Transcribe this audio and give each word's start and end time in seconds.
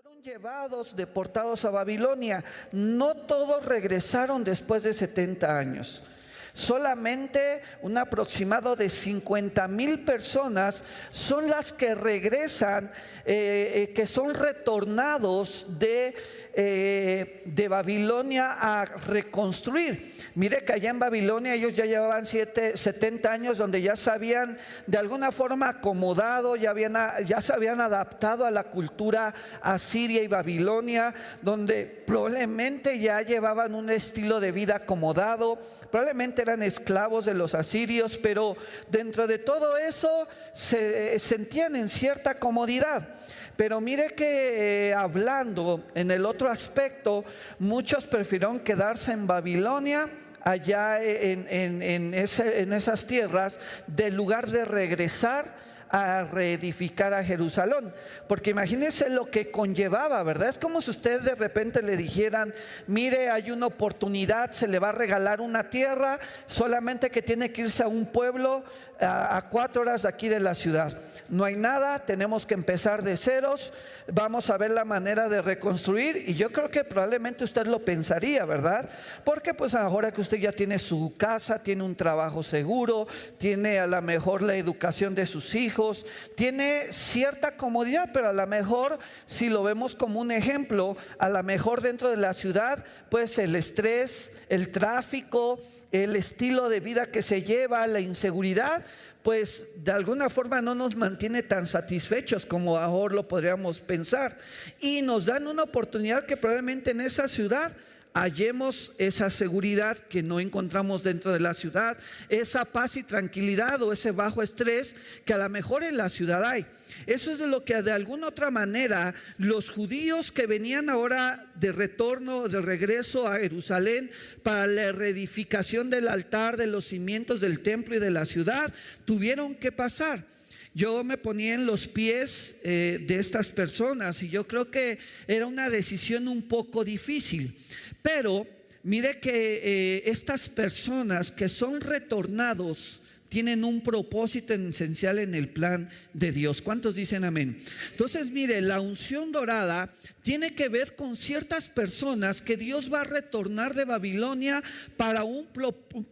fueron 0.00 0.22
llevados, 0.22 0.94
deportados 0.94 1.64
a 1.64 1.70
Babilonia. 1.70 2.44
No 2.70 3.16
todos 3.16 3.64
regresaron 3.64 4.44
después 4.44 4.84
de 4.84 4.92
70 4.92 5.58
años. 5.58 6.04
Solamente 6.52 7.62
un 7.82 7.98
aproximado 7.98 8.76
de 8.76 8.90
50 8.90 9.68
mil 9.68 10.04
personas 10.04 10.84
son 11.10 11.48
las 11.48 11.72
que 11.72 11.94
regresan, 11.94 12.90
eh, 13.24 13.72
eh, 13.74 13.92
que 13.94 14.06
son 14.06 14.34
retornados 14.34 15.78
de, 15.78 16.14
eh, 16.54 17.42
de 17.44 17.68
Babilonia 17.68 18.56
a 18.58 18.84
reconstruir. 18.84 20.16
Mire 20.34 20.64
que 20.64 20.72
allá 20.72 20.90
en 20.90 20.98
Babilonia 20.98 21.54
ellos 21.54 21.74
ya 21.74 21.84
llevaban 21.84 22.24
siete, 22.26 22.76
70 22.76 23.32
años 23.32 23.58
donde 23.58 23.82
ya 23.82 23.96
se 23.96 24.10
habían 24.10 24.56
de 24.86 24.98
alguna 24.98 25.32
forma 25.32 25.68
acomodado, 25.68 26.54
ya, 26.56 26.70
habían, 26.70 26.96
ya 27.26 27.40
se 27.40 27.52
habían 27.52 27.80
adaptado 27.80 28.46
a 28.46 28.50
la 28.50 28.64
cultura 28.64 29.34
asiria 29.60 30.22
y 30.22 30.28
Babilonia, 30.28 31.14
donde 31.42 31.86
probablemente 32.06 32.98
ya 32.98 33.22
llevaban 33.22 33.74
un 33.74 33.90
estilo 33.90 34.40
de 34.40 34.52
vida 34.52 34.76
acomodado 34.76 35.58
probablemente 35.90 36.42
eran 36.42 36.62
esclavos 36.62 37.24
de 37.24 37.34
los 37.34 37.54
asirios, 37.54 38.18
pero 38.18 38.56
dentro 38.90 39.26
de 39.26 39.38
todo 39.38 39.76
eso 39.76 40.28
se 40.52 41.18
sentían 41.18 41.76
en 41.76 41.88
cierta 41.88 42.38
comodidad. 42.38 43.16
Pero 43.56 43.80
mire 43.80 44.10
que 44.10 44.88
eh, 44.88 44.94
hablando 44.94 45.84
en 45.94 46.12
el 46.12 46.24
otro 46.26 46.48
aspecto, 46.48 47.24
muchos 47.58 48.06
prefirieron 48.06 48.60
quedarse 48.60 49.10
en 49.10 49.26
Babilonia 49.26 50.08
allá 50.42 51.02
en, 51.02 51.46
en, 51.82 52.14
esas 52.14 53.04
tierras, 53.06 53.58
del 53.86 54.14
lugar 54.14 54.46
de 54.46 54.64
regresar 54.64 55.67
a 55.90 56.24
reedificar 56.24 57.14
a 57.14 57.24
Jerusalén. 57.24 57.92
Porque 58.26 58.50
imagínense 58.50 59.08
lo 59.10 59.30
que 59.30 59.50
conllevaba, 59.50 60.22
¿verdad? 60.22 60.48
Es 60.48 60.58
como 60.58 60.80
si 60.80 60.90
ustedes 60.90 61.24
de 61.24 61.34
repente 61.34 61.82
le 61.82 61.96
dijeran, 61.96 62.52
mire, 62.86 63.30
hay 63.30 63.50
una 63.50 63.66
oportunidad, 63.66 64.52
se 64.52 64.68
le 64.68 64.78
va 64.78 64.90
a 64.90 64.92
regalar 64.92 65.40
una 65.40 65.70
tierra, 65.70 66.18
solamente 66.46 67.10
que 67.10 67.22
tiene 67.22 67.50
que 67.50 67.62
irse 67.62 67.82
a 67.82 67.88
un 67.88 68.06
pueblo 68.06 68.64
a, 69.00 69.46
cuatro 69.50 69.82
horas 69.82 70.02
de 70.02 70.08
aquí 70.08 70.28
de 70.28 70.40
la 70.40 70.54
ciudad 70.54 70.96
no 71.28 71.44
hay 71.44 71.56
nada, 71.56 71.98
tenemos 71.98 72.46
que 72.46 72.54
empezar 72.54 73.02
de 73.02 73.16
ceros, 73.16 73.72
vamos 74.10 74.48
a 74.48 74.56
ver 74.56 74.70
la 74.70 74.84
manera 74.84 75.28
de 75.28 75.42
reconstruir 75.42 76.24
y 76.26 76.34
yo 76.34 76.50
creo 76.50 76.70
que 76.70 76.84
probablemente 76.84 77.44
usted 77.44 77.66
lo 77.66 77.84
pensaría, 77.84 78.44
¿verdad? 78.44 78.88
Porque 79.24 79.52
pues 79.52 79.74
ahora 79.74 80.10
que 80.10 80.22
usted 80.22 80.38
ya 80.38 80.52
tiene 80.52 80.78
su 80.78 81.14
casa, 81.18 81.62
tiene 81.62 81.84
un 81.84 81.94
trabajo 81.94 82.42
seguro, 82.42 83.06
tiene 83.36 83.78
a 83.78 83.86
lo 83.86 84.00
mejor 84.00 84.42
la 84.42 84.56
educación 84.56 85.14
de 85.14 85.26
sus 85.26 85.54
hijos, 85.54 86.06
tiene 86.34 86.92
cierta 86.92 87.56
comodidad, 87.56 88.08
pero 88.12 88.28
a 88.28 88.32
lo 88.32 88.46
mejor 88.46 88.98
si 89.26 89.50
lo 89.50 89.62
vemos 89.62 89.94
como 89.94 90.20
un 90.20 90.30
ejemplo, 90.30 90.96
a 91.18 91.28
lo 91.28 91.42
mejor 91.42 91.82
dentro 91.82 92.08
de 92.08 92.16
la 92.16 92.32
ciudad, 92.32 92.84
pues 93.10 93.38
el 93.38 93.54
estrés, 93.54 94.32
el 94.48 94.72
tráfico, 94.72 95.60
el 95.92 96.16
estilo 96.16 96.68
de 96.68 96.80
vida 96.80 97.06
que 97.10 97.22
se 97.22 97.42
lleva, 97.42 97.86
la 97.86 98.00
inseguridad, 98.00 98.84
pues 99.22 99.66
de 99.76 99.92
alguna 99.92 100.28
forma 100.28 100.62
no 100.62 100.74
nos 100.74 100.96
mantiene 100.96 101.42
tan 101.42 101.66
satisfechos 101.66 102.46
como 102.46 102.78
ahora 102.78 103.14
lo 103.14 103.28
podríamos 103.28 103.80
pensar. 103.80 104.36
Y 104.80 105.02
nos 105.02 105.26
dan 105.26 105.46
una 105.46 105.62
oportunidad 105.62 106.24
que 106.24 106.36
probablemente 106.36 106.90
en 106.90 107.00
esa 107.00 107.28
ciudad 107.28 107.76
hallemos 108.14 108.92
esa 108.98 109.30
seguridad 109.30 109.96
que 109.96 110.22
no 110.22 110.40
encontramos 110.40 111.02
dentro 111.02 111.32
de 111.32 111.40
la 111.40 111.54
ciudad, 111.54 111.98
esa 112.28 112.64
paz 112.64 112.96
y 112.96 113.02
tranquilidad 113.02 113.82
o 113.82 113.92
ese 113.92 114.10
bajo 114.10 114.42
estrés 114.42 114.94
que 115.24 115.34
a 115.34 115.38
lo 115.38 115.48
mejor 115.48 115.84
en 115.84 115.96
la 115.96 116.08
ciudad 116.08 116.44
hay. 116.44 116.66
Eso 117.06 117.30
es 117.30 117.38
de 117.38 117.46
lo 117.46 117.64
que 117.64 117.82
de 117.82 117.92
alguna 117.92 118.28
otra 118.28 118.50
manera 118.50 119.14
los 119.36 119.70
judíos 119.70 120.32
que 120.32 120.46
venían 120.46 120.90
ahora 120.90 121.46
de 121.54 121.72
retorno, 121.72 122.48
de 122.48 122.60
regreso 122.60 123.28
a 123.28 123.38
Jerusalén 123.38 124.10
para 124.42 124.66
la 124.66 124.92
reedificación 124.92 125.90
del 125.90 126.08
altar, 126.08 126.56
de 126.56 126.66
los 126.66 126.86
cimientos 126.86 127.40
del 127.40 127.60
templo 127.60 127.96
y 127.96 127.98
de 127.98 128.10
la 128.10 128.24
ciudad, 128.24 128.72
tuvieron 129.04 129.54
que 129.54 129.70
pasar. 129.72 130.37
Yo 130.78 131.02
me 131.02 131.18
ponía 131.18 131.54
en 131.54 131.66
los 131.66 131.88
pies 131.88 132.54
eh, 132.62 133.00
de 133.04 133.16
estas 133.16 133.48
personas 133.48 134.22
y 134.22 134.28
yo 134.28 134.46
creo 134.46 134.70
que 134.70 134.96
era 135.26 135.44
una 135.44 135.68
decisión 135.70 136.28
un 136.28 136.42
poco 136.42 136.84
difícil. 136.84 137.52
Pero 138.00 138.46
mire 138.84 139.18
que 139.18 139.60
eh, 139.60 140.02
estas 140.04 140.48
personas 140.48 141.32
que 141.32 141.48
son 141.48 141.80
retornados 141.80 143.00
tienen 143.28 143.64
un 143.64 143.80
propósito 143.80 144.54
esencial 144.54 145.18
en 145.18 145.34
el 145.34 145.48
plan 145.48 145.90
de 146.14 146.30
Dios. 146.30 146.62
¿Cuántos 146.62 146.94
dicen 146.94 147.24
amén? 147.24 147.58
Entonces, 147.90 148.30
mire, 148.30 148.60
la 148.60 148.80
unción 148.80 149.32
dorada 149.32 149.92
tiene 150.28 150.54
que 150.54 150.68
ver 150.68 150.94
con 150.94 151.16
ciertas 151.16 151.70
personas 151.70 152.42
que 152.42 152.58
Dios 152.58 152.92
va 152.92 153.00
a 153.00 153.04
retornar 153.04 153.72
de 153.72 153.86
Babilonia 153.86 154.62
para 154.98 155.24
un, 155.24 155.48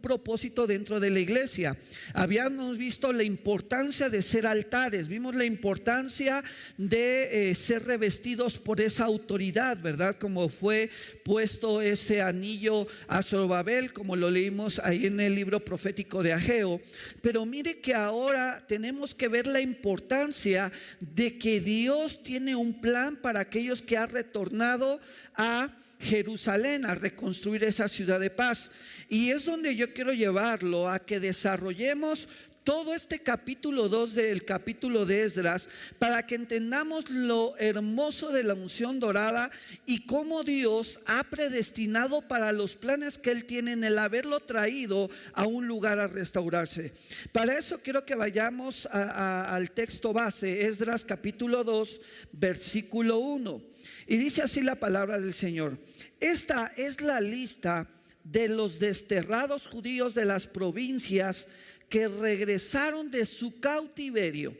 propósito 0.01 0.65
dentro 0.65 0.99
de 0.99 1.11
la 1.11 1.19
iglesia. 1.19 1.77
Habíamos 2.15 2.79
visto 2.79 3.13
la 3.13 3.21
importancia 3.21 4.09
de 4.09 4.23
ser 4.23 4.47
altares, 4.47 5.07
vimos 5.07 5.35
la 5.35 5.45
importancia 5.45 6.43
de 6.79 7.51
eh, 7.51 7.53
ser 7.53 7.85
revestidos 7.85 8.57
por 8.57 8.81
esa 8.81 9.05
autoridad, 9.05 9.77
¿verdad? 9.77 10.17
Como 10.17 10.49
fue 10.49 10.89
puesto 11.23 11.79
ese 11.79 12.23
anillo 12.23 12.87
a 13.07 13.21
Zorobabel, 13.21 13.93
como 13.93 14.15
lo 14.15 14.31
leímos 14.31 14.79
ahí 14.79 15.05
en 15.05 15.19
el 15.19 15.35
libro 15.35 15.63
profético 15.63 16.23
de 16.23 16.33
Ageo. 16.33 16.81
Pero 17.21 17.45
mire 17.45 17.81
que 17.81 17.93
ahora 17.93 18.65
tenemos 18.67 19.13
que 19.13 19.27
ver 19.27 19.45
la 19.45 19.61
importancia 19.61 20.71
de 20.99 21.37
que 21.37 21.61
Dios 21.61 22.23
tiene 22.23 22.55
un 22.55 22.81
plan 22.81 23.15
para 23.15 23.41
aquellos 23.41 23.83
que 23.83 24.06
retornado 24.07 24.99
a 25.35 25.69
Jerusalén 25.99 26.85
a 26.85 26.95
reconstruir 26.95 27.63
esa 27.63 27.87
ciudad 27.87 28.19
de 28.19 28.29
paz. 28.29 28.71
Y 29.09 29.31
es 29.31 29.45
donde 29.45 29.75
yo 29.75 29.93
quiero 29.93 30.13
llevarlo 30.13 30.89
a 30.89 30.99
que 30.99 31.19
desarrollemos 31.19 32.29
todo 32.67 32.93
este 32.93 33.19
capítulo 33.19 33.87
2 33.87 34.15
del 34.15 34.43
capítulo 34.43 35.05
de 35.05 35.23
Esdras 35.23 35.69
para 35.99 36.27
que 36.27 36.35
entendamos 36.35 37.09
lo 37.09 37.55
hermoso 37.59 38.29
de 38.33 38.43
la 38.43 38.55
unción 38.55 38.99
dorada 38.99 39.49
y 39.85 40.05
cómo 40.05 40.43
Dios 40.43 40.99
ha 41.05 41.23
predestinado 41.23 42.27
para 42.27 42.51
los 42.51 42.75
planes 42.75 43.17
que 43.17 43.31
Él 43.31 43.45
tiene 43.45 43.71
en 43.71 43.85
el 43.85 43.97
haberlo 43.97 44.41
traído 44.41 45.09
a 45.31 45.45
un 45.45 45.65
lugar 45.65 45.97
a 45.97 46.07
restaurarse. 46.07 46.91
Para 47.31 47.57
eso 47.57 47.79
quiero 47.81 48.05
que 48.05 48.15
vayamos 48.15 48.85
al 48.87 49.71
texto 49.71 50.11
base, 50.11 50.67
Esdras 50.67 51.05
capítulo 51.05 51.63
2, 51.63 52.01
versículo 52.33 53.19
1. 53.19 53.61
Y 54.07 54.17
dice 54.17 54.41
así 54.41 54.61
la 54.61 54.75
palabra 54.75 55.21
del 55.21 55.33
Señor. 55.33 55.79
Esta 56.19 56.73
es 56.75 56.99
la 56.99 57.21
lista 57.21 57.87
de 58.25 58.49
los 58.49 58.77
desterrados 58.79 59.67
judíos 59.67 60.13
de 60.13 60.25
las 60.25 60.47
provincias 60.47 61.47
que 61.89 62.07
regresaron 62.07 63.09
de 63.11 63.25
su 63.25 63.59
cautiverio. 63.59 64.55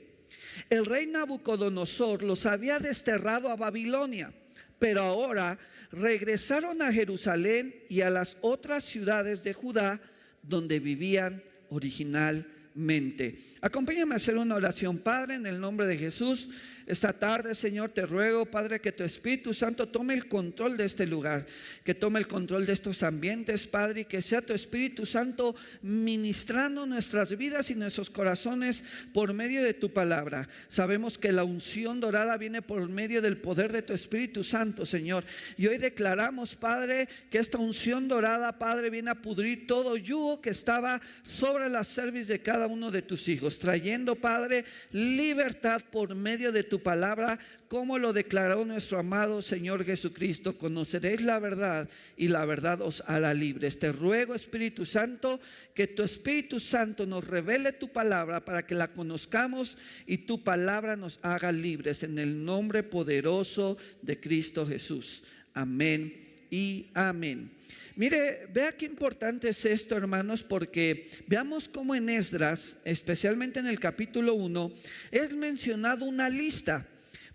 El 0.69 0.85
rey 0.85 1.07
Nabucodonosor 1.07 2.23
los 2.23 2.45
había 2.45 2.79
desterrado 2.79 3.49
a 3.49 3.55
Babilonia, 3.55 4.33
pero 4.79 5.01
ahora 5.01 5.57
regresaron 5.91 6.81
a 6.81 6.91
Jerusalén 6.91 7.75
y 7.89 8.01
a 8.01 8.09
las 8.09 8.37
otras 8.41 8.83
ciudades 8.83 9.43
de 9.43 9.53
Judá 9.53 10.01
donde 10.41 10.79
vivían 10.79 11.43
originalmente. 11.69 13.55
Acompáñame 13.61 14.13
a 14.13 14.17
hacer 14.17 14.37
una 14.37 14.55
oración, 14.55 14.97
Padre, 14.97 15.35
en 15.35 15.45
el 15.45 15.59
nombre 15.59 15.87
de 15.87 15.97
Jesús. 15.97 16.49
Esta 16.87 17.11
tarde, 17.11 17.53
Señor, 17.53 17.89
te 17.89 18.05
ruego, 18.05 18.45
Padre, 18.45 18.79
que 18.79 18.93
tu 18.93 19.03
Espíritu 19.03 19.53
Santo 19.53 19.89
tome 19.89 20.13
el 20.13 20.29
control 20.29 20.77
de 20.77 20.85
este 20.85 21.05
lugar, 21.05 21.45
que 21.83 21.93
tome 21.93 22.17
el 22.17 22.27
control 22.27 22.65
de 22.65 22.71
estos 22.71 23.03
ambientes, 23.03 23.67
Padre, 23.67 24.01
y 24.01 24.05
que 24.05 24.21
sea 24.21 24.41
tu 24.41 24.53
Espíritu 24.53 25.05
Santo 25.05 25.53
ministrando 25.81 26.85
nuestras 26.85 27.37
vidas 27.37 27.69
y 27.71 27.75
nuestros 27.75 28.09
corazones 28.09 28.85
por 29.13 29.33
medio 29.33 29.63
de 29.63 29.73
tu 29.73 29.91
palabra. 29.91 30.47
Sabemos 30.69 31.17
que 31.17 31.33
la 31.33 31.43
unción 31.43 31.99
dorada 31.99 32.37
viene 32.37 32.61
por 32.61 32.87
medio 32.87 33.21
del 33.21 33.35
poder 33.35 33.73
de 33.73 33.81
tu 33.81 33.91
Espíritu 33.91 34.45
Santo, 34.45 34.85
Señor. 34.85 35.25
Y 35.57 35.67
hoy 35.67 35.79
declaramos, 35.79 36.55
Padre, 36.55 37.09
que 37.29 37.39
esta 37.39 37.57
unción 37.57 38.07
dorada, 38.07 38.57
Padre, 38.57 38.89
viene 38.89 39.11
a 39.11 39.21
pudrir 39.21 39.67
todo 39.67 39.97
yugo 39.97 40.39
que 40.39 40.51
estaba 40.51 41.01
sobre 41.23 41.67
la 41.67 41.83
cerviz 41.83 42.27
de 42.27 42.41
cada 42.41 42.67
uno 42.67 42.91
de 42.91 43.01
tus 43.01 43.27
hijos, 43.27 43.59
trayendo, 43.59 44.15
Padre, 44.15 44.63
libertad 44.93 45.81
por 45.91 46.15
medio 46.15 46.53
de 46.53 46.63
tu 46.63 46.76
palabra, 46.83 47.39
como 47.67 47.97
lo 47.97 48.13
declaró 48.13 48.65
nuestro 48.65 48.99
amado 48.99 49.41
Señor 49.41 49.83
Jesucristo. 49.85 50.57
Conoceréis 50.57 51.21
la 51.21 51.39
verdad 51.39 51.89
y 52.15 52.27
la 52.27 52.45
verdad 52.45 52.81
os 52.81 53.03
hará 53.07 53.33
libres. 53.33 53.79
Te 53.79 53.91
ruego, 53.91 54.35
Espíritu 54.35 54.85
Santo, 54.85 55.39
que 55.73 55.87
tu 55.87 56.03
Espíritu 56.03 56.59
Santo 56.59 57.05
nos 57.05 57.27
revele 57.27 57.71
tu 57.73 57.89
palabra 57.89 58.43
para 58.43 58.65
que 58.65 58.75
la 58.75 58.93
conozcamos 58.93 59.77
y 60.05 60.19
tu 60.19 60.43
palabra 60.43 60.95
nos 60.95 61.19
haga 61.21 61.51
libres 61.51 62.03
en 62.03 62.19
el 62.19 62.43
nombre 62.43 62.83
poderoso 62.83 63.77
de 64.01 64.19
Cristo 64.19 64.65
Jesús. 64.65 65.23
Amén 65.53 66.26
y 66.49 66.87
amén. 66.93 67.51
Mire, 67.95 68.47
vea 68.53 68.71
qué 68.71 68.85
importante 68.85 69.49
es 69.49 69.65
esto, 69.65 69.95
hermanos, 69.95 70.43
porque 70.43 71.09
veamos 71.25 71.67
cómo 71.67 71.95
en 71.95 72.09
Esdras, 72.09 72.77
especialmente 72.85 73.59
en 73.59 73.65
el 73.65 73.79
capítulo 73.79 74.35
1, 74.35 74.71
es 75.09 75.33
mencionado 75.33 76.05
una 76.05 76.29
lista. 76.29 76.87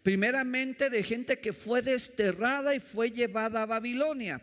Primeramente 0.02 0.90
de 0.90 1.04
gente 1.04 1.38
que 1.38 1.52
fue 1.52 1.81
desterrada 1.81 2.75
y 2.75 2.81
fue 2.81 3.12
llevada 3.12 3.62
a 3.62 3.66
Babilonia, 3.66 4.43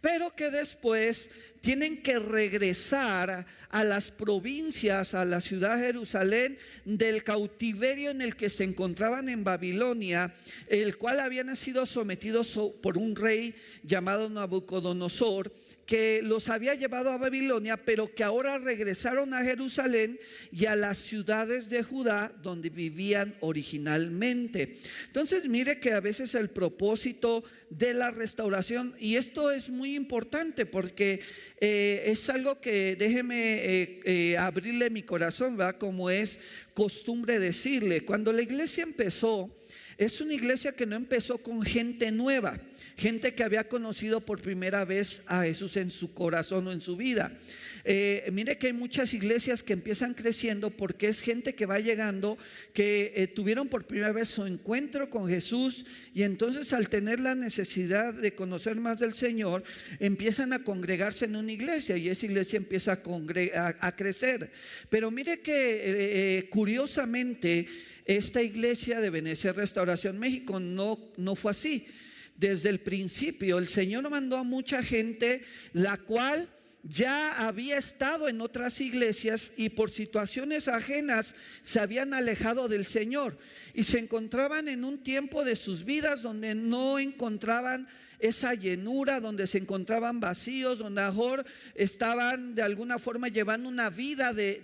pero 0.00 0.36
que 0.36 0.50
después 0.50 1.30
tienen 1.60 2.00
que 2.00 2.20
regresar 2.20 3.44
a 3.70 3.84
las 3.84 4.12
provincias, 4.12 5.14
a 5.14 5.24
la 5.24 5.40
ciudad 5.40 5.76
de 5.76 5.86
Jerusalén, 5.86 6.58
del 6.84 7.24
cautiverio 7.24 8.10
en 8.10 8.22
el 8.22 8.36
que 8.36 8.50
se 8.50 8.62
encontraban 8.62 9.28
en 9.28 9.42
Babilonia, 9.42 10.32
el 10.68 10.96
cual 10.96 11.18
habían 11.18 11.56
sido 11.56 11.86
sometidos 11.86 12.58
por 12.80 12.96
un 12.96 13.16
rey 13.16 13.56
llamado 13.82 14.30
Nabucodonosor 14.30 15.52
que 15.90 16.22
los 16.22 16.48
había 16.48 16.76
llevado 16.76 17.10
a 17.10 17.18
Babilonia, 17.18 17.76
pero 17.76 18.14
que 18.14 18.22
ahora 18.22 18.58
regresaron 18.58 19.34
a 19.34 19.42
Jerusalén 19.42 20.20
y 20.52 20.66
a 20.66 20.76
las 20.76 20.98
ciudades 20.98 21.68
de 21.68 21.82
Judá 21.82 22.32
donde 22.44 22.70
vivían 22.70 23.34
originalmente. 23.40 24.78
Entonces, 25.06 25.48
mire 25.48 25.80
que 25.80 25.92
a 25.92 25.98
veces 25.98 26.36
el 26.36 26.48
propósito 26.48 27.42
de 27.70 27.92
la 27.92 28.12
restauración, 28.12 28.94
y 29.00 29.16
esto 29.16 29.50
es 29.50 29.68
muy 29.68 29.96
importante 29.96 30.64
porque 30.64 31.22
eh, 31.60 32.04
es 32.06 32.30
algo 32.30 32.60
que 32.60 32.94
déjeme 32.94 33.54
eh, 33.56 34.00
eh, 34.04 34.38
abrirle 34.38 34.90
mi 34.90 35.02
corazón, 35.02 35.58
¿va? 35.58 35.76
Como 35.76 36.08
es 36.08 36.38
costumbre 36.72 37.40
decirle, 37.40 38.04
cuando 38.04 38.32
la 38.32 38.42
iglesia 38.42 38.84
empezó, 38.84 39.50
es 39.98 40.20
una 40.20 40.34
iglesia 40.34 40.70
que 40.70 40.86
no 40.86 40.94
empezó 40.94 41.38
con 41.38 41.62
gente 41.62 42.12
nueva 42.12 42.60
gente 43.00 43.32
que 43.32 43.42
había 43.42 43.66
conocido 43.66 44.20
por 44.20 44.42
primera 44.42 44.84
vez 44.84 45.22
a 45.26 45.44
Jesús 45.44 45.78
en 45.78 45.88
su 45.88 46.12
corazón 46.12 46.68
o 46.68 46.72
en 46.72 46.80
su 46.80 46.98
vida. 46.98 47.32
Eh, 47.82 48.28
mire 48.30 48.58
que 48.58 48.66
hay 48.66 48.72
muchas 48.74 49.14
iglesias 49.14 49.62
que 49.62 49.72
empiezan 49.72 50.12
creciendo 50.12 50.68
porque 50.68 51.08
es 51.08 51.22
gente 51.22 51.54
que 51.54 51.64
va 51.64 51.80
llegando, 51.80 52.36
que 52.74 53.14
eh, 53.16 53.26
tuvieron 53.26 53.68
por 53.68 53.86
primera 53.86 54.12
vez 54.12 54.28
su 54.28 54.44
encuentro 54.44 55.08
con 55.08 55.26
Jesús 55.30 55.86
y 56.12 56.24
entonces 56.24 56.74
al 56.74 56.90
tener 56.90 57.20
la 57.20 57.34
necesidad 57.34 58.12
de 58.12 58.34
conocer 58.34 58.76
más 58.76 58.98
del 59.00 59.14
Señor, 59.14 59.64
empiezan 59.98 60.52
a 60.52 60.62
congregarse 60.62 61.24
en 61.24 61.36
una 61.36 61.52
iglesia 61.52 61.96
y 61.96 62.10
esa 62.10 62.26
iglesia 62.26 62.58
empieza 62.58 63.00
a, 63.80 63.96
crecer. 63.96 64.52
Pero 64.90 65.10
mire 65.10 65.40
que 65.40 65.80
eh, 66.38 66.48
curiosamente 66.50 67.66
esta 68.04 68.42
iglesia 68.42 69.00
de 69.00 69.08
Venecia 69.08 69.54
Restauración 69.54 70.18
México 70.18 70.60
no, 70.60 70.98
no 71.16 71.34
fue 71.34 71.52
así 71.52 71.86
desde 72.40 72.70
el 72.70 72.80
principio. 72.80 73.58
El 73.58 73.68
Señor 73.68 74.08
mandó 74.08 74.38
a 74.38 74.42
mucha 74.42 74.82
gente, 74.82 75.42
la 75.74 75.98
cual 75.98 76.48
ya 76.82 77.46
había 77.46 77.76
estado 77.76 78.28
en 78.28 78.40
otras 78.40 78.80
iglesias 78.80 79.52
y 79.58 79.68
por 79.68 79.90
situaciones 79.90 80.66
ajenas 80.66 81.36
se 81.60 81.78
habían 81.78 82.14
alejado 82.14 82.68
del 82.68 82.86
Señor 82.86 83.36
y 83.74 83.84
se 83.84 83.98
encontraban 83.98 84.66
en 84.66 84.84
un 84.84 85.02
tiempo 85.02 85.44
de 85.44 85.56
sus 85.56 85.84
vidas 85.84 86.22
donde 86.22 86.54
no 86.54 86.98
encontraban 86.98 87.86
esa 88.20 88.54
llenura, 88.54 89.20
donde 89.20 89.46
se 89.46 89.58
encontraban 89.58 90.20
vacíos, 90.20 90.78
donde 90.78 91.02
mejor 91.02 91.44
estaban 91.74 92.54
de 92.54 92.62
alguna 92.62 92.98
forma 92.98 93.28
llevando 93.28 93.68
una 93.68 93.90
vida 93.90 94.32
de, 94.32 94.62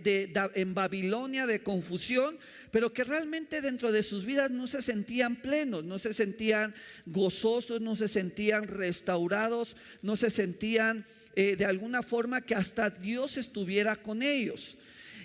en 0.54 0.75
Babilonia 0.75 1.46
de 1.46 1.62
confusión, 1.62 2.38
pero 2.70 2.92
que 2.92 3.04
realmente 3.04 3.60
dentro 3.60 3.90
de 3.92 4.02
sus 4.02 4.25
vidas 4.25 4.50
no 4.50 4.66
se 4.66 4.82
sentían 4.82 5.36
plenos, 5.36 5.84
no 5.84 5.98
se 5.98 6.12
sentían 6.12 6.75
gozosos, 7.06 7.80
no 7.80 7.96
se 7.96 8.08
sentían 8.08 8.68
restaurados, 8.68 9.76
no 10.02 10.16
se 10.16 10.30
sentían 10.30 11.06
eh, 11.34 11.56
de 11.56 11.64
alguna 11.64 12.02
forma 12.02 12.40
que 12.40 12.54
hasta 12.54 12.90
Dios 12.90 13.36
estuviera 13.36 13.96
con 13.96 14.22
ellos. 14.22 14.76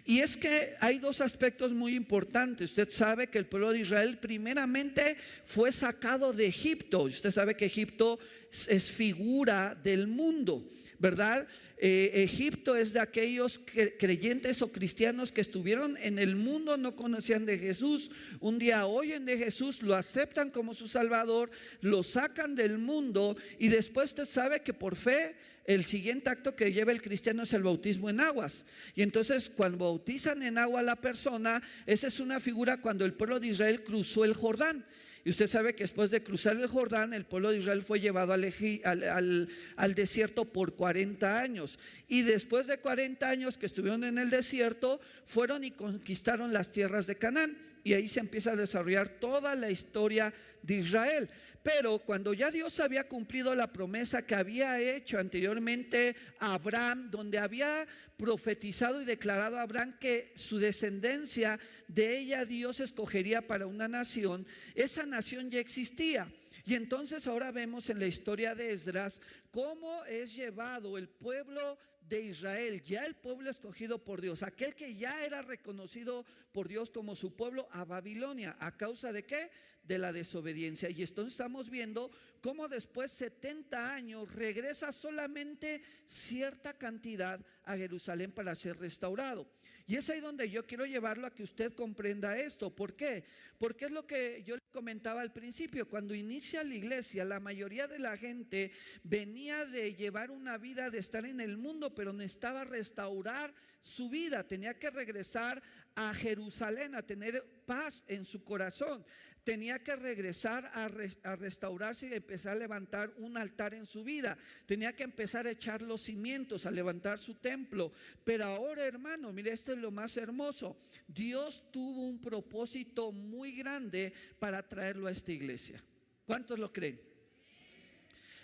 Y 0.06 0.20
es 0.20 0.38
que 0.38 0.76
hay 0.80 1.00
dos 1.00 1.22
aspectos 1.22 1.74
muy 1.74 1.96
importantes. 1.96 2.72
Usted 2.72 2.90
sabe 2.90 3.28
que 3.28 3.38
el 3.38 3.46
pueblo 3.46 3.72
de 3.72 3.80
Israel 3.80 4.18
primeramente 4.18 5.16
fue 5.44 5.72
sacado 5.72 6.34
de 6.34 6.48
Egipto. 6.48 7.04
Usted 7.04 7.32
sabe 7.32 7.56
que 7.56 7.66
Egipto 7.66 8.20
es 8.52 8.90
figura 8.90 9.76
del 9.76 10.08
mundo. 10.08 10.68
¿verdad? 11.02 11.48
Eh, 11.80 12.12
Egipto 12.14 12.76
es 12.76 12.94
de 12.94 13.00
aquellos 13.00 13.60
creyentes 13.98 14.62
o 14.62 14.72
cristianos 14.72 15.32
que 15.32 15.42
estuvieron 15.42 15.98
en 15.98 16.20
el 16.20 16.36
mundo, 16.36 16.78
no 16.78 16.96
conocían 16.96 17.44
de 17.44 17.58
Jesús. 17.58 18.12
Un 18.40 18.60
día 18.60 18.86
oyen 18.86 19.26
de 19.26 19.36
Jesús, 19.36 19.82
lo 19.82 19.96
aceptan 19.96 20.52
como 20.52 20.76
su 20.76 20.88
Salvador, 20.88 21.50
lo 21.82 22.04
sacan 22.04 22.54
del 22.54 22.78
mundo 22.78 23.36
y 23.58 23.70
después 23.70 24.12
usted 24.12 24.28
sabe 24.28 24.62
que 24.62 24.76
por 24.76 24.96
fe 24.96 25.36
el 25.66 25.86
siguiente 25.86 26.30
acto 26.30 26.56
que 26.56 26.72
lleva 26.72 26.92
el 26.92 27.02
cristiano 27.02 27.44
es 27.44 27.54
el 27.54 27.64
bautismo 27.64 28.10
en 28.10 28.20
aguas. 28.20 28.66
Y 28.96 29.02
entonces 29.02 29.50
cuando 29.50 29.86
bautizan 29.86 30.42
en 30.42 30.58
agua 30.58 30.80
a 30.80 30.84
la 30.84 30.96
persona, 30.96 31.62
esa 31.86 32.08
es 32.08 32.20
una 32.20 32.40
figura 32.40 32.82
cuando 32.82 33.06
el 33.06 33.14
pueblo 33.14 33.40
de 33.40 33.48
Israel 33.48 33.84
cruzó 33.84 34.26
el 34.26 34.34
Jordán. 34.34 34.86
Y 35.24 35.30
usted 35.30 35.48
sabe 35.48 35.76
que 35.76 35.84
después 35.84 36.10
de 36.10 36.24
cruzar 36.24 36.58
el 36.58 36.66
Jordán, 36.66 37.14
el 37.14 37.26
pueblo 37.26 37.52
de 37.52 37.60
Israel 37.60 37.84
fue 37.84 38.00
llevado 38.00 38.34
al, 38.34 39.48
al, 39.76 39.96
desierto 39.96 40.46
por 40.46 40.74
40 40.74 41.40
años. 41.40 41.78
Y 42.08 42.24
después 42.24 42.66
de 42.66 42.80
40 42.80 43.30
años 43.30 43.58
que 43.58 43.68
estuvieron 43.68 44.04
en 44.04 44.18
el 44.18 44.32
desierto, 44.32 45.00
fueron 45.26 45.64
y 45.64 45.72
conquistaron 45.72 46.52
las 46.52 46.72
tierras 46.72 47.06
de 47.06 47.18
Canaán. 47.18 47.71
Y 47.84 47.94
ahí 47.94 48.08
se 48.08 48.20
empieza 48.20 48.52
a 48.52 48.56
desarrollar 48.56 49.20
toda 49.20 49.56
la 49.56 49.70
historia 49.70 50.34
de 50.62 50.76
Israel. 50.76 51.30
Pero 51.64 52.00
cuando 52.00 52.34
ya 52.34 52.50
Dios 52.50 52.80
había 52.80 53.08
cumplido 53.08 53.54
la 53.54 53.72
promesa 53.72 54.26
que 54.26 54.34
había 54.34 54.80
hecho 54.80 55.20
anteriormente 55.20 56.16
a 56.40 56.56
Abraham, 56.56 57.12
donde 57.12 57.38
había 57.38 57.88
profetizado 58.18 59.02
y 59.02 59.06
declarado 59.06 59.58
a 59.58 59.62
Abraham 59.62 59.98
que 60.00 60.32
su 60.36 60.58
descendencia 60.58 61.60
de 61.88 62.18
ella 62.18 62.46
Dios 62.46 62.80
escogería 62.80 63.46
para 63.46 63.68
una 63.68 63.88
nación, 63.88 64.48
esa 64.74 65.06
nación 65.06 65.52
ya 65.52 65.60
existía. 65.60 66.32
Y 66.66 66.74
entonces 66.74 67.28
ahora 67.28 67.52
vemos 67.52 67.90
en 67.90 68.00
la 68.00 68.08
historia 68.08 68.56
de 68.56 68.74
Esdras 68.74 69.22
cómo 69.52 70.04
es 70.06 70.36
llevado 70.36 70.98
el 70.98 71.10
pueblo 71.10 71.78
de 72.02 72.22
Israel, 72.22 72.82
ya 72.82 73.06
el 73.06 73.16
pueblo 73.16 73.50
escogido 73.50 74.00
por 74.00 74.22
Dios, 74.22 74.44
aquel 74.44 74.76
que 74.76 74.96
ya 74.96 75.24
era 75.24 75.42
reconocido 75.42 76.26
por 76.52 76.68
Dios 76.68 76.90
como 76.90 77.16
su 77.16 77.36
pueblo 77.36 77.68
a 77.72 77.86
Babilonia. 77.86 78.58
¿A 78.60 78.76
causa 78.76 79.14
de 79.14 79.24
qué? 79.24 79.50
De 79.84 79.98
la 79.98 80.12
desobediencia. 80.12 80.90
Y 80.90 81.02
entonces 81.02 81.34
estamos 81.34 81.70
viendo 81.70 82.12
cómo 82.42 82.68
después 82.68 83.12
70 83.12 83.94
años 83.94 84.34
regresa 84.34 84.92
solamente 84.92 85.82
cierta 86.06 86.78
cantidad 86.78 87.40
a 87.64 87.78
Jerusalén 87.78 88.32
para 88.32 88.56
ser 88.56 88.78
restaurado. 88.78 89.48
Y 89.88 89.98
es 89.98 90.10
ahí 90.10 90.20
donde 90.20 90.50
yo 90.50 90.66
quiero 90.66 90.86
llevarlo 90.86 91.28
a 91.28 91.34
que 91.34 91.44
usted 91.44 91.74
comprenda 91.74 92.38
esto. 92.38 92.74
¿Por 92.74 92.96
qué? 92.96 93.24
Porque 93.58 93.86
es 93.86 93.92
lo 93.92 94.08
que 94.08 94.44
yo 94.44 94.56
le 94.56 94.62
comentaba 94.72 95.22
al 95.22 95.34
principio. 95.34 95.90
Cuando 95.90 96.16
inicia 96.16 96.64
la 96.64 96.76
iglesia, 96.76 97.26
la 97.26 97.40
mayoría 97.40 97.88
de 97.88 98.00
la 98.00 98.16
gente 98.16 98.72
venía 99.04 99.66
de 99.66 99.94
llevar 99.94 100.32
una 100.32 100.58
vida 100.58 100.90
de 100.90 101.00
estar 101.00 101.26
en 101.26 101.42
el 101.42 101.58
mundo, 101.58 101.94
pero 101.94 102.14
necesitaba 102.14 102.64
restaurar 102.64 103.54
su 103.82 104.10
vida. 104.10 104.48
Tenía 104.48 104.80
que 104.80 104.92
regresar 104.92 105.62
a 105.96 106.14
Jerusalén, 106.14 106.96
a 106.96 107.06
tener 107.06 107.44
paz 107.66 108.04
en 108.08 108.24
su 108.24 108.44
corazón 108.44 109.04
tenía 109.44 109.80
que 109.80 109.96
regresar 109.96 110.72
a, 110.74 110.88
restaurarse 111.36 112.08
y 112.08 112.14
empezar 112.14 112.54
a 112.54 112.60
levantar 112.60 113.14
un 113.18 113.38
altar 113.38 113.74
en 113.74 113.86
su 113.86 114.04
vida. 114.04 114.38
Tenía 114.66 114.96
que 114.96 115.04
empezar 115.04 115.48
a 115.48 115.52
echar 115.52 115.82
los 115.82 116.02
cimientos, 116.02 116.66
a 116.66 116.72
levantar 116.72 117.20
su 117.20 117.36
templo. 117.36 117.92
Pero 118.24 118.46
ahora, 118.46 118.86
hermano, 118.86 119.32
mire, 119.32 119.52
esto 119.52 119.74
es 119.74 119.80
lo 119.80 119.92
más 119.92 120.16
hermoso. 120.18 120.78
Dios 121.08 121.72
tuvo 121.72 122.08
un 122.08 122.22
propósito 122.22 123.12
muy 123.12 123.54
grande 123.54 124.14
para 124.40 124.68
traerlo 124.68 125.08
a 125.08 125.12
esta 125.12 125.32
iglesia. 125.32 125.84
¿Cuántos 126.26 126.60
lo 126.60 126.72
creen? 126.72 127.02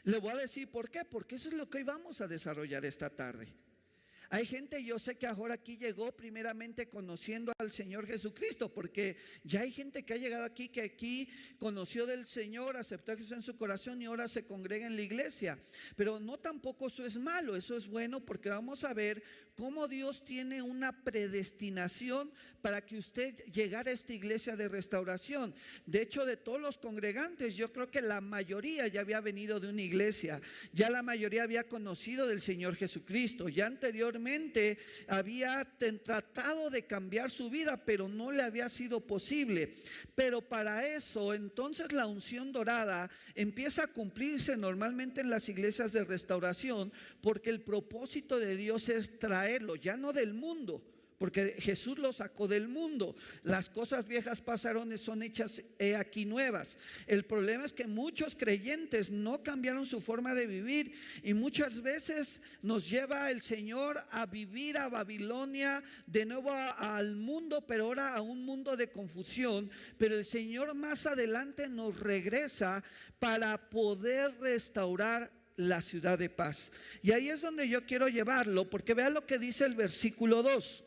Le 0.04 0.20
voy 0.20 0.32
a 0.32 0.38
decir 0.38 0.70
por 0.70 0.89
qué, 0.89 1.04
porque 1.06 1.36
eso 1.36 1.50
es 1.50 1.56
lo 1.56 1.70
que 1.70 1.80
hoy 1.80 1.84
vamos 1.84 2.22
a 2.22 2.27
desarrollar 2.27 2.86
esta 2.86 3.10
tarde. 3.10 3.54
Hay 4.29 4.46
gente, 4.46 4.84
yo 4.84 5.00
sé 5.00 5.15
que 5.15 5.25
ahora 5.25 5.53
aquí 5.53 5.77
llegó 5.77 6.12
primeramente 6.12 6.89
conociendo 6.89 7.53
al 7.60 7.72
Señor 7.72 8.05
Jesucristo, 8.05 8.74
porque 8.74 9.15
ya 9.43 9.62
hay 9.62 9.72
gente 9.72 10.03
que 10.03 10.13
ha 10.13 10.17
llegado 10.17 10.43
aquí, 10.43 10.67
que 10.67 10.81
aquí 10.81 11.29
conoció 11.57 12.05
del 12.05 12.25
Señor, 12.25 12.75
aceptó 12.75 13.13
a 13.13 13.15
Jesús 13.15 13.31
en 13.31 13.41
su 13.41 13.55
corazón 13.55 14.01
y 14.01 14.05
ahora 14.05 14.27
se 14.27 14.46
congrega 14.46 14.86
en 14.86 14.96
la 14.96 15.01
iglesia. 15.01 15.57
Pero 15.96 16.19
no 16.19 16.38
tampoco 16.38 16.88
eso 16.88 17.05
es 17.05 17.17
malo, 17.17 17.55
eso 17.55 17.77
es 17.77 17.88
bueno 17.88 18.19
porque 18.19 18.50
vamos 18.50 18.84
a 18.84 18.93
ver 18.93 19.24
cómo 19.58 19.88
Dios 19.88 20.24
tiene 20.24 20.62
una 20.62 21.04
predestinación 21.04 22.32
para 22.62 22.86
que 22.86 22.98
usted 22.98 23.36
llegara 23.46 23.90
a 23.90 23.94
esta 23.94 24.14
iglesia 24.14 24.56
de 24.56 24.68
restauración. 24.68 25.54
De 25.86 26.02
hecho, 26.02 26.26
de 26.26 26.38
todos 26.38 26.62
los 26.62 26.78
congregantes, 26.78 27.56
yo 27.56 27.72
creo 27.72 27.90
que 27.90 28.02
la 28.02 28.22
mayoría 28.22 28.88
ya 28.88 29.02
había 29.02 29.20
venido 29.20 29.60
de 29.60 29.70
una 29.70 29.82
iglesia, 29.82 30.42
ya 30.74 30.90
la 30.90 31.02
mayoría 31.02 31.44
había 31.44 31.64
conocido 31.64 32.28
del 32.28 32.42
Señor 32.42 32.76
Jesucristo, 32.76 33.50
ya 33.50 33.66
anteriormente 33.66 34.78
había 35.08 35.66
tratado 36.04 36.70
de 36.70 36.86
cambiar 36.86 37.32
su 37.32 37.50
vida, 37.50 37.78
pero 37.84 38.08
no 38.08 38.32
le 38.32 38.44
había 38.44 38.70
sido 38.70 39.02
posible. 39.02 39.76
Pero 40.14 40.42
para 40.42 40.86
eso, 40.86 41.34
entonces 41.34 41.92
la 41.92 42.06
unción 42.06 42.52
dorada 42.52 43.10
empieza 43.34 43.86
a 43.86 43.88
cumplirse 43.88 44.58
normalmente 44.58 45.22
en 45.22 45.30
las 45.30 45.50
iglesias 45.50 45.94
de 45.94 46.04
restauración, 46.04 46.92
porque 47.22 47.50
el 47.50 47.62
propósito 47.62 48.40
de 48.40 48.56
Dios 48.56 48.90
es 48.90 49.18
traer 49.20 49.47
ya 49.75 49.98
no 49.98 50.13
del 50.13 50.34
mundo, 50.34 50.84
porque 51.18 51.56
Jesús 51.60 51.98
lo 51.98 52.13
sacó 52.13 52.48
del 52.48 52.68
mundo. 52.68 53.16
Las 53.44 53.70
cosas 53.70 54.08
viejas 54.08 54.39
pasaron 54.39 54.96
son 54.98 55.24
hechas 55.24 55.63
aquí 55.98 56.25
nuevas. 56.25 56.77
El 57.08 57.25
problema 57.25 57.66
es 57.66 57.74
que 57.74 57.88
muchos 57.88 58.36
creyentes 58.36 59.10
no 59.10 59.42
cambiaron 59.42 59.86
su 59.86 60.00
forma 60.00 60.36
de 60.36 60.46
vivir 60.46 60.94
y 61.24 61.34
muchas 61.34 61.82
veces 61.82 62.42
nos 62.62 62.89
lleva 62.89 63.32
el 63.32 63.42
Señor 63.42 64.00
a 64.12 64.25
vivir 64.27 64.77
a 64.77 64.89
Babilonia, 64.89 65.84
de 66.06 66.25
nuevo 66.25 66.51
al 66.51 67.16
mundo, 67.16 67.66
pero 67.66 67.86
ahora 67.86 68.13
a 68.13 68.22
un 68.22 68.46
mundo 68.46 68.77
de 68.77 68.92
confusión. 68.92 69.72
Pero 69.98 70.16
el 70.16 70.25
Señor 70.25 70.75
más 70.75 71.08
adelante 71.08 71.68
nos 71.68 72.00
regresa 72.00 72.84
para 73.18 73.70
poder 73.70 74.39
restaurar 74.39 75.32
la 75.58 75.82
ciudad 75.82 76.18
de 76.18 76.30
paz. 76.30 76.72
Y 77.02 77.12
ahí 77.12 77.30
es 77.30 77.42
donde 77.42 77.68
yo 77.68 77.86
quiero 77.86 78.08
llevarlo, 78.08 78.70
porque 78.70 78.94
vea 78.94 79.10
lo 79.10 79.26
que 79.26 79.38
dice 79.38 79.66
el 79.66 79.76
versículo 79.76 80.42
2. 80.42 80.84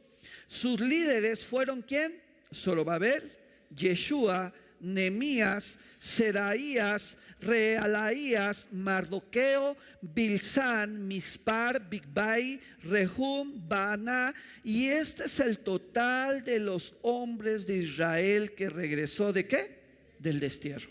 Sus 0.46 0.80
líderes 0.80 1.44
fueron 1.44 1.82
quién? 1.82 2.20
Zorobabel, 2.52 3.32
Yeshua, 3.74 4.52
Nemías, 4.80 5.78
Seraías, 5.98 7.18
Realaías, 7.40 8.68
Mardoqueo, 8.72 9.76
Bilsán, 10.00 11.06
Mispar, 11.06 11.88
Bigbai, 11.88 12.60
Rehum, 12.82 13.68
Bana. 13.68 14.34
Y 14.64 14.86
este 14.86 15.24
es 15.24 15.40
el 15.40 15.58
total 15.58 16.44
de 16.44 16.58
los 16.60 16.94
hombres 17.02 17.66
de 17.66 17.78
Israel 17.78 18.54
que 18.54 18.68
regresó 18.68 19.32
de 19.32 19.46
qué? 19.46 19.80
Del 20.18 20.40
destierro. 20.40 20.90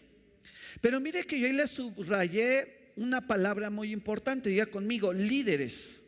Pero 0.82 1.00
mire 1.00 1.26
que 1.26 1.40
yo 1.40 1.48
ahí 1.48 1.54
le 1.54 1.68
subrayé 1.68 2.79
una 3.00 3.26
palabra 3.26 3.70
muy 3.70 3.92
importante, 3.92 4.50
diga 4.50 4.68
conmigo, 4.68 5.14
líderes. 5.14 6.06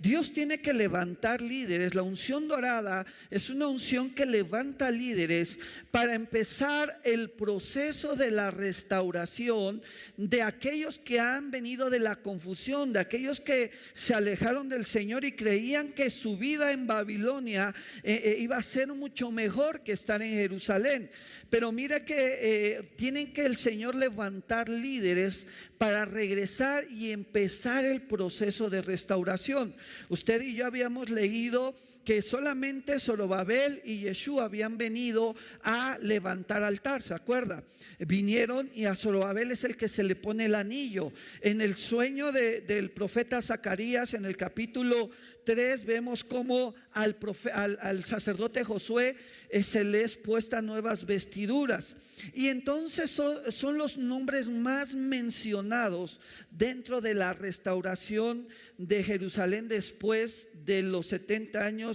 Dios 0.00 0.32
tiene 0.32 0.62
que 0.62 0.72
levantar 0.72 1.42
líderes. 1.42 1.94
La 1.94 2.02
unción 2.02 2.48
dorada 2.48 3.04
es 3.30 3.50
una 3.50 3.68
unción 3.68 4.14
que 4.14 4.24
levanta 4.24 4.90
líderes 4.90 5.60
para 5.90 6.14
empezar 6.14 7.02
el 7.04 7.28
proceso 7.28 8.16
de 8.16 8.30
la 8.30 8.50
restauración 8.50 9.82
de 10.16 10.40
aquellos 10.40 10.98
que 10.98 11.20
han 11.20 11.50
venido 11.50 11.90
de 11.90 11.98
la 11.98 12.16
confusión, 12.16 12.94
de 12.94 13.00
aquellos 13.00 13.42
que 13.42 13.72
se 13.92 14.14
alejaron 14.14 14.70
del 14.70 14.86
Señor 14.86 15.26
y 15.26 15.32
creían 15.32 15.92
que 15.92 16.08
su 16.08 16.38
vida 16.38 16.72
en 16.72 16.86
Babilonia 16.86 17.74
eh, 18.02 18.22
eh, 18.24 18.36
iba 18.38 18.56
a 18.56 18.62
ser 18.62 18.88
mucho 18.94 19.30
mejor 19.30 19.82
que 19.82 19.92
estar 19.92 20.22
en 20.22 20.32
Jerusalén. 20.32 21.10
Pero 21.50 21.72
mira 21.72 22.06
que 22.06 22.38
eh, 22.40 22.90
tienen 22.96 23.34
que 23.34 23.44
el 23.44 23.56
Señor 23.58 23.96
levantar 23.96 24.70
líderes 24.70 25.46
para 25.80 26.04
regresar 26.04 26.84
y 26.90 27.10
empezar 27.10 27.86
el 27.86 28.02
proceso 28.02 28.68
de 28.68 28.82
restauración. 28.82 29.74
Usted 30.10 30.42
y 30.42 30.54
yo 30.54 30.66
habíamos 30.66 31.08
leído 31.08 31.74
que 32.04 32.22
solamente 32.22 32.98
Zorobabel 32.98 33.80
y 33.84 34.00
Yeshua 34.00 34.44
habían 34.44 34.78
venido 34.78 35.34
a 35.62 35.98
levantar 36.00 36.62
altar, 36.62 37.02
¿se 37.02 37.14
acuerda? 37.14 37.64
Vinieron 37.98 38.70
y 38.74 38.84
a 38.84 38.94
Zorobabel 38.94 39.50
es 39.50 39.64
el 39.64 39.76
que 39.76 39.88
se 39.88 40.02
le 40.02 40.16
pone 40.16 40.46
el 40.46 40.54
anillo. 40.54 41.12
En 41.40 41.60
el 41.60 41.76
sueño 41.76 42.32
del 42.32 42.90
profeta 42.90 43.42
Zacarías, 43.42 44.14
en 44.14 44.24
el 44.24 44.36
capítulo 44.36 45.10
3, 45.44 45.84
vemos 45.84 46.24
cómo 46.24 46.74
al, 46.92 48.04
sacerdote 48.04 48.64
Josué 48.64 49.16
eh, 49.48 49.62
se 49.62 49.84
les 49.84 50.16
puesta 50.16 50.62
nuevas 50.62 51.04
vestiduras. 51.04 51.96
Y 52.34 52.48
entonces 52.48 53.10
son, 53.10 53.78
los 53.78 53.96
nombres 53.96 54.48
más 54.48 54.94
mencionados 54.94 56.20
dentro 56.50 57.00
de 57.00 57.14
la 57.14 57.32
restauración 57.32 58.48
de 58.78 59.02
Jerusalén 59.02 59.68
después 59.68 60.48
de 60.64 60.82
los 60.82 61.06
70 61.06 61.64
años 61.64 61.89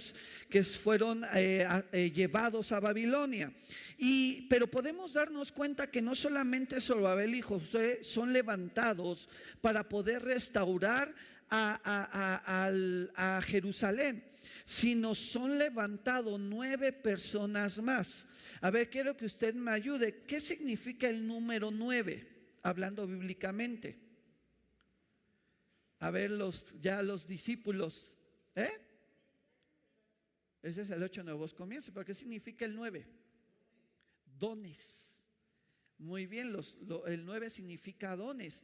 que 0.50 0.64
fueron 0.64 1.24
eh, 1.36 1.68
eh, 1.92 2.12
llevados 2.12 2.72
a 2.72 2.80
Babilonia. 2.80 3.54
Y, 3.98 4.48
pero 4.50 4.68
podemos 4.68 5.14
darnos 5.14 5.52
cuenta 5.52 5.90
que 5.90 6.02
no 6.02 6.16
solamente 6.16 6.82
Zorobabel 6.82 7.36
y 7.36 7.42
Josué 7.42 8.04
son 8.04 8.34
levantados 8.34 9.30
para 9.62 9.88
poder 9.88 10.24
restaurar 10.24 11.14
a, 11.50 13.10
a 13.16 13.42
Jerusalén, 13.42 14.24
sino 14.64 15.14
son 15.14 15.58
levantados 15.58 16.40
nueve 16.40 16.92
personas 16.92 17.82
más. 17.82 18.28
A 18.62 18.72
ver, 18.72 18.90
quiero 18.90 19.16
que 19.16 19.26
usted 19.26 19.54
me 19.54 19.72
ayude. 19.72 20.24
¿Qué 20.28 20.42
significa 20.42 21.08
el 21.08 21.26
número 21.26 21.72
nueve? 21.72 22.28
Hablando 22.64 23.06
bíblicamente. 23.06 24.00
A 26.00 26.10
ver, 26.12 26.32
los, 26.32 26.74
ya 26.82 27.02
los 27.02 27.28
discípulos. 27.28 28.18
¿Eh? 28.56 28.72
Ese 30.66 30.82
es 30.82 30.90
el 30.90 31.04
ocho 31.04 31.22
nuevos 31.22 31.54
comienzos. 31.54 31.92
¿Pero 31.94 32.04
qué 32.04 32.16
significa 32.16 32.66
el 32.66 32.76
nueve? 32.76 33.06
Dones. 34.40 35.22
Muy 36.00 36.26
bien, 36.26 36.58
el 37.06 37.24
nueve 37.24 37.52
significa 37.52 38.16
dones. 38.16 38.64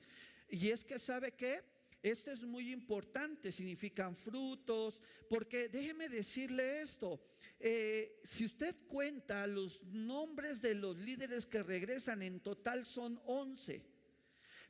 Y 0.50 0.70
es 0.70 0.84
que, 0.84 0.98
¿sabe 0.98 1.34
qué? 1.34 1.62
Esto 2.02 2.32
es 2.32 2.44
muy 2.44 2.72
importante, 2.72 3.52
significan 3.52 4.16
frutos, 4.16 5.04
porque 5.30 5.70
déjeme 5.70 6.10
decirle 6.10 6.82
esto, 6.82 7.22
eh, 7.60 8.20
si 8.24 8.46
usted 8.46 8.76
cuenta 8.88 9.46
los 9.46 9.84
nombres 9.84 10.60
de 10.60 10.74
los 10.74 10.98
líderes 10.98 11.46
que 11.46 11.62
regresan, 11.62 12.24
en 12.24 12.40
total 12.40 12.88
son 12.88 13.22
11. 13.26 13.86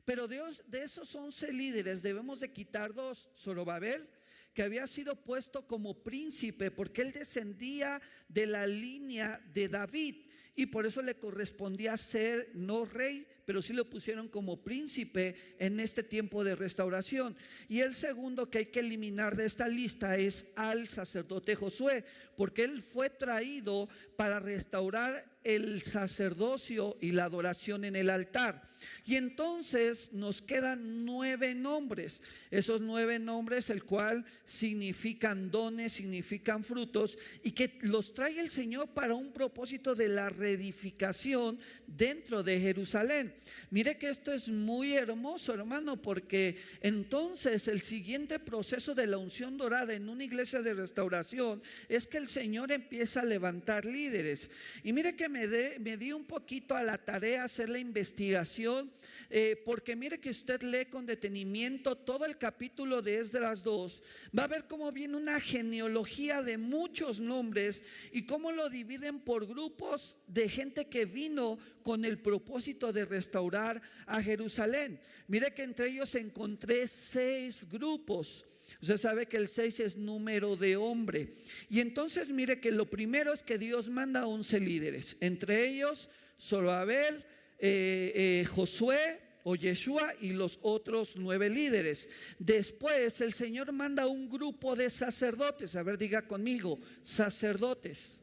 Pero 0.04 0.28
de 0.28 0.82
esos 0.82 1.14
11 1.14 1.50
líderes 1.54 2.02
debemos 2.02 2.40
de 2.40 2.52
quitar 2.52 2.92
dos, 2.92 3.30
Zorobabel, 3.34 4.06
que 4.54 4.62
había 4.62 4.86
sido 4.86 5.16
puesto 5.16 5.66
como 5.66 6.02
príncipe 6.02 6.70
porque 6.70 7.02
él 7.02 7.12
descendía 7.12 8.00
de 8.28 8.46
la 8.46 8.66
línea 8.66 9.40
de 9.52 9.68
David 9.68 10.16
y 10.54 10.66
por 10.66 10.84
eso 10.84 11.00
le 11.00 11.14
correspondía 11.14 11.96
ser 11.96 12.50
no 12.54 12.84
rey, 12.84 13.26
pero 13.46 13.62
sí 13.62 13.72
lo 13.72 13.88
pusieron 13.88 14.28
como 14.28 14.62
príncipe 14.62 15.34
en 15.58 15.80
este 15.80 16.02
tiempo 16.02 16.44
de 16.44 16.54
restauración. 16.54 17.34
Y 17.68 17.80
el 17.80 17.94
segundo 17.94 18.50
que 18.50 18.58
hay 18.58 18.66
que 18.66 18.80
eliminar 18.80 19.34
de 19.34 19.46
esta 19.46 19.66
lista 19.66 20.16
es 20.18 20.46
al 20.54 20.88
sacerdote 20.88 21.54
Josué, 21.54 22.04
porque 22.36 22.64
él 22.64 22.82
fue 22.82 23.08
traído 23.08 23.88
para 24.16 24.40
restaurar 24.40 25.31
el 25.44 25.82
sacerdocio 25.82 26.96
y 27.00 27.12
la 27.12 27.24
adoración 27.24 27.84
en 27.84 27.96
el 27.96 28.10
altar. 28.10 28.72
Y 29.04 29.16
entonces 29.16 30.12
nos 30.12 30.42
quedan 30.42 31.04
nueve 31.04 31.54
nombres. 31.54 32.22
Esos 32.50 32.80
nueve 32.80 33.18
nombres, 33.18 33.70
el 33.70 33.84
cual 33.84 34.24
significan 34.44 35.50
dones, 35.50 35.92
significan 35.92 36.64
frutos, 36.64 37.18
y 37.42 37.52
que 37.52 37.78
los 37.82 38.14
trae 38.14 38.38
el 38.40 38.50
Señor 38.50 38.88
para 38.88 39.14
un 39.14 39.32
propósito 39.32 39.94
de 39.94 40.08
la 40.08 40.30
reedificación 40.30 41.58
dentro 41.86 42.42
de 42.42 42.60
Jerusalén. 42.60 43.34
Mire 43.70 43.98
que 43.98 44.10
esto 44.10 44.32
es 44.32 44.48
muy 44.48 44.94
hermoso, 44.94 45.54
hermano, 45.54 46.00
porque 46.00 46.56
entonces 46.80 47.68
el 47.68 47.82
siguiente 47.82 48.38
proceso 48.38 48.94
de 48.94 49.06
la 49.06 49.18
unción 49.18 49.56
dorada 49.56 49.94
en 49.94 50.08
una 50.08 50.24
iglesia 50.24 50.62
de 50.62 50.74
restauración 50.74 51.62
es 51.88 52.06
que 52.06 52.18
el 52.18 52.28
Señor 52.28 52.72
empieza 52.72 53.20
a 53.20 53.24
levantar 53.24 53.84
líderes. 53.84 54.50
Y 54.82 54.92
mire 54.92 55.16
que 55.16 55.28
me, 55.32 55.96
di 55.96 56.12
un 56.12 56.24
poquito 56.24 56.76
a 56.76 56.82
la 56.82 56.98
tarea 56.98 57.44
hacer 57.44 57.68
la 57.68 57.78
investigación, 57.78 58.92
eh, 59.30 59.60
porque 59.64 59.96
mire 59.96 60.20
que 60.20 60.30
usted 60.30 60.62
lee 60.62 60.84
con 60.86 61.06
detenimiento 61.06 61.96
todo 61.96 62.26
el 62.26 62.36
capítulo 62.36 63.00
de 63.00 63.18
Esdras 63.18 63.62
2, 63.62 64.02
va 64.38 64.44
a 64.44 64.48
ver 64.48 64.66
cómo 64.68 64.92
viene 64.92 65.16
una 65.16 65.40
genealogía 65.40 66.42
de 66.42 66.58
muchos 66.58 67.18
nombres 67.18 67.82
y 68.12 68.26
cómo 68.26 68.52
lo 68.52 68.68
dividen 68.68 69.20
por 69.20 69.46
grupos 69.46 70.18
de 70.26 70.48
gente 70.48 70.88
que 70.88 71.06
vino 71.06 71.58
con 71.82 72.04
el 72.04 72.18
propósito 72.18 72.92
de 72.92 73.06
restaurar 73.06 73.80
a 74.06 74.22
Jerusalén. 74.22 75.00
Mire 75.26 75.54
que 75.54 75.62
entre 75.62 75.88
ellos 75.88 76.14
encontré 76.14 76.86
seis 76.86 77.66
grupos. 77.68 78.44
Usted 78.80 78.96
sabe 78.96 79.26
que 79.26 79.36
el 79.36 79.48
seis 79.48 79.80
es 79.80 79.96
número 79.96 80.56
de 80.56 80.76
hombre. 80.76 81.34
Y 81.68 81.80
entonces 81.80 82.30
mire 82.30 82.60
que 82.60 82.70
lo 82.70 82.88
primero 82.88 83.32
es 83.32 83.42
que 83.42 83.58
Dios 83.58 83.88
manda 83.88 84.20
a 84.20 84.26
once 84.26 84.58
líderes. 84.58 85.16
Entre 85.20 85.68
ellos, 85.68 86.08
Zorobabel, 86.38 87.24
eh, 87.58 88.12
eh, 88.14 88.44
Josué, 88.46 89.20
o 89.44 89.56
Yeshua 89.56 90.14
y 90.20 90.32
los 90.32 90.58
otros 90.62 91.14
nueve 91.16 91.50
líderes. 91.50 92.08
Después 92.38 93.20
el 93.20 93.34
Señor 93.34 93.72
manda 93.72 94.06
un 94.06 94.28
grupo 94.28 94.76
de 94.76 94.90
sacerdotes. 94.90 95.74
A 95.76 95.82
ver, 95.82 95.98
diga 95.98 96.26
conmigo, 96.26 96.78
sacerdotes. 97.02 98.22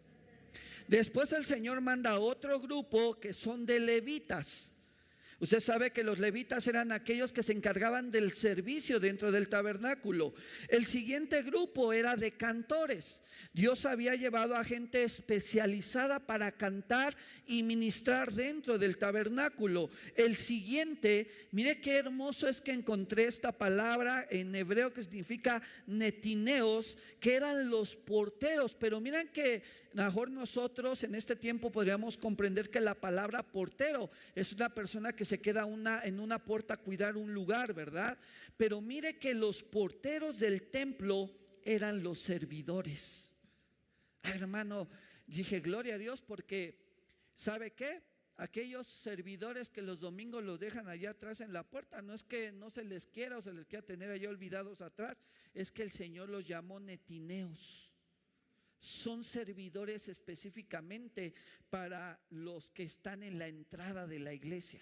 Después 0.87 1.31
el 1.33 1.45
Señor 1.45 1.81
manda 1.81 2.19
otro 2.19 2.59
grupo 2.59 3.19
que 3.19 3.33
son 3.33 3.65
de 3.65 3.79
levitas. 3.79 4.73
Usted 5.39 5.61
sabe 5.61 5.91
que 5.91 6.03
los 6.03 6.19
levitas 6.19 6.67
eran 6.67 6.91
aquellos 6.91 7.31
que 7.31 7.43
se 7.43 7.53
encargaban 7.53 8.11
del 8.11 8.33
servicio 8.33 8.99
dentro 8.99 9.31
del 9.31 9.47
tabernáculo. 9.47 10.33
El 10.67 10.85
siguiente 10.85 11.43
grupo 11.43 11.93
era 11.93 12.17
de 12.17 12.31
cantores. 12.31 13.23
Dios 13.53 13.85
había 13.85 14.15
llevado 14.15 14.55
a 14.55 14.65
gente 14.65 15.03
especializada 15.03 16.19
para 16.19 16.51
cantar 16.51 17.15
y 17.45 17.63
ministrar 17.63 18.33
dentro 18.33 18.77
del 18.77 18.97
tabernáculo. 18.97 19.89
El 20.15 20.35
siguiente, 20.35 21.31
mire 21.51 21.79
qué 21.79 21.97
hermoso 21.97 22.49
es 22.49 22.59
que 22.59 22.73
encontré 22.73 23.25
esta 23.25 23.53
palabra 23.53 24.27
en 24.29 24.53
hebreo 24.53 24.93
que 24.93 25.03
significa 25.03 25.61
netineos, 25.87 26.97
que 27.21 27.35
eran 27.35 27.69
los 27.69 27.95
porteros. 27.95 28.75
Pero 28.75 28.99
miren 28.99 29.29
que 29.29 29.63
mejor 29.93 30.29
nosotros 30.29 31.03
en 31.03 31.15
este 31.15 31.35
tiempo 31.35 31.71
podríamos 31.71 32.17
comprender 32.17 32.69
que 32.69 32.79
la 32.79 32.95
palabra 32.95 33.43
portero 33.43 34.09
es 34.35 34.53
una 34.53 34.73
persona 34.73 35.13
que 35.13 35.25
se 35.25 35.41
queda 35.41 35.65
una, 35.65 36.01
en 36.03 36.19
una 36.19 36.43
puerta 36.43 36.75
a 36.75 36.77
cuidar 36.77 37.17
un 37.17 37.33
lugar, 37.33 37.73
¿verdad? 37.73 38.17
Pero 38.57 38.81
mire 38.81 39.17
que 39.17 39.33
los 39.33 39.63
porteros 39.63 40.39
del 40.39 40.69
templo 40.69 41.31
eran 41.63 42.03
los 42.03 42.19
servidores. 42.19 43.33
hermano, 44.23 44.89
dije, 45.27 45.59
gloria 45.59 45.95
a 45.95 45.97
Dios 45.97 46.21
porque, 46.21 46.79
¿sabe 47.35 47.71
qué? 47.71 48.01
Aquellos 48.37 48.87
servidores 48.87 49.69
que 49.69 49.81
los 49.81 49.99
domingos 49.99 50.43
los 50.43 50.59
dejan 50.59 50.87
allá 50.87 51.11
atrás 51.11 51.41
en 51.41 51.51
la 51.51 51.63
puerta, 51.63 52.01
no 52.01 52.13
es 52.13 52.23
que 52.23 52.51
no 52.51 52.69
se 52.69 52.85
les 52.85 53.07
quiera 53.07 53.37
o 53.37 53.41
se 53.41 53.53
les 53.53 53.65
quiera 53.65 53.85
tener 53.85 54.09
allá 54.11 54.29
olvidados 54.29 54.81
atrás, 54.81 55.17
es 55.53 55.71
que 55.71 55.83
el 55.83 55.91
Señor 55.91 56.29
los 56.29 56.47
llamó 56.47 56.79
netineos 56.79 57.88
son 58.79 59.23
servidores 59.23 60.07
específicamente 60.07 61.33
para 61.69 62.19
los 62.29 62.71
que 62.71 62.83
están 62.83 63.23
en 63.23 63.37
la 63.37 63.47
entrada 63.47 64.07
de 64.07 64.19
la 64.19 64.33
iglesia. 64.33 64.81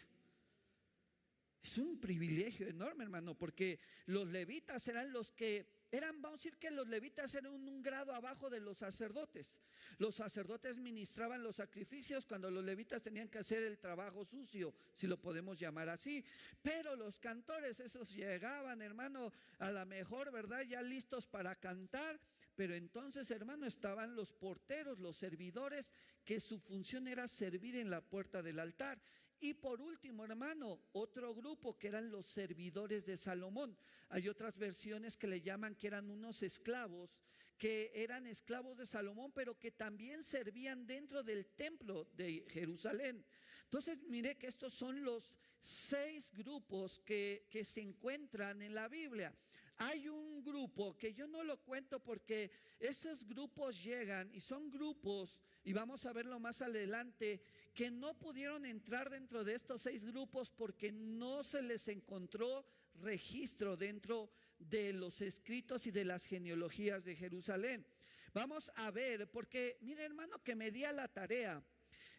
Es 1.63 1.77
un 1.77 1.99
privilegio 1.99 2.67
enorme, 2.67 3.03
hermano, 3.03 3.35
porque 3.35 3.79
los 4.05 4.27
levitas 4.27 4.87
eran 4.87 5.11
los 5.11 5.31
que 5.31 5.77
eran, 5.91 6.21
vamos 6.21 6.39
a 6.39 6.43
decir 6.43 6.57
que 6.57 6.69
los 6.69 6.87
levitas 6.87 7.33
eran 7.33 7.53
un, 7.53 7.81
grado 7.81 8.13
abajo 8.13 8.49
de 8.49 8.59
los 8.59 8.77
sacerdotes. 8.77 9.61
Los 9.97 10.15
sacerdotes 10.15 10.77
ministraban 10.77 11.43
los 11.43 11.55
sacrificios 11.55 12.25
cuando 12.25 12.51
los 12.51 12.63
levitas 12.63 13.01
tenían 13.01 13.29
que 13.29 13.39
hacer 13.39 13.63
el 13.63 13.77
trabajo 13.79 14.25
sucio, 14.25 14.73
si 14.93 15.07
lo 15.07 15.17
podemos 15.17 15.57
llamar 15.57 15.87
así. 15.87 16.23
Pero 16.61 16.95
los 16.95 17.19
cantores, 17.19 17.79
esos 17.79 18.13
llegaban, 18.13 18.81
hermano, 18.81 19.31
a 19.59 19.71
la 19.71 19.85
mejor, 19.85 20.31
¿verdad? 20.31 20.61
Ya 20.61 20.81
listos 20.81 21.25
para 21.25 21.55
cantar. 21.55 22.19
Pero 22.57 22.73
entonces, 22.73 23.29
hermano, 23.29 23.67
estaban 23.67 24.15
los 24.15 24.33
porteros, 24.33 24.97
los 24.97 25.15
servidores, 25.15 25.91
que 26.25 26.39
su 26.39 26.57
función 26.57 27.07
era 27.07 27.27
servir 27.27 27.75
en 27.75 27.91
la 27.91 28.01
puerta 28.01 28.41
del 28.41 28.59
altar. 28.59 28.99
Y 29.39 29.53
por 29.53 29.79
último, 29.79 30.25
hermano, 30.25 30.81
otro 30.93 31.35
grupo 31.35 31.77
que 31.77 31.89
eran 31.89 32.09
los 32.09 32.25
servidores 32.25 33.05
de 33.05 33.15
Salomón. 33.15 33.77
Hay 34.09 34.27
otras 34.27 34.57
versiones 34.57 35.15
que 35.15 35.27
le 35.27 35.41
llaman 35.41 35.75
que 35.75 35.85
eran 35.85 36.09
unos 36.09 36.41
esclavos, 36.41 37.19
que 37.59 37.91
eran 37.93 38.25
esclavos 38.25 38.75
de 38.75 38.87
Salomón, 38.87 39.31
pero 39.35 39.59
que 39.59 39.69
también 39.69 40.23
servían 40.23 40.87
dentro 40.87 41.21
del 41.21 41.45
templo 41.45 42.05
de 42.15 42.43
Jerusalén. 42.49 43.23
Entonces, 43.65 44.01
mire 44.07 44.35
que 44.39 44.47
estos 44.47 44.73
son 44.73 45.03
los 45.03 45.37
seis 45.59 46.33
grupos 46.33 47.01
que, 47.01 47.45
se 47.63 47.81
encuentran 47.81 48.63
en 48.63 48.73
la 48.73 48.87
Biblia. 48.87 49.31
Hay 49.77 50.07
un 50.09 50.43
grupo 50.43 50.97
que 50.97 51.13
yo 51.13 51.27
no 51.27 51.43
lo 51.43 51.57
cuento 51.57 51.99
porque 51.99 52.51
esos 52.79 53.25
grupos 53.27 53.83
llegan 53.83 54.33
y 54.33 54.39
son 54.39 54.71
grupos, 54.71 55.37
y 55.63 55.73
vamos 55.73 56.05
a 56.05 56.13
verlo 56.13 56.39
más 56.39 56.61
adelante, 56.61 57.41
que 57.73 57.91
no 57.91 58.17
pudieron 58.17 58.65
entrar 58.65 59.09
dentro 59.09 59.43
de 59.43 59.53
estos 59.53 59.83
seis 59.83 60.03
grupos 60.03 60.49
porque 60.49 60.91
no 60.91 61.43
se 61.43 61.61
les 61.61 61.87
encontró 61.87 62.65
registro 63.01 63.77
dentro 63.77 64.31
de 64.57 64.93
los 64.93 65.21
escritos 65.21 65.85
y 65.85 65.91
de 65.91 66.05
las 66.05 66.25
genealogías 66.25 67.03
de 67.03 67.15
Jerusalén. 67.15 67.85
Vamos 68.33 68.71
a 68.75 68.89
ver, 68.89 69.29
porque 69.29 69.77
mire 69.81 70.03
hermano 70.03 70.41
que 70.43 70.55
me 70.55 70.71
di 70.71 70.83
a 70.83 70.91
la 70.91 71.07
tarea 71.07 71.63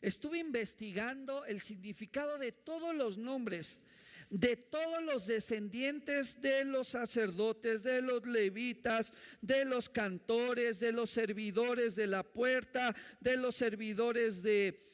Estuve 0.01 0.39
investigando 0.39 1.45
el 1.45 1.61
significado 1.61 2.39
de 2.39 2.53
todos 2.53 2.95
los 2.95 3.19
nombres, 3.19 3.83
de 4.31 4.57
todos 4.57 5.03
los 5.03 5.27
descendientes 5.27 6.41
de 6.41 6.65
los 6.65 6.89
sacerdotes, 6.89 7.83
de 7.83 8.03
los 8.03 8.27
levitas, 8.27 9.13
de 9.41 9.65
los 9.65 9.89
cantores, 9.89 10.81
de 10.81 10.93
los 10.93 11.11
servidores 11.11 11.97
de 11.97 12.07
la 12.07 12.23
puerta, 12.23 12.95
de 13.21 13.37
los 13.37 13.57
servidores 13.57 14.43
de, 14.43 14.85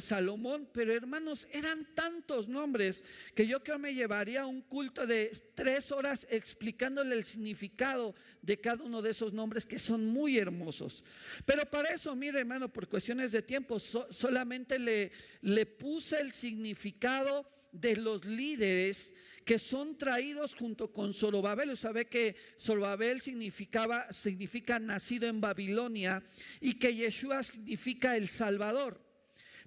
Salomón, 0.00 0.68
pero 0.72 0.94
hermanos, 0.94 1.48
eran 1.50 1.92
tantos 1.96 2.46
nombres 2.46 3.04
que 3.34 3.46
yo 3.46 3.64
creo 3.64 3.80
me 3.80 3.92
llevaría 3.92 4.46
un 4.46 4.62
culto 4.62 5.04
de 5.06 5.32
tres 5.56 5.90
horas 5.90 6.26
explicándole 6.30 7.16
el 7.16 7.24
significado 7.24 8.14
de 8.40 8.60
cada 8.60 8.84
uno 8.84 9.02
de 9.02 9.10
esos 9.10 9.32
nombres 9.32 9.66
que 9.66 9.80
son 9.80 10.06
muy 10.06 10.38
hermosos. 10.38 11.02
Pero 11.44 11.68
para 11.68 11.92
eso, 11.92 12.14
mire 12.14 12.38
hermano, 12.38 12.72
por 12.72 12.88
cuestiones 12.88 13.32
de 13.32 13.42
tiempo, 13.42 13.80
solamente 13.80 14.78
le 14.78 15.66
puse 15.66 16.20
el 16.20 16.30
significado 16.30 17.44
de 17.72 17.96
los 17.96 18.24
líderes 18.24 19.14
que 19.44 19.58
son 19.58 19.96
traídos 19.96 20.54
junto 20.54 20.92
con 20.92 21.12
Zorobabel. 21.12 21.76
Sabe 21.76 22.06
que 22.06 22.36
Zorobabel 22.58 23.20
significaba, 23.20 24.12
significa 24.12 24.78
nacido 24.78 25.28
en 25.28 25.40
Babilonia 25.40 26.22
y 26.60 26.78
que 26.78 26.94
Yeshua 26.94 27.42
significa 27.42 28.16
el 28.16 28.28
Salvador. 28.28 29.00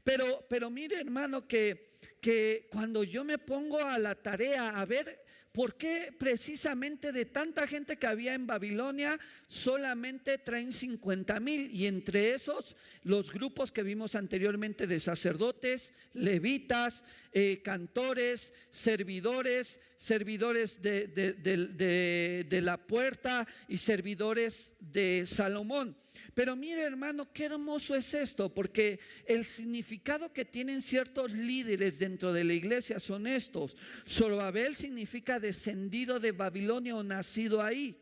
Pero, 0.03 0.45
pero 0.49 0.69
mire 0.69 0.99
hermano 0.99 1.47
que, 1.47 1.97
que 2.21 2.67
cuando 2.71 3.03
yo 3.03 3.23
me 3.23 3.37
pongo 3.37 3.79
a 3.79 3.97
la 3.97 4.15
tarea 4.15 4.69
a 4.69 4.85
ver 4.85 5.23
¿Por 5.53 5.77
qué 5.77 6.11
precisamente 6.17 7.11
de 7.11 7.25
tanta 7.25 7.67
gente 7.67 7.97
que 7.97 8.07
había 8.07 8.33
en 8.33 8.47
Babilonia 8.47 9.19
solamente 9.47 10.39
traen 10.39 10.71
50 10.71 11.39
mil? 11.39 11.69
Y 11.71 11.85
entre 11.85 12.31
esos 12.31 12.75
los 13.03 13.31
grupos 13.31 13.71
que 13.71 13.83
vimos 13.83 14.15
anteriormente 14.15 14.87
de 14.87 14.99
sacerdotes, 14.99 15.93
levitas, 16.15 17.05
eh, 17.33 17.61
cantores, 17.63 18.51
servidores, 18.71 19.79
servidores 19.95 20.81
de, 20.81 21.07
de 21.07 22.61
la 22.63 22.77
puerta 22.77 23.47
y 23.67 23.77
servidores 23.77 24.73
de 24.79 25.27
Salomón. 25.27 25.95
Pero 26.33 26.55
mire 26.55 26.81
hermano, 26.81 27.31
qué 27.31 27.45
hermoso 27.45 27.95
es 27.95 28.13
esto, 28.13 28.53
porque 28.53 28.99
el 29.25 29.45
significado 29.45 30.31
que 30.31 30.45
tienen 30.45 30.81
ciertos 30.81 31.31
líderes 31.31 31.99
dentro 31.99 32.33
de 32.33 32.43
la 32.43 32.53
iglesia 32.53 32.99
son 32.99 33.27
estos. 33.27 33.75
Zorobabel 34.07 34.75
significa 34.75 35.39
descendido 35.39 36.19
de 36.19 36.31
Babilonia 36.31 36.95
o 36.95 37.03
nacido 37.03 37.61
ahí. 37.61 37.97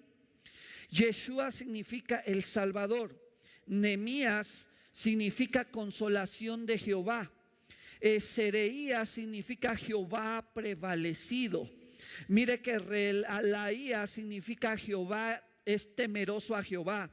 Yeshua 0.89 1.51
significa 1.51 2.19
el 2.19 2.43
Salvador. 2.43 3.17
Nemías 3.65 4.69
significa 4.91 5.65
consolación 5.65 6.65
de 6.65 6.77
Jehová. 6.77 7.31
Sereía 8.19 9.05
significa 9.05 9.75
Jehová 9.75 10.49
prevalecido. 10.53 11.69
Mire 12.27 12.61
que 12.61 13.23
Alaía 13.27 14.07
significa 14.07 14.75
Jehová 14.75 15.43
es 15.65 15.95
temeroso 15.95 16.55
a 16.55 16.63
Jehová 16.63 17.11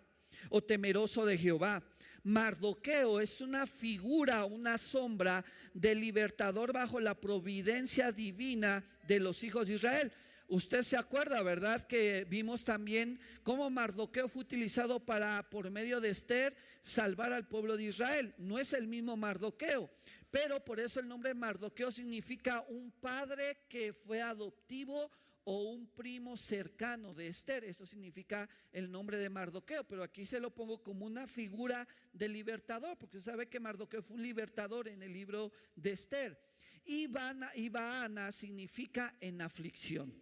o 0.50 0.62
temeroso 0.62 1.24
de 1.24 1.38
Jehová. 1.38 1.82
Mardoqueo 2.24 3.20
es 3.20 3.40
una 3.40 3.66
figura, 3.66 4.44
una 4.44 4.76
sombra 4.76 5.44
del 5.72 6.00
libertador 6.00 6.72
bajo 6.72 7.00
la 7.00 7.14
providencia 7.14 8.12
divina 8.12 8.84
de 9.06 9.20
los 9.20 9.42
hijos 9.44 9.68
de 9.68 9.74
Israel. 9.74 10.12
Usted 10.48 10.82
se 10.82 10.96
acuerda, 10.96 11.42
¿verdad? 11.42 11.86
Que 11.86 12.26
vimos 12.28 12.64
también 12.64 13.20
cómo 13.42 13.68
Mardoqueo 13.68 14.28
fue 14.28 14.42
utilizado 14.42 14.98
para, 14.98 15.48
por 15.50 15.70
medio 15.70 16.00
de 16.00 16.08
Esther, 16.08 16.56
salvar 16.80 17.34
al 17.34 17.46
pueblo 17.46 17.76
de 17.76 17.84
Israel. 17.84 18.34
No 18.38 18.58
es 18.58 18.72
el 18.72 18.86
mismo 18.86 19.14
Mardoqueo, 19.14 19.90
pero 20.30 20.64
por 20.64 20.80
eso 20.80 21.00
el 21.00 21.08
nombre 21.08 21.34
Mardoqueo 21.34 21.90
significa 21.90 22.64
un 22.68 22.90
padre 22.90 23.58
que 23.68 23.92
fue 23.92 24.22
adoptivo 24.22 25.10
o 25.50 25.62
un 25.62 25.86
primo 25.86 26.36
cercano 26.36 27.14
de 27.14 27.28
Esther. 27.28 27.64
Eso 27.64 27.86
significa 27.86 28.46
el 28.70 28.90
nombre 28.90 29.16
de 29.16 29.30
Mardoqueo, 29.30 29.82
pero 29.82 30.02
aquí 30.02 30.26
se 30.26 30.40
lo 30.40 30.54
pongo 30.54 30.82
como 30.82 31.06
una 31.06 31.26
figura 31.26 31.88
de 32.12 32.28
libertador, 32.28 32.98
porque 32.98 33.18
se 33.18 33.24
sabe 33.24 33.48
que 33.48 33.58
Mardoqueo 33.58 34.02
fue 34.02 34.16
un 34.16 34.22
libertador 34.22 34.88
en 34.88 35.02
el 35.02 35.10
libro 35.10 35.50
de 35.74 35.92
Esther. 35.92 36.38
Y 36.84 37.06
Baana 37.06 38.30
significa 38.30 39.16
en 39.22 39.40
aflicción. 39.40 40.12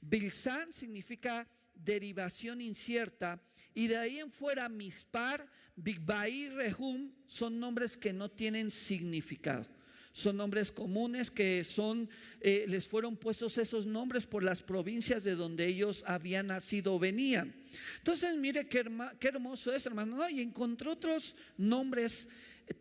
Bilsan 0.00 0.72
significa 0.72 1.46
derivación 1.72 2.60
incierta. 2.60 3.40
Y 3.72 3.86
de 3.86 3.98
ahí 3.98 4.18
en 4.18 4.32
fuera, 4.32 4.68
Mispar, 4.68 5.48
Bigbai, 5.76 6.48
Rehum 6.48 7.12
son 7.28 7.60
nombres 7.60 7.96
que 7.96 8.12
no 8.12 8.28
tienen 8.32 8.72
significado. 8.72 9.75
Son 10.16 10.38
nombres 10.38 10.72
comunes 10.72 11.30
que 11.30 11.62
son, 11.62 12.08
eh, 12.40 12.64
les 12.68 12.88
fueron 12.88 13.18
puestos 13.18 13.58
esos 13.58 13.84
nombres 13.84 14.24
por 14.24 14.42
las 14.42 14.62
provincias 14.62 15.24
de 15.24 15.34
donde 15.34 15.66
ellos 15.66 16.02
habían 16.06 16.46
nacido 16.46 16.94
o 16.94 16.98
venían. 16.98 17.54
Entonces, 17.98 18.34
mire 18.34 18.66
qué, 18.66 18.82
hermoso 19.20 19.74
es, 19.74 19.84
hermano. 19.84 20.26
Y 20.30 20.40
encontró 20.40 20.92
otros 20.92 21.36
nombres 21.58 22.28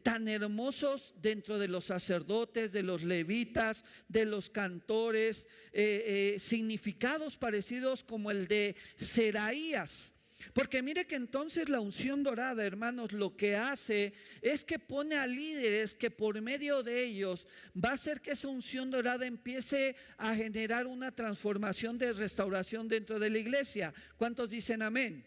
tan 0.01 0.29
hermosos 0.29 1.13
dentro 1.21 1.59
de 1.59 1.67
los 1.67 1.83
sacerdotes, 1.83 2.71
de 2.71 2.83
los 2.83 3.03
levitas, 3.03 3.83
de 4.07 4.23
los 4.23 4.49
cantores, 4.49 5.49
eh, 5.73 6.35
eh, 6.37 6.39
significados 6.39 7.35
parecidos 7.35 8.05
como 8.05 8.31
el 8.31 8.47
de 8.47 8.77
Seraías. 8.95 10.14
Porque 10.53 10.81
mire 10.81 11.05
que 11.05 11.15
entonces 11.15 11.69
la 11.69 11.79
unción 11.79 12.23
dorada, 12.23 12.65
hermanos, 12.65 13.11
lo 13.11 13.35
que 13.35 13.55
hace 13.55 14.13
es 14.41 14.63
que 14.63 14.79
pone 14.79 15.15
a 15.15 15.27
líderes 15.27 15.95
que 15.95 16.11
por 16.11 16.39
medio 16.41 16.83
de 16.83 17.03
ellos 17.03 17.47
va 17.75 17.89
a 17.89 17.93
hacer 17.93 18.21
que 18.21 18.31
esa 18.31 18.47
unción 18.47 18.89
dorada 18.89 19.25
empiece 19.25 19.95
a 20.17 20.35
generar 20.35 20.87
una 20.87 21.11
transformación 21.11 21.97
de 21.97 22.13
restauración 22.13 22.87
dentro 22.87 23.19
de 23.19 23.29
la 23.29 23.37
iglesia. 23.37 23.93
¿Cuántos 24.17 24.49
dicen 24.49 24.81
amén? 24.81 25.23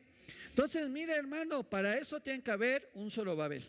Entonces, 0.48 0.88
mire 0.88 1.14
hermano, 1.14 1.62
para 1.62 1.96
eso 1.96 2.20
tiene 2.20 2.42
que 2.42 2.50
haber 2.50 2.90
un 2.94 3.10
solo 3.10 3.36
Babel. 3.36 3.64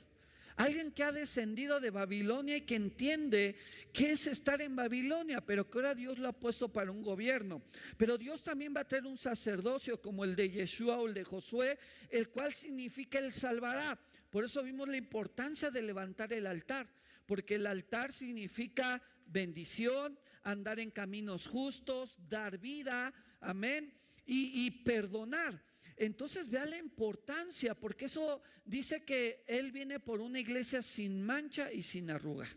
Alguien 0.60 0.92
que 0.92 1.06
ha 1.06 1.14
descendido 1.14 1.80
de 1.80 1.90
Babilonia 1.90 2.58
y 2.58 2.62
que 2.64 2.76
entiende 2.76 3.56
qué 3.94 4.12
es 4.12 4.28
estar 4.28 4.62
en 4.62 4.76
Babilonia, 4.76 5.40
pero 5.40 5.70
que 5.70 5.78
ahora 5.78 5.96
Dios 5.96 6.20
lo 6.20 6.28
ha 6.28 6.34
puesto 6.34 6.68
para 6.68 6.92
un 6.92 7.02
gobierno. 7.02 7.62
Pero 7.96 8.18
Dios 8.18 8.44
también 8.44 8.74
va 8.76 8.82
a 8.82 8.88
tener 8.88 9.06
un 9.06 9.18
sacerdocio 9.18 10.02
como 10.02 10.26
el 10.26 10.36
de 10.36 10.50
Yeshua 10.50 10.98
o 10.98 11.08
el 11.08 11.14
de 11.14 11.24
Josué, 11.24 11.80
el 12.10 12.28
cual 12.28 12.54
significa 12.54 13.20
el 13.20 13.32
salvará. 13.32 13.98
Por 14.30 14.44
eso 14.44 14.62
vimos 14.62 14.90
la 14.90 14.98
importancia 14.98 15.72
de 15.72 15.82
levantar 15.82 16.34
el 16.34 16.46
altar, 16.46 16.90
porque 17.26 17.56
el 17.56 17.66
altar 17.66 18.12
significa 18.12 19.02
bendición, 19.28 20.20
andar 20.44 20.82
en 20.82 20.92
caminos 20.92 21.48
justos, 21.48 22.18
dar 22.28 22.58
vida, 22.58 23.14
amén, 23.40 23.94
y, 24.26 24.66
y 24.66 24.72
perdonar. 24.72 25.69
Entonces 26.00 26.50
vea 26.50 26.66
la 26.66 26.78
importancia, 26.78 27.76
porque 27.76 28.06
eso 28.06 28.42
dice 28.64 29.04
que 29.04 29.44
Él 29.46 29.74
viene 29.74 30.00
por 30.00 30.22
una 30.22 30.40
iglesia 30.40 30.82
sin 30.82 31.22
mancha 31.22 31.74
y 31.74 31.84
sin 31.84 32.10
arruga. 32.10 32.48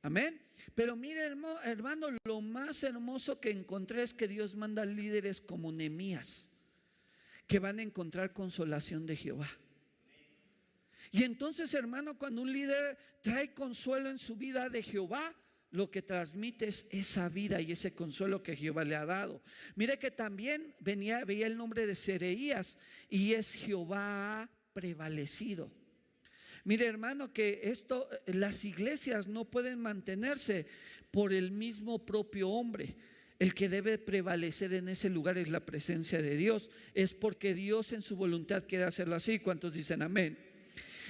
Amén. 0.00 0.40
Pero 0.72 0.94
mire, 0.94 1.24
hermano, 1.24 2.06
lo 2.24 2.40
más 2.40 2.84
hermoso 2.84 3.40
que 3.40 3.50
encontré 3.50 4.04
es 4.04 4.14
que 4.14 4.28
Dios 4.28 4.54
manda 4.54 4.84
líderes 4.84 5.40
como 5.40 5.72
Nemías, 5.72 6.50
que 7.48 7.58
van 7.58 7.80
a 7.80 7.82
encontrar 7.82 8.32
consolación 8.32 9.06
de 9.06 9.16
Jehová. 9.16 9.50
Y 11.10 11.24
entonces, 11.24 11.74
hermano, 11.74 12.16
cuando 12.16 12.42
un 12.42 12.52
líder 12.52 12.96
trae 13.22 13.52
consuelo 13.52 14.08
en 14.08 14.18
su 14.18 14.36
vida 14.36 14.68
de 14.68 14.84
Jehová, 14.84 15.34
lo 15.72 15.90
que 15.90 16.02
transmite 16.02 16.68
es 16.68 16.86
esa 16.90 17.28
vida 17.28 17.60
y 17.60 17.72
ese 17.72 17.94
consuelo 17.94 18.42
que 18.42 18.54
Jehová 18.54 18.84
le 18.84 18.94
ha 18.94 19.06
dado. 19.06 19.42
Mire 19.74 19.98
que 19.98 20.10
también 20.10 20.74
venía, 20.80 21.24
veía 21.24 21.46
el 21.46 21.56
nombre 21.56 21.86
de 21.86 21.94
Sereías 21.94 22.78
y 23.08 23.32
es 23.32 23.54
Jehová 23.54 24.48
prevalecido. 24.74 25.70
Mire 26.64 26.86
hermano 26.86 27.32
que 27.32 27.60
esto, 27.64 28.08
las 28.26 28.64
iglesias 28.64 29.26
no 29.26 29.46
pueden 29.46 29.80
mantenerse 29.80 30.66
por 31.10 31.32
el 31.32 31.50
mismo 31.50 32.04
propio 32.04 32.50
hombre. 32.50 32.94
El 33.38 33.54
que 33.54 33.68
debe 33.68 33.98
prevalecer 33.98 34.72
en 34.74 34.88
ese 34.88 35.10
lugar 35.10 35.36
es 35.38 35.48
la 35.48 35.66
presencia 35.66 36.22
de 36.22 36.36
Dios. 36.36 36.70
Es 36.94 37.14
porque 37.14 37.54
Dios 37.54 37.92
en 37.92 38.02
su 38.02 38.14
voluntad 38.14 38.64
quiere 38.68 38.84
hacerlo 38.84 39.16
así. 39.16 39.40
¿Cuántos 39.40 39.72
dicen 39.72 40.02
amén? 40.02 40.51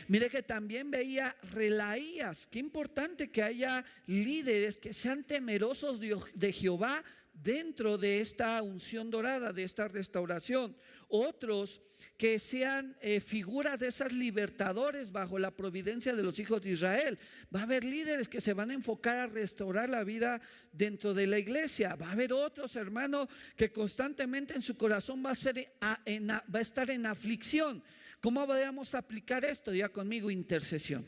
Mire 0.09 0.31
que 0.31 0.43
también 0.43 0.91
veía 0.91 1.37
relaías. 1.53 2.47
Qué 2.47 2.59
importante 2.59 3.31
que 3.31 3.43
haya 3.43 3.85
líderes 4.07 4.79
que 4.79 4.93
sean 4.93 5.25
temerosos 5.25 6.01
de 6.01 6.53
Jehová 6.53 7.03
dentro 7.33 7.99
de 7.99 8.21
esta 8.21 8.61
unción 8.63 9.11
dorada, 9.11 9.53
de 9.53 9.65
esta 9.65 9.89
restauración. 9.89 10.77
Otros 11.09 11.81
que 12.17 12.39
sean 12.39 12.97
eh, 13.01 13.21
figuras 13.21 13.79
de 13.79 13.89
esas 13.89 14.13
libertadores 14.13 15.11
bajo 15.13 15.39
la 15.39 15.51
providencia 15.51 16.15
de 16.15 16.23
los 16.23 16.39
hijos 16.39 16.63
de 16.63 16.71
Israel. 16.71 17.19
Va 17.55 17.61
a 17.61 17.65
haber 17.65 17.85
líderes 17.85 18.29
que 18.29 18.41
se 18.41 18.55
van 18.55 18.71
a 18.71 18.75
enfocar 18.75 19.19
a 19.19 19.27
restaurar 19.27 19.89
la 19.89 20.05
vida 20.05 20.41
dentro 20.73 21.15
de 21.15 21.27
la 21.27 21.39
iglesia. 21.39 21.97
Va 21.97 22.09
a 22.09 22.13
haber 22.13 22.33
otros 22.33 22.77
hermanos 22.77 23.29
que 23.57 23.73
constantemente 23.73 24.55
en 24.55 24.63
su 24.63 24.77
corazón 24.77 25.25
va 25.25 25.33
a, 25.81 26.01
a 26.05 26.61
estar 26.61 26.91
en 26.91 27.07
aflicción. 27.07 27.83
¿Cómo 28.23 28.47
podemos 28.47 28.95
aplicar 28.95 29.45
esto? 29.45 29.75
Ya 29.75 29.89
conmigo, 29.89 30.31
intercesión. 30.31 31.05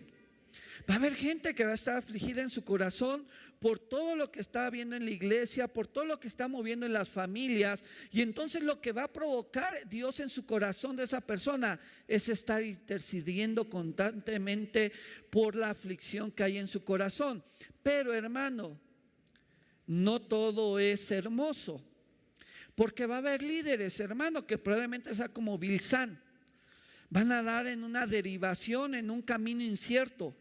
Va 0.91 0.95
a 0.95 0.97
haber 0.97 1.15
gente 1.15 1.55
que 1.55 1.65
va 1.65 1.71
a 1.71 1.75
estar 1.75 1.97
afligida 1.97 2.43
en 2.43 2.51
su 2.51 2.65
corazón 2.65 3.25
por 3.61 3.79
todo 3.79 4.17
lo 4.17 4.33
que 4.33 4.41
está 4.41 4.69
viendo 4.69 4.97
en 4.97 5.05
la 5.05 5.13
iglesia, 5.13 5.69
por 5.69 5.87
todo 5.87 6.07
lo 6.07 6.19
que 6.19 6.27
está 6.27 6.49
moviendo 6.49 6.87
en 6.87 6.93
las 6.93 7.09
familias. 7.09 7.85
Y 8.11 8.21
entonces 8.21 8.65
lo 8.65 8.81
que 8.81 8.91
va 8.91 9.05
a 9.05 9.13
provocar 9.13 9.89
Dios 9.89 10.19
en 10.19 10.29
su 10.29 10.45
corazón 10.45 10.97
de 10.97 11.05
esa 11.05 11.21
persona 11.21 11.79
es 12.09 12.29
estar 12.29 12.65
intercediendo 12.65 13.71
constantemente 13.71 14.91
por 15.31 15.55
la 15.55 15.71
aflicción 15.71 16.33
que 16.33 16.43
hay 16.43 16.59
en 16.59 16.67
su 16.67 16.83
corazón. 16.83 17.45
Pero 17.81 18.13
hermano, 18.13 18.77
no 19.87 20.21
todo 20.21 20.81
es 20.81 21.13
hermoso. 21.13 21.81
Porque 22.75 23.07
va 23.07 23.15
a 23.15 23.19
haber 23.19 23.41
líderes, 23.41 24.01
hermano, 24.01 24.45
que 24.45 24.59
probablemente 24.59 25.15
sea 25.15 25.29
como 25.29 25.57
Bilzán. 25.57 26.24
Van 27.15 27.31
a 27.31 27.43
dar 27.43 27.69
en 27.69 27.85
una 27.85 28.07
derivación, 28.07 28.95
en 28.95 29.09
un 29.09 29.23
camino 29.23 29.63
incierto 29.63 30.35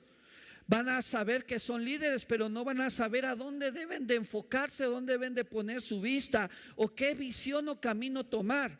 Van 0.66 0.88
a 0.88 1.02
saber 1.02 1.46
que 1.46 1.60
son 1.60 1.84
líderes, 1.84 2.26
pero 2.26 2.48
no 2.48 2.64
van 2.64 2.80
a 2.80 2.90
saber 2.90 3.26
a 3.26 3.36
dónde 3.36 3.72
deben 3.72 4.08
de 4.08 4.16
enfocarse, 4.16 4.86
dónde 4.86 5.14
deben 5.14 5.34
de 5.34 5.44
poner 5.44 5.82
su 5.82 6.00
vista 6.00 6.50
o 6.76 6.88
qué 6.88 7.14
visión 7.14 7.68
o 7.68 7.82
camino 7.82 8.26
tomar. 8.26 8.80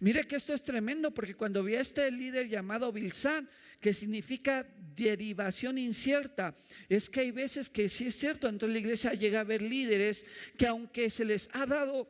Mire 0.00 0.26
que 0.26 0.36
esto 0.36 0.54
es 0.54 0.62
tremendo 0.62 1.12
porque 1.12 1.34
cuando 1.34 1.62
vi 1.62 1.74
a 1.74 1.80
este 1.80 2.10
líder 2.10 2.48
llamado 2.48 2.90
Bilzán, 2.90 3.48
que 3.80 3.92
significa 3.92 4.66
derivación 4.96 5.78
incierta, 5.78 6.56
es 6.88 7.08
que 7.08 7.20
hay 7.20 7.30
veces 7.30 7.68
que 7.68 7.88
sí 7.88 8.06
es 8.06 8.16
cierto, 8.16 8.50
de 8.50 8.68
la 8.68 8.78
iglesia 8.78 9.12
llega 9.12 9.38
a 9.38 9.42
haber 9.42 9.62
líderes 9.62 10.24
que 10.56 10.66
aunque 10.66 11.10
se 11.10 11.24
les 11.24 11.48
ha 11.52 11.66
dado 11.66 12.08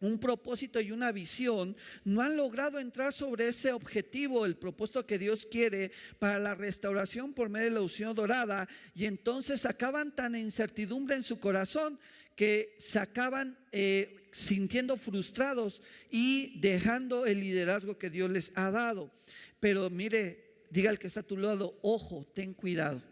un 0.00 0.18
propósito 0.18 0.80
y 0.80 0.92
una 0.92 1.12
visión, 1.12 1.76
no 2.04 2.20
han 2.20 2.36
logrado 2.36 2.78
entrar 2.78 3.12
sobre 3.12 3.48
ese 3.48 3.72
objetivo, 3.72 4.44
el 4.44 4.56
propósito 4.56 5.06
que 5.06 5.18
Dios 5.18 5.46
quiere 5.50 5.90
para 6.18 6.38
la 6.38 6.54
restauración 6.54 7.32
por 7.32 7.48
medio 7.48 7.66
de 7.66 7.70
la 7.72 7.80
unción 7.80 8.14
dorada, 8.14 8.68
y 8.94 9.06
entonces 9.06 9.64
acaban 9.64 10.14
tan 10.14 10.34
incertidumbre 10.34 11.16
en 11.16 11.22
su 11.22 11.40
corazón 11.40 11.98
que 12.34 12.76
se 12.78 12.98
acaban 12.98 13.56
eh, 13.72 14.28
sintiendo 14.30 14.98
frustrados 14.98 15.82
y 16.10 16.60
dejando 16.60 17.24
el 17.24 17.40
liderazgo 17.40 17.98
que 17.98 18.10
Dios 18.10 18.30
les 18.30 18.52
ha 18.54 18.70
dado. 18.70 19.10
Pero 19.58 19.88
mire, 19.88 20.66
diga 20.70 20.90
al 20.90 20.98
que 20.98 21.06
está 21.06 21.20
a 21.20 21.26
tu 21.26 21.38
lado, 21.38 21.78
ojo, 21.80 22.26
ten 22.34 22.52
cuidado. 22.52 23.02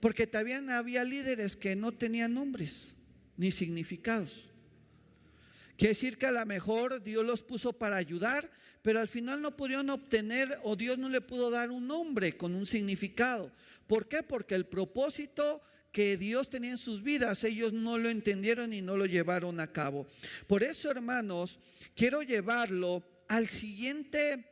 Porque 0.00 0.26
también 0.26 0.68
había 0.70 1.04
líderes 1.04 1.54
que 1.54 1.76
no 1.76 1.92
tenían 1.92 2.34
nombres 2.34 2.96
ni 3.36 3.52
significados. 3.52 4.53
Quiere 5.76 5.90
decir 5.90 6.18
que 6.18 6.26
a 6.26 6.32
lo 6.32 6.46
mejor 6.46 7.02
Dios 7.02 7.24
los 7.24 7.42
puso 7.42 7.72
para 7.72 7.96
ayudar, 7.96 8.50
pero 8.82 9.00
al 9.00 9.08
final 9.08 9.42
no 9.42 9.56
pudieron 9.56 9.90
obtener 9.90 10.58
o 10.62 10.76
Dios 10.76 10.98
no 10.98 11.08
le 11.08 11.20
pudo 11.20 11.50
dar 11.50 11.70
un 11.70 11.86
nombre 11.86 12.36
con 12.36 12.54
un 12.54 12.66
significado. 12.66 13.50
¿Por 13.86 14.08
qué? 14.08 14.22
Porque 14.22 14.54
el 14.54 14.66
propósito 14.66 15.62
que 15.90 16.16
Dios 16.16 16.50
tenía 16.50 16.72
en 16.72 16.78
sus 16.78 17.02
vidas, 17.02 17.44
ellos 17.44 17.72
no 17.72 17.98
lo 17.98 18.08
entendieron 18.08 18.72
y 18.72 18.82
no 18.82 18.96
lo 18.96 19.06
llevaron 19.06 19.60
a 19.60 19.72
cabo. 19.72 20.06
Por 20.46 20.62
eso, 20.62 20.90
hermanos, 20.90 21.58
quiero 21.94 22.22
llevarlo 22.22 23.02
al 23.28 23.48
siguiente 23.48 24.44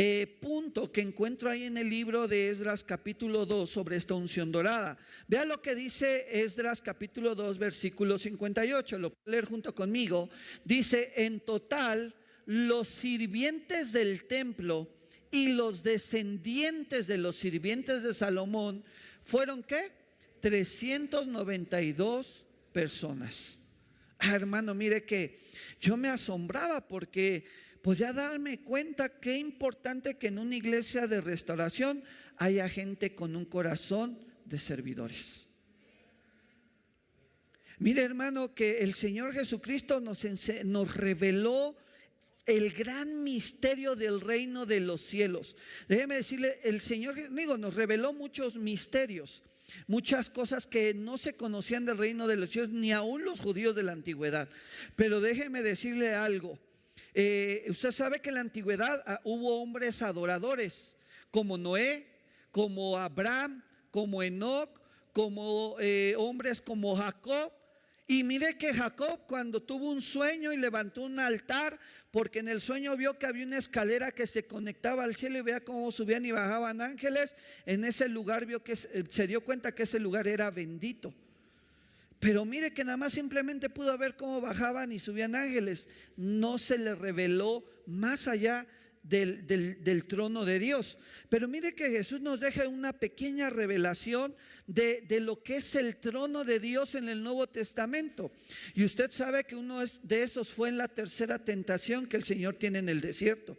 eh, 0.00 0.38
punto 0.40 0.92
que 0.92 1.00
encuentro 1.00 1.50
ahí 1.50 1.64
en 1.64 1.76
el 1.76 1.90
libro 1.90 2.28
de 2.28 2.50
Esdras 2.50 2.84
capítulo 2.84 3.44
2 3.44 3.68
sobre 3.68 3.96
esta 3.96 4.14
unción 4.14 4.52
dorada. 4.52 4.96
Vea 5.26 5.44
lo 5.44 5.60
que 5.60 5.74
dice 5.74 6.24
Esdras 6.30 6.80
capítulo 6.80 7.34
2 7.34 7.58
versículo 7.58 8.16
58, 8.16 8.96
lo 8.96 9.10
puedo 9.10 9.32
leer 9.32 9.46
junto 9.46 9.74
conmigo. 9.74 10.30
Dice, 10.64 11.14
en 11.16 11.40
total, 11.40 12.14
los 12.46 12.86
sirvientes 12.86 13.90
del 13.90 14.28
templo 14.28 14.88
y 15.32 15.48
los 15.48 15.82
descendientes 15.82 17.08
de 17.08 17.18
los 17.18 17.34
sirvientes 17.34 18.04
de 18.04 18.14
Salomón 18.14 18.84
fueron 19.24 19.64
qué? 19.64 19.90
392 20.38 22.46
personas. 22.72 23.58
Ah, 24.20 24.36
hermano, 24.36 24.74
mire 24.74 25.04
que 25.04 25.40
yo 25.80 25.96
me 25.96 26.08
asombraba 26.08 26.86
porque 26.86 27.46
podía 27.88 28.12
darme 28.12 28.60
cuenta 28.60 29.18
qué 29.18 29.38
importante 29.38 30.18
que 30.18 30.26
en 30.26 30.38
una 30.38 30.54
iglesia 30.54 31.06
de 31.06 31.22
restauración 31.22 32.04
haya 32.36 32.68
gente 32.68 33.14
con 33.14 33.34
un 33.34 33.46
corazón 33.46 34.18
de 34.44 34.58
servidores. 34.58 35.48
Mire 37.78 38.02
hermano 38.02 38.54
que 38.54 38.80
el 38.80 38.92
Señor 38.92 39.32
Jesucristo 39.32 40.02
nos, 40.02 40.22
nos 40.66 40.94
reveló 40.98 41.78
el 42.44 42.74
gran 42.74 43.22
misterio 43.22 43.96
del 43.96 44.20
reino 44.20 44.66
de 44.66 44.80
los 44.80 45.00
cielos. 45.00 45.56
Déjeme 45.88 46.16
decirle, 46.16 46.60
el 46.64 46.82
Señor, 46.82 47.14
digo, 47.34 47.56
nos 47.56 47.74
reveló 47.74 48.12
muchos 48.12 48.56
misterios, 48.56 49.42
muchas 49.86 50.28
cosas 50.28 50.66
que 50.66 50.92
no 50.92 51.16
se 51.16 51.36
conocían 51.36 51.86
del 51.86 51.96
reino 51.96 52.26
de 52.26 52.36
los 52.36 52.50
cielos, 52.50 52.68
ni 52.68 52.92
aún 52.92 53.24
los 53.24 53.40
judíos 53.40 53.74
de 53.74 53.84
la 53.84 53.92
antigüedad. 53.92 54.50
Pero 54.94 55.22
déjeme 55.22 55.62
decirle 55.62 56.14
algo. 56.14 56.58
Eh, 57.14 57.64
usted 57.68 57.92
sabe 57.92 58.20
que 58.20 58.28
en 58.28 58.36
la 58.36 58.40
antigüedad 58.40 59.02
ah, 59.06 59.20
hubo 59.24 59.60
hombres 59.60 60.02
adoradores, 60.02 60.98
como 61.30 61.58
Noé, 61.58 62.06
como 62.50 62.96
Abraham, 62.96 63.62
como 63.90 64.22
Enoch, 64.22 64.80
como 65.12 65.76
eh, 65.80 66.14
hombres 66.16 66.60
como 66.60 66.96
Jacob, 66.96 67.52
y 68.06 68.24
mire 68.24 68.56
que 68.56 68.72
Jacob 68.72 69.20
cuando 69.26 69.62
tuvo 69.62 69.90
un 69.90 70.00
sueño 70.00 70.52
y 70.52 70.56
levantó 70.56 71.02
un 71.02 71.20
altar, 71.20 71.78
porque 72.10 72.38
en 72.38 72.48
el 72.48 72.60
sueño 72.60 72.96
vio 72.96 73.18
que 73.18 73.26
había 73.26 73.44
una 73.44 73.58
escalera 73.58 74.12
que 74.12 74.26
se 74.26 74.46
conectaba 74.46 75.04
al 75.04 75.14
cielo 75.14 75.38
y 75.38 75.42
veía 75.42 75.60
cómo 75.62 75.92
subían 75.92 76.24
y 76.24 76.32
bajaban 76.32 76.80
ángeles, 76.80 77.36
en 77.66 77.84
ese 77.84 78.08
lugar 78.08 78.46
vio 78.46 78.64
que 78.64 78.76
se 78.76 79.26
dio 79.26 79.42
cuenta 79.42 79.74
que 79.74 79.82
ese 79.82 79.98
lugar 79.98 80.26
era 80.26 80.50
bendito. 80.50 81.12
Pero 82.20 82.44
mire 82.44 82.72
que 82.72 82.84
nada 82.84 82.96
más 82.96 83.12
simplemente 83.12 83.70
pudo 83.70 83.96
ver 83.96 84.16
cómo 84.16 84.40
bajaban 84.40 84.90
y 84.90 84.98
subían 84.98 85.34
ángeles. 85.34 85.88
No 86.16 86.58
se 86.58 86.78
le 86.78 86.94
reveló 86.94 87.64
más 87.86 88.26
allá 88.26 88.66
del, 89.02 90.04
trono 90.08 90.44
de 90.44 90.58
Dios. 90.58 90.98
Pero 91.28 91.48
mire 91.48 91.74
que 91.74 91.90
Jesús 91.90 92.20
nos 92.20 92.40
deja 92.40 92.68
una 92.68 92.92
pequeña 92.92 93.50
revelación 93.50 94.34
de, 94.66 95.02
de, 95.02 95.20
lo 95.20 95.42
que 95.42 95.56
es 95.56 95.74
el 95.74 95.96
trono 95.96 96.44
de 96.44 96.60
Dios 96.60 96.94
en 96.94 97.08
el 97.08 97.22
Nuevo 97.22 97.46
Testamento. 97.46 98.32
Y 98.74 98.84
usted 98.84 99.10
sabe 99.10 99.44
que 99.44 99.56
uno 99.56 99.80
de 100.02 100.22
esos 100.22 100.48
fue 100.48 100.68
en 100.68 100.78
la 100.78 100.88
tercera 100.88 101.38
tentación 101.38 102.06
que 102.06 102.16
el 102.16 102.24
Señor 102.24 102.56
tiene 102.56 102.80
en 102.80 102.88
el 102.88 103.00
desierto. 103.00 103.56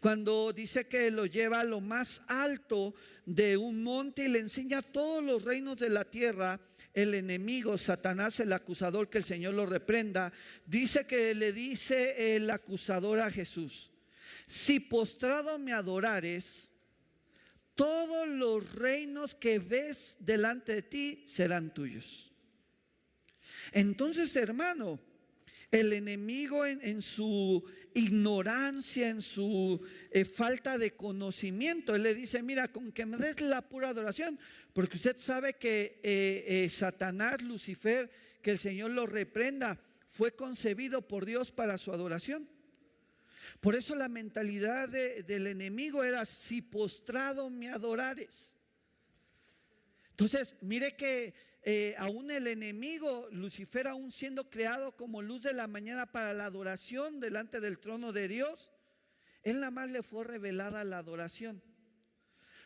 Cuando 0.00 0.52
dice 0.52 0.88
que 0.88 1.12
lo 1.12 1.26
lleva 1.26 1.60
a 1.60 1.64
lo 1.64 1.80
más 1.80 2.22
alto 2.26 2.92
de 3.24 3.56
un 3.56 3.84
monte 3.84 4.24
y 4.24 4.28
le 4.28 4.40
enseña 4.40 4.82
todos 4.82 5.22
los 5.22 5.44
reinos 5.44 5.76
de 5.76 5.90
la 5.90 6.04
tierra, 6.04 6.60
el 6.94 7.14
enemigo, 7.14 7.78
Satanás, 7.78 8.40
el 8.40 8.52
acusador, 8.52 9.08
que 9.08 9.18
el 9.18 9.24
Señor 9.24 9.54
lo 9.54 9.66
reprenda, 9.66 10.32
dice 10.66 11.06
que 11.06 11.34
le 11.34 11.52
dice 11.52 12.36
el 12.36 12.50
acusador 12.50 13.20
a 13.20 13.30
Jesús, 13.30 13.90
si 14.46 14.80
postrado 14.80 15.58
me 15.58 15.72
adorares, 15.72 16.72
todos 17.74 18.28
los 18.28 18.74
reinos 18.74 19.34
que 19.34 19.58
ves 19.58 20.16
delante 20.20 20.74
de 20.74 20.82
ti 20.82 21.24
serán 21.26 21.72
tuyos. 21.72 22.32
Entonces, 23.72 24.34
hermano, 24.36 25.00
el 25.72 25.94
enemigo 25.94 26.66
en, 26.66 27.00
su 27.00 27.64
ignorancia, 27.94 29.08
en 29.08 29.22
su 29.22 29.80
eh, 30.10 30.26
falta 30.26 30.76
de 30.76 30.94
conocimiento, 30.94 31.94
él 31.94 32.02
le 32.02 32.14
dice, 32.14 32.42
mira, 32.42 32.68
con 32.68 32.92
que 32.92 33.06
me 33.06 33.16
des 33.16 33.40
la 33.40 33.62
pura 33.62 33.88
adoración, 33.88 34.38
porque 34.74 34.98
usted 34.98 35.16
sabe 35.18 35.54
que 35.54 35.98
eh, 36.02 36.44
eh, 36.46 36.68
Satanás, 36.68 37.40
Lucifer, 37.42 38.10
que 38.42 38.50
el 38.50 38.58
Señor 38.58 38.90
lo 38.90 39.06
reprenda, 39.06 39.80
fue 40.08 40.36
concebido 40.36 41.08
por 41.08 41.24
Dios 41.24 41.50
para 41.50 41.78
su 41.78 41.90
adoración. 41.90 42.46
Por 43.60 43.74
eso 43.74 43.94
la 43.94 44.08
mentalidad 44.08 44.90
del 44.90 45.46
enemigo 45.46 46.04
era, 46.04 46.26
si 46.26 46.60
postrado 46.60 47.48
me 47.48 47.70
adorares. 47.70 48.56
Entonces, 50.10 50.56
mire 50.60 50.96
que 50.96 51.32
eh, 51.64 51.94
aún 51.96 52.30
el 52.30 52.48
enemigo, 52.48 53.28
Lucifer, 53.30 53.86
aún 53.86 54.10
siendo 54.10 54.50
creado 54.50 54.96
como 54.96 55.22
luz 55.22 55.44
de 55.44 55.52
la 55.52 55.68
mañana 55.68 56.10
para 56.10 56.34
la 56.34 56.46
adoración 56.46 57.20
delante 57.20 57.60
del 57.60 57.78
trono 57.78 58.12
de 58.12 58.26
Dios, 58.26 58.70
él 59.42 59.60
nada 59.60 59.70
más 59.70 59.88
le 59.88 60.02
fue 60.02 60.24
revelada 60.24 60.82
la 60.82 60.98
adoración. 60.98 61.62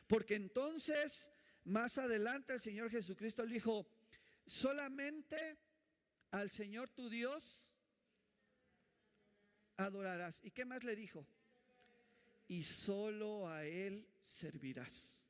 Porque 0.06 0.34
entonces, 0.34 1.28
más 1.64 1.98
adelante, 1.98 2.54
el 2.54 2.60
Señor 2.60 2.90
Jesucristo 2.90 3.44
le 3.44 3.54
dijo, 3.54 3.86
solamente 4.46 5.58
al 6.30 6.50
Señor 6.50 6.88
tu 6.88 7.10
Dios 7.10 7.68
adorarás. 9.76 10.40
¿Y 10.42 10.52
qué 10.52 10.64
más 10.64 10.84
le 10.84 10.96
dijo? 10.96 11.26
Y 12.48 12.62
solo 12.64 13.48
a 13.48 13.64
Él 13.64 14.08
servirás. 14.24 15.25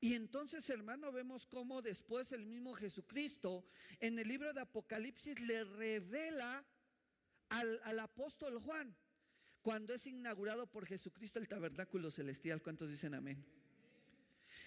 Y 0.00 0.14
entonces, 0.14 0.68
hermano, 0.70 1.10
vemos 1.10 1.46
cómo 1.46 1.82
después 1.82 2.32
el 2.32 2.46
mismo 2.46 2.74
Jesucristo 2.74 3.64
en 4.00 4.18
el 4.18 4.28
libro 4.28 4.52
de 4.52 4.60
Apocalipsis 4.60 5.40
le 5.40 5.64
revela 5.64 6.64
al, 7.48 7.80
al 7.84 8.00
apóstol 8.00 8.58
Juan 8.60 8.94
cuando 9.62 9.94
es 9.94 10.06
inaugurado 10.06 10.66
por 10.66 10.86
Jesucristo 10.86 11.38
el 11.38 11.48
tabernáculo 11.48 12.10
celestial. 12.10 12.62
¿Cuántos 12.62 12.90
dicen 12.90 13.14
amén? 13.14 13.44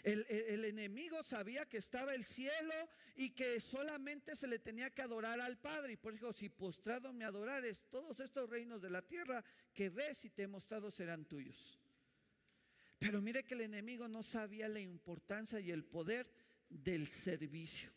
El, 0.03 0.65
enemigo 0.65 1.23
sabía 1.23 1.65
que 1.65 1.77
estaba 1.77 2.13
el 2.13 2.23
cielo 2.25 2.73
y 3.15 3.31
que 3.31 3.59
solamente 3.59 4.35
se 4.35 4.47
le 4.47 4.59
tenía 4.59 4.89
que 4.89 5.01
adorar 5.01 5.41
al 5.41 5.57
Padre. 5.57 5.93
Y 5.93 5.97
por 5.97 6.13
eso, 6.13 6.31
si 6.31 6.49
postrado 6.49 7.11
me 7.11 7.25
adorares, 7.25 7.87
todos 7.89 8.19
estos 8.19 8.49
reinos 8.49 8.81
de 8.81 8.89
la 8.89 9.01
tierra 9.01 9.43
que 9.73 9.89
ves 9.89 10.23
y 10.25 10.29
te 10.29 10.43
he 10.43 10.47
mostrado 10.47 10.89
serán 10.89 11.25
tuyos. 11.25 11.79
Pero 12.99 13.21
mire 13.21 13.43
que 13.43 13.53
el 13.53 13.61
enemigo 13.61 14.07
no 14.09 14.21
sabía 14.21 14.67
la 14.67 14.81
importancia 14.81 15.59
y 15.61 15.71
el 15.71 15.85
poder 15.85 16.29
del 16.69 17.07
servicio. 17.07 17.89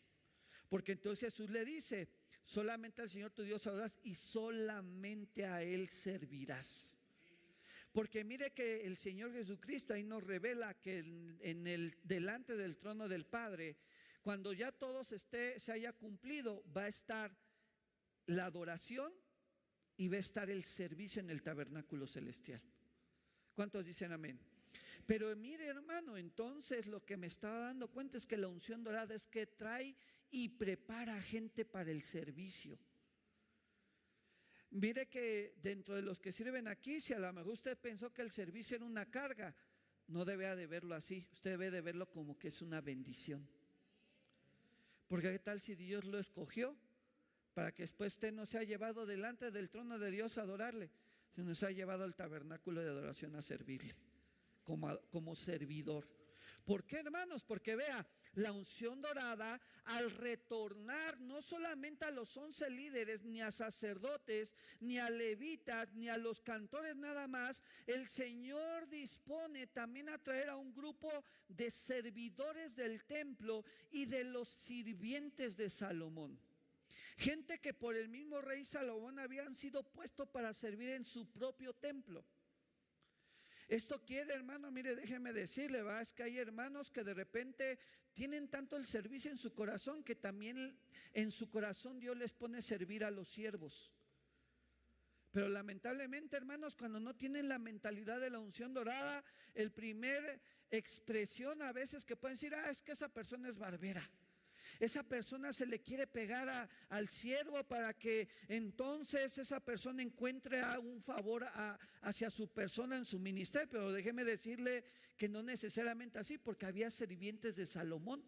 Porque 0.69 0.93
entonces 0.93 1.31
Jesús 1.31 1.49
le 1.49 1.65
dice, 1.65 2.09
solamente 2.45 3.01
al 3.01 3.09
Señor 3.09 3.31
tu 3.31 3.43
Dios 3.43 3.67
adorarás 3.67 3.99
y 4.03 4.15
solamente 4.15 5.45
a 5.45 5.61
Él 5.61 5.89
servirás. 5.89 6.97
Porque 7.91 8.23
mire 8.23 8.51
que 8.53 8.85
el 8.85 8.97
Señor 8.97 9.33
Jesucristo 9.33 9.93
ahí 9.93 10.03
nos 10.03 10.23
revela 10.23 10.73
que 10.73 10.99
en, 10.99 11.67
el 11.67 11.95
delante 12.03 12.55
del 12.55 12.77
trono 12.77 13.07
del 13.07 13.25
Padre, 13.25 13.77
cuando 14.21 14.53
ya 14.53 14.71
todo 14.71 15.03
se, 15.03 15.17
esté, 15.17 15.59
se 15.59 15.73
haya 15.73 15.91
cumplido, 15.93 16.63
va 16.75 16.83
a 16.83 16.87
estar 16.87 17.37
la 18.25 18.45
adoración 18.45 19.13
y 19.97 20.07
va 20.07 20.15
a 20.15 20.19
estar 20.19 20.49
el 20.49 20.63
servicio 20.63 21.19
en 21.19 21.29
el 21.29 21.43
tabernáculo 21.43 22.07
celestial. 22.07 22.61
¿Cuántos 23.53 23.85
dicen 23.85 24.11
amén? 24.11 24.39
Pero 25.05 25.35
mire 25.35 25.65
hermano, 25.65 26.17
entonces 26.17 26.87
lo 26.87 27.03
que 27.03 27.17
me 27.17 27.27
estaba 27.27 27.59
dando 27.59 27.89
cuenta 27.89 28.17
es 28.17 28.25
que 28.25 28.37
la 28.37 28.47
unción 28.47 28.83
dorada 28.83 29.13
es 29.13 29.27
que 29.27 29.47
trae 29.47 29.95
y 30.31 30.49
prepara 30.49 31.21
gente 31.21 31.65
para 31.65 31.91
el 31.91 32.03
servicio. 32.03 32.79
Mire 34.71 35.07
que 35.07 35.55
dentro 35.61 35.95
de 35.95 36.01
los 36.01 36.19
que 36.19 36.31
sirven 36.31 36.67
aquí, 36.67 37.01
si 37.01 37.13
a 37.13 37.19
lo 37.19 37.31
mejor 37.33 37.51
usted 37.53 37.77
pensó 37.77 38.11
que 38.13 38.21
el 38.21 38.31
servicio 38.31 38.77
era 38.77 38.85
una 38.85 39.05
carga, 39.05 39.53
no 40.07 40.25
debe 40.25 40.55
de 40.55 40.67
verlo 40.67 40.95
así, 40.95 41.27
usted 41.33 41.51
debe 41.51 41.69
de 41.69 41.81
verlo 41.81 42.09
como 42.09 42.37
que 42.39 42.47
es 42.47 42.61
una 42.61 42.81
bendición. 42.81 43.47
Porque 45.07 45.31
qué 45.31 45.39
tal 45.39 45.61
si 45.61 45.75
Dios 45.75 46.05
lo 46.05 46.17
escogió 46.17 46.75
para 47.53 47.71
que 47.71 47.83
después 47.83 48.13
usted 48.13 48.31
no 48.31 48.45
se 48.45 48.65
llevado 48.65 49.05
delante 49.05 49.51
del 49.51 49.69
trono 49.69 49.99
de 49.99 50.09
Dios 50.09 50.37
a 50.37 50.41
adorarle, 50.41 50.89
sino 51.35 51.53
se 51.53 51.67
ha 51.67 51.71
llevado 51.71 52.03
al 52.03 52.15
tabernáculo 52.15 52.81
de 52.81 52.89
adoración 52.89 53.35
a 53.35 53.41
servirle 53.41 53.93
como, 54.63 54.99
como 55.09 55.35
servidor. 55.35 56.07
¿Por 56.65 56.85
qué, 56.85 56.99
hermanos? 56.99 57.43
Porque 57.43 57.75
vea, 57.75 58.05
la 58.35 58.51
unción 58.51 59.01
dorada 59.01 59.59
al 59.85 60.09
retornar 60.11 61.19
no 61.19 61.41
solamente 61.41 62.05
a 62.05 62.11
los 62.11 62.35
once 62.37 62.69
líderes, 62.69 63.23
ni 63.25 63.41
a 63.41 63.51
sacerdotes, 63.51 64.53
ni 64.79 64.97
a 64.97 65.09
levitas, 65.09 65.93
ni 65.93 66.07
a 66.07 66.17
los 66.17 66.41
cantores 66.41 66.95
nada 66.95 67.27
más, 67.27 67.61
el 67.85 68.07
Señor 68.07 68.87
dispone 68.87 69.67
también 69.67 70.09
a 70.09 70.17
traer 70.17 70.49
a 70.49 70.55
un 70.55 70.73
grupo 70.73 71.11
de 71.49 71.69
servidores 71.69 72.75
del 72.75 73.03
templo 73.03 73.65
y 73.91 74.05
de 74.05 74.23
los 74.23 74.47
sirvientes 74.47 75.57
de 75.57 75.69
Salomón. 75.69 76.39
Gente 77.17 77.59
que 77.59 77.73
por 77.73 77.95
el 77.95 78.09
mismo 78.09 78.41
rey 78.41 78.65
Salomón 78.65 79.19
habían 79.19 79.53
sido 79.53 79.83
puestos 79.83 80.27
para 80.29 80.53
servir 80.53 80.89
en 80.89 81.05
su 81.05 81.29
propio 81.29 81.73
templo. 81.73 82.25
Esto 83.73 83.99
quiere, 84.05 84.35
hermano, 84.35 84.69
mire, 84.69 84.95
déjeme 84.95 85.33
decirle, 85.33 85.81
va, 85.81 85.99
es 85.99 86.13
que 86.13 86.21
hay 86.21 86.37
hermanos 86.37 86.91
que 86.91 87.03
de 87.03 87.15
repente 87.15 87.79
tienen 88.13 88.47
tanto 88.47 88.77
el 88.77 88.85
servicio 88.85 89.31
en 89.31 89.37
su 89.37 89.51
corazón 89.51 90.03
que 90.03 90.13
también 90.13 90.77
en 91.11 91.31
su 91.31 91.49
corazón 91.49 91.99
Dios 91.99 92.15
les 92.15 92.33
pone 92.33 92.61
servir 92.61 93.03
a 93.03 93.09
los 93.09 93.27
siervos. 93.29 93.91
Pero 95.31 95.49
lamentablemente, 95.49 96.37
hermanos, 96.37 96.75
cuando 96.75 96.99
no 96.99 97.15
tienen 97.15 97.49
la 97.49 97.57
mentalidad 97.57 98.19
de 98.19 98.29
la 98.29 98.37
unción 98.37 98.75
dorada, 98.75 99.23
el 99.55 99.71
primer 99.71 100.39
expresión 100.69 101.63
a 101.63 101.71
veces 101.71 102.05
que 102.05 102.15
pueden 102.15 102.35
decir, 102.35 102.53
ah, 102.53 102.69
es 102.69 102.83
que 102.83 102.91
esa 102.91 103.09
persona 103.09 103.49
es 103.49 103.57
barbera. 103.57 104.07
Esa 104.79 105.03
persona 105.03 105.53
se 105.53 105.65
le 105.65 105.79
quiere 105.79 106.07
pegar 106.07 106.69
al 106.89 107.09
siervo 107.09 107.63
para 107.63 107.93
que 107.93 108.27
entonces 108.47 109.37
esa 109.37 109.59
persona 109.59 110.01
encuentre 110.01 110.61
un 110.79 111.01
favor 111.01 111.45
hacia 112.01 112.29
su 112.29 112.47
persona 112.47 112.97
en 112.97 113.05
su 113.05 113.19
ministerio. 113.19 113.69
Pero 113.69 113.91
déjeme 113.91 114.23
decirle 114.23 114.83
que 115.17 115.29
no 115.29 115.43
necesariamente 115.43 116.19
así, 116.19 116.37
porque 116.37 116.65
había 116.65 116.89
sirvientes 116.89 117.55
de 117.55 117.65
Salomón. 117.65 118.23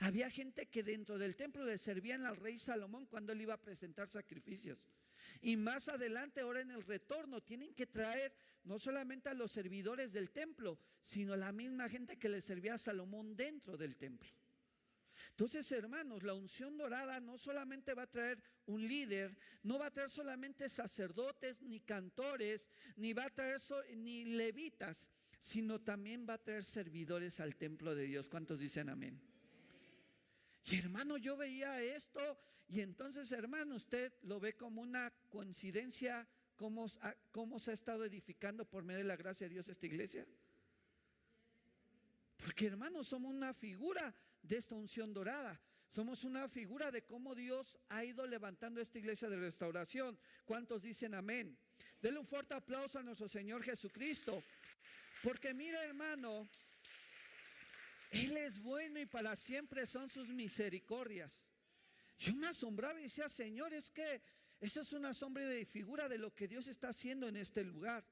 Había 0.00 0.30
gente 0.30 0.66
que 0.66 0.82
dentro 0.82 1.18
del 1.18 1.36
templo 1.36 1.64
le 1.64 1.78
servían 1.78 2.26
al 2.26 2.36
rey 2.36 2.58
Salomón 2.58 3.06
cuando 3.06 3.32
él 3.32 3.40
iba 3.40 3.54
a 3.54 3.62
presentar 3.62 4.08
sacrificios. 4.08 4.86
Y 5.40 5.56
más 5.56 5.88
adelante, 5.88 6.40
ahora 6.40 6.60
en 6.60 6.70
el 6.70 6.82
retorno, 6.82 7.42
tienen 7.42 7.74
que 7.74 7.86
traer 7.86 8.34
no 8.64 8.78
solamente 8.78 9.28
a 9.28 9.34
los 9.34 9.52
servidores 9.52 10.12
del 10.12 10.30
templo, 10.30 10.78
sino 11.02 11.34
a 11.34 11.36
la 11.36 11.52
misma 11.52 11.88
gente 11.88 12.18
que 12.18 12.28
le 12.28 12.40
servía 12.40 12.74
a 12.74 12.78
Salomón 12.78 13.36
dentro 13.36 13.76
del 13.76 13.96
templo. 13.96 14.28
Entonces, 15.36 15.70
hermanos, 15.70 16.22
la 16.22 16.32
unción 16.32 16.78
dorada 16.78 17.20
no 17.20 17.36
solamente 17.36 17.92
va 17.92 18.04
a 18.04 18.10
traer 18.10 18.42
un 18.64 18.88
líder, 18.88 19.36
no 19.64 19.78
va 19.78 19.88
a 19.88 19.90
traer 19.90 20.08
solamente 20.08 20.66
sacerdotes, 20.66 21.60
ni 21.60 21.80
cantores, 21.80 22.70
ni 22.96 23.12
va 23.12 23.26
a 23.26 23.30
traer 23.30 23.60
ni 23.96 24.24
levitas, 24.24 25.12
sino 25.38 25.78
también 25.82 26.26
va 26.26 26.34
a 26.34 26.42
traer 26.42 26.64
servidores 26.64 27.38
al 27.38 27.54
templo 27.54 27.94
de 27.94 28.04
Dios. 28.04 28.30
¿Cuántos 28.30 28.60
dicen 28.60 28.88
amén? 28.88 29.20
Y 30.64 30.78
hermano, 30.78 31.18
yo 31.18 31.36
veía 31.36 31.82
esto 31.82 32.38
y 32.66 32.80
entonces, 32.80 33.30
hermano, 33.30 33.74
usted 33.74 34.14
lo 34.22 34.40
ve 34.40 34.56
como 34.56 34.80
una 34.80 35.12
coincidencia 35.28 36.26
cómo, 36.56 36.86
cómo 37.30 37.58
se 37.58 37.72
ha 37.72 37.74
estado 37.74 38.06
edificando 38.06 38.64
por 38.64 38.84
medio 38.84 39.00
de 39.00 39.04
la 39.04 39.16
gracia 39.16 39.46
de 39.46 39.52
Dios 39.52 39.68
esta 39.68 39.84
iglesia. 39.84 40.26
Porque 42.38 42.68
hermanos, 42.68 43.08
somos 43.08 43.34
una 43.34 43.52
figura 43.52 44.14
de 44.46 44.56
esta 44.56 44.74
unción 44.74 45.12
dorada. 45.12 45.60
Somos 45.94 46.24
una 46.24 46.48
figura 46.48 46.90
de 46.90 47.02
cómo 47.04 47.34
Dios 47.34 47.78
ha 47.88 48.04
ido 48.04 48.26
levantando 48.26 48.80
esta 48.80 48.98
iglesia 48.98 49.28
de 49.28 49.38
restauración. 49.38 50.18
¿Cuántos 50.44 50.82
dicen 50.82 51.14
amén? 51.14 51.56
Denle 52.00 52.20
un 52.20 52.26
fuerte 52.26 52.54
aplauso 52.54 52.98
a 52.98 53.02
nuestro 53.02 53.28
Señor 53.28 53.62
Jesucristo. 53.62 54.42
Porque 55.22 55.54
mira 55.54 55.82
hermano, 55.84 56.48
Él 58.10 58.36
es 58.36 58.60
bueno 58.60 59.00
y 59.00 59.06
para 59.06 59.34
siempre 59.36 59.86
son 59.86 60.10
sus 60.10 60.28
misericordias. 60.28 61.42
Yo 62.18 62.34
me 62.34 62.48
asombraba 62.48 63.00
y 63.00 63.04
decía, 63.04 63.28
Señor, 63.28 63.72
es 63.72 63.90
que 63.90 64.22
esa 64.60 64.80
es 64.80 64.92
una 64.92 65.12
sombra 65.12 65.44
de 65.44 65.64
figura 65.64 66.08
de 66.08 66.18
lo 66.18 66.34
que 66.34 66.48
Dios 66.48 66.66
está 66.66 66.88
haciendo 66.88 67.28
en 67.28 67.36
este 67.36 67.64
lugar. 67.64 68.04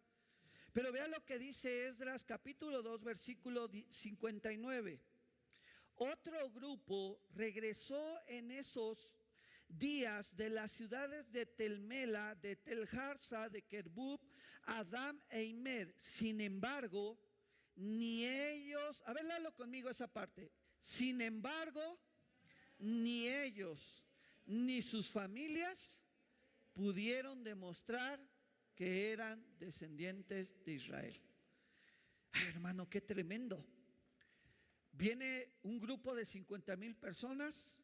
Pero 0.73 0.91
vea 0.91 1.07
lo 1.07 1.25
que 1.25 1.39
dice 1.39 1.87
Esdras 1.87 2.25
capítulo 2.25 2.83
2 2.83 3.05
versículo 3.05 3.71
59. 3.89 5.01
Otro 5.97 6.51
grupo 6.51 7.21
regresó 7.35 8.19
en 8.27 8.51
esos 8.51 9.15
días 9.69 10.35
de 10.37 10.51
las 10.51 10.73
ciudades 10.73 11.31
de 11.31 11.47
Telmela, 11.47 12.35
de 12.35 12.57
Telharsa, 12.57 13.49
de 13.49 13.63
Kerbub, 13.63 14.21
Adam 14.65 15.21
e 15.31 15.45
Imer. 15.45 15.95
Sin 15.99 16.41
embargo, 16.41 17.19
ni 17.77 18.25
ellos, 18.25 19.03
a 19.07 19.13
ver, 19.13 19.25
léalo 19.25 19.55
conmigo 19.55 19.89
esa 19.89 20.09
parte. 20.09 20.51
Sin 20.81 21.21
embargo, 21.21 21.99
ni 22.79 23.29
ellos, 23.29 24.05
ni 24.47 24.83
sus 24.83 25.09
familias 25.09 26.03
pudieron 26.73 27.45
demostrar 27.45 28.21
que 28.75 29.13
eran 29.13 29.45
descendientes 29.59 30.63
de 30.65 30.73
Israel. 30.73 31.21
hermano, 32.33 32.89
qué 32.89 33.01
tremendo. 33.01 33.65
Viene 34.97 35.55
un 35.63 35.81
grupo 35.81 36.15
de 36.15 36.25
50 36.25 36.77
mil 36.77 36.95
personas. 36.95 37.83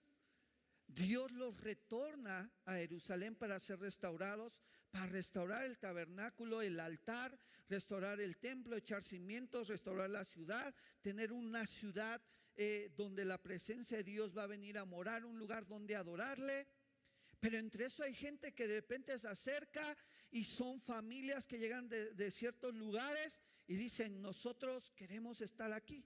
Dios 0.86 1.32
los 1.32 1.60
retorna 1.60 2.50
a 2.64 2.74
Jerusalén 2.74 3.34
para 3.34 3.58
ser 3.58 3.80
restaurados, 3.80 4.60
para 4.92 5.06
restaurar 5.06 5.64
el 5.64 5.78
tabernáculo, 5.78 6.62
el 6.62 6.78
altar, 6.78 7.36
restaurar 7.68 8.20
el 8.20 8.36
templo, 8.36 8.76
echar 8.76 9.02
cimientos, 9.02 9.68
restaurar 9.68 10.08
la 10.08 10.24
ciudad, 10.24 10.72
tener 11.02 11.32
una 11.32 11.66
ciudad 11.66 12.22
eh, 12.56 12.92
donde 12.96 13.24
la 13.24 13.38
presencia 13.38 13.98
de 13.98 14.04
Dios 14.04 14.36
va 14.36 14.44
a 14.44 14.48
venir 14.48 14.78
a 14.78 14.84
morar, 14.84 15.24
un 15.24 15.38
lugar 15.38 15.66
donde 15.66 15.96
adorarle. 15.96 16.68
Pero 17.40 17.58
entre 17.58 17.86
eso 17.86 18.04
hay 18.04 18.14
gente 18.14 18.52
que 18.52 18.68
de 18.68 18.74
repente 18.74 19.18
se 19.18 19.26
acerca 19.26 19.96
y 20.30 20.44
son 20.44 20.80
familias 20.80 21.46
que 21.46 21.58
llegan 21.58 21.88
de, 21.88 22.30
ciertos 22.30 22.74
lugares 22.74 23.40
y 23.66 23.74
dicen, 23.74 24.22
nosotros 24.22 24.92
queremos 24.92 25.40
estar 25.40 25.72
aquí. 25.72 26.04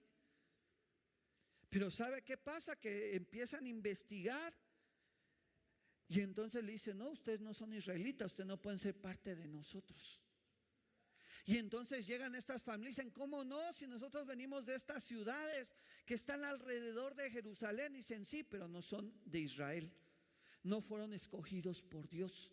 Pero 1.74 1.90
¿sabe 1.90 2.22
qué 2.22 2.36
pasa? 2.36 2.76
Que 2.76 3.16
empiezan 3.16 3.64
a 3.64 3.68
investigar 3.68 4.54
y 6.06 6.20
entonces 6.20 6.62
le 6.62 6.70
dicen, 6.70 6.98
no, 6.98 7.08
ustedes 7.08 7.40
no 7.40 7.52
son 7.52 7.72
israelitas, 7.72 8.30
ustedes 8.30 8.46
no 8.46 8.62
pueden 8.62 8.78
ser 8.78 8.94
parte 8.94 9.34
de 9.34 9.48
nosotros. 9.48 10.22
Y 11.44 11.56
entonces 11.58 12.06
llegan 12.06 12.36
estas 12.36 12.62
familias 12.62 12.94
dicen, 12.94 13.10
¿cómo 13.10 13.42
no? 13.42 13.72
Si 13.72 13.88
nosotros 13.88 14.24
venimos 14.24 14.64
de 14.64 14.76
estas 14.76 15.02
ciudades 15.02 15.66
que 16.06 16.14
están 16.14 16.44
alrededor 16.44 17.16
de 17.16 17.28
Jerusalén, 17.28 17.92
dicen, 17.92 18.24
sí, 18.24 18.44
pero 18.44 18.68
no 18.68 18.80
son 18.80 19.12
de 19.24 19.40
Israel 19.40 19.92
no 20.62 20.80
fueron 20.80 21.12
escogidos 21.12 21.82
por 21.82 22.08
Dios. 22.08 22.52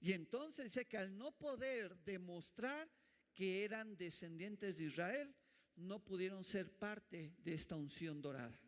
Y 0.00 0.12
entonces 0.12 0.66
dice 0.66 0.86
que 0.86 0.98
al 0.98 1.16
no 1.16 1.32
poder 1.32 1.96
demostrar 2.04 2.88
que 3.34 3.64
eran 3.64 3.96
descendientes 3.96 4.76
de 4.76 4.84
Israel, 4.84 5.34
no 5.76 5.98
pudieron 5.98 6.44
ser 6.44 6.70
parte 6.70 7.34
de 7.44 7.54
esta 7.54 7.76
unción 7.76 8.20
dorada. 8.20 8.58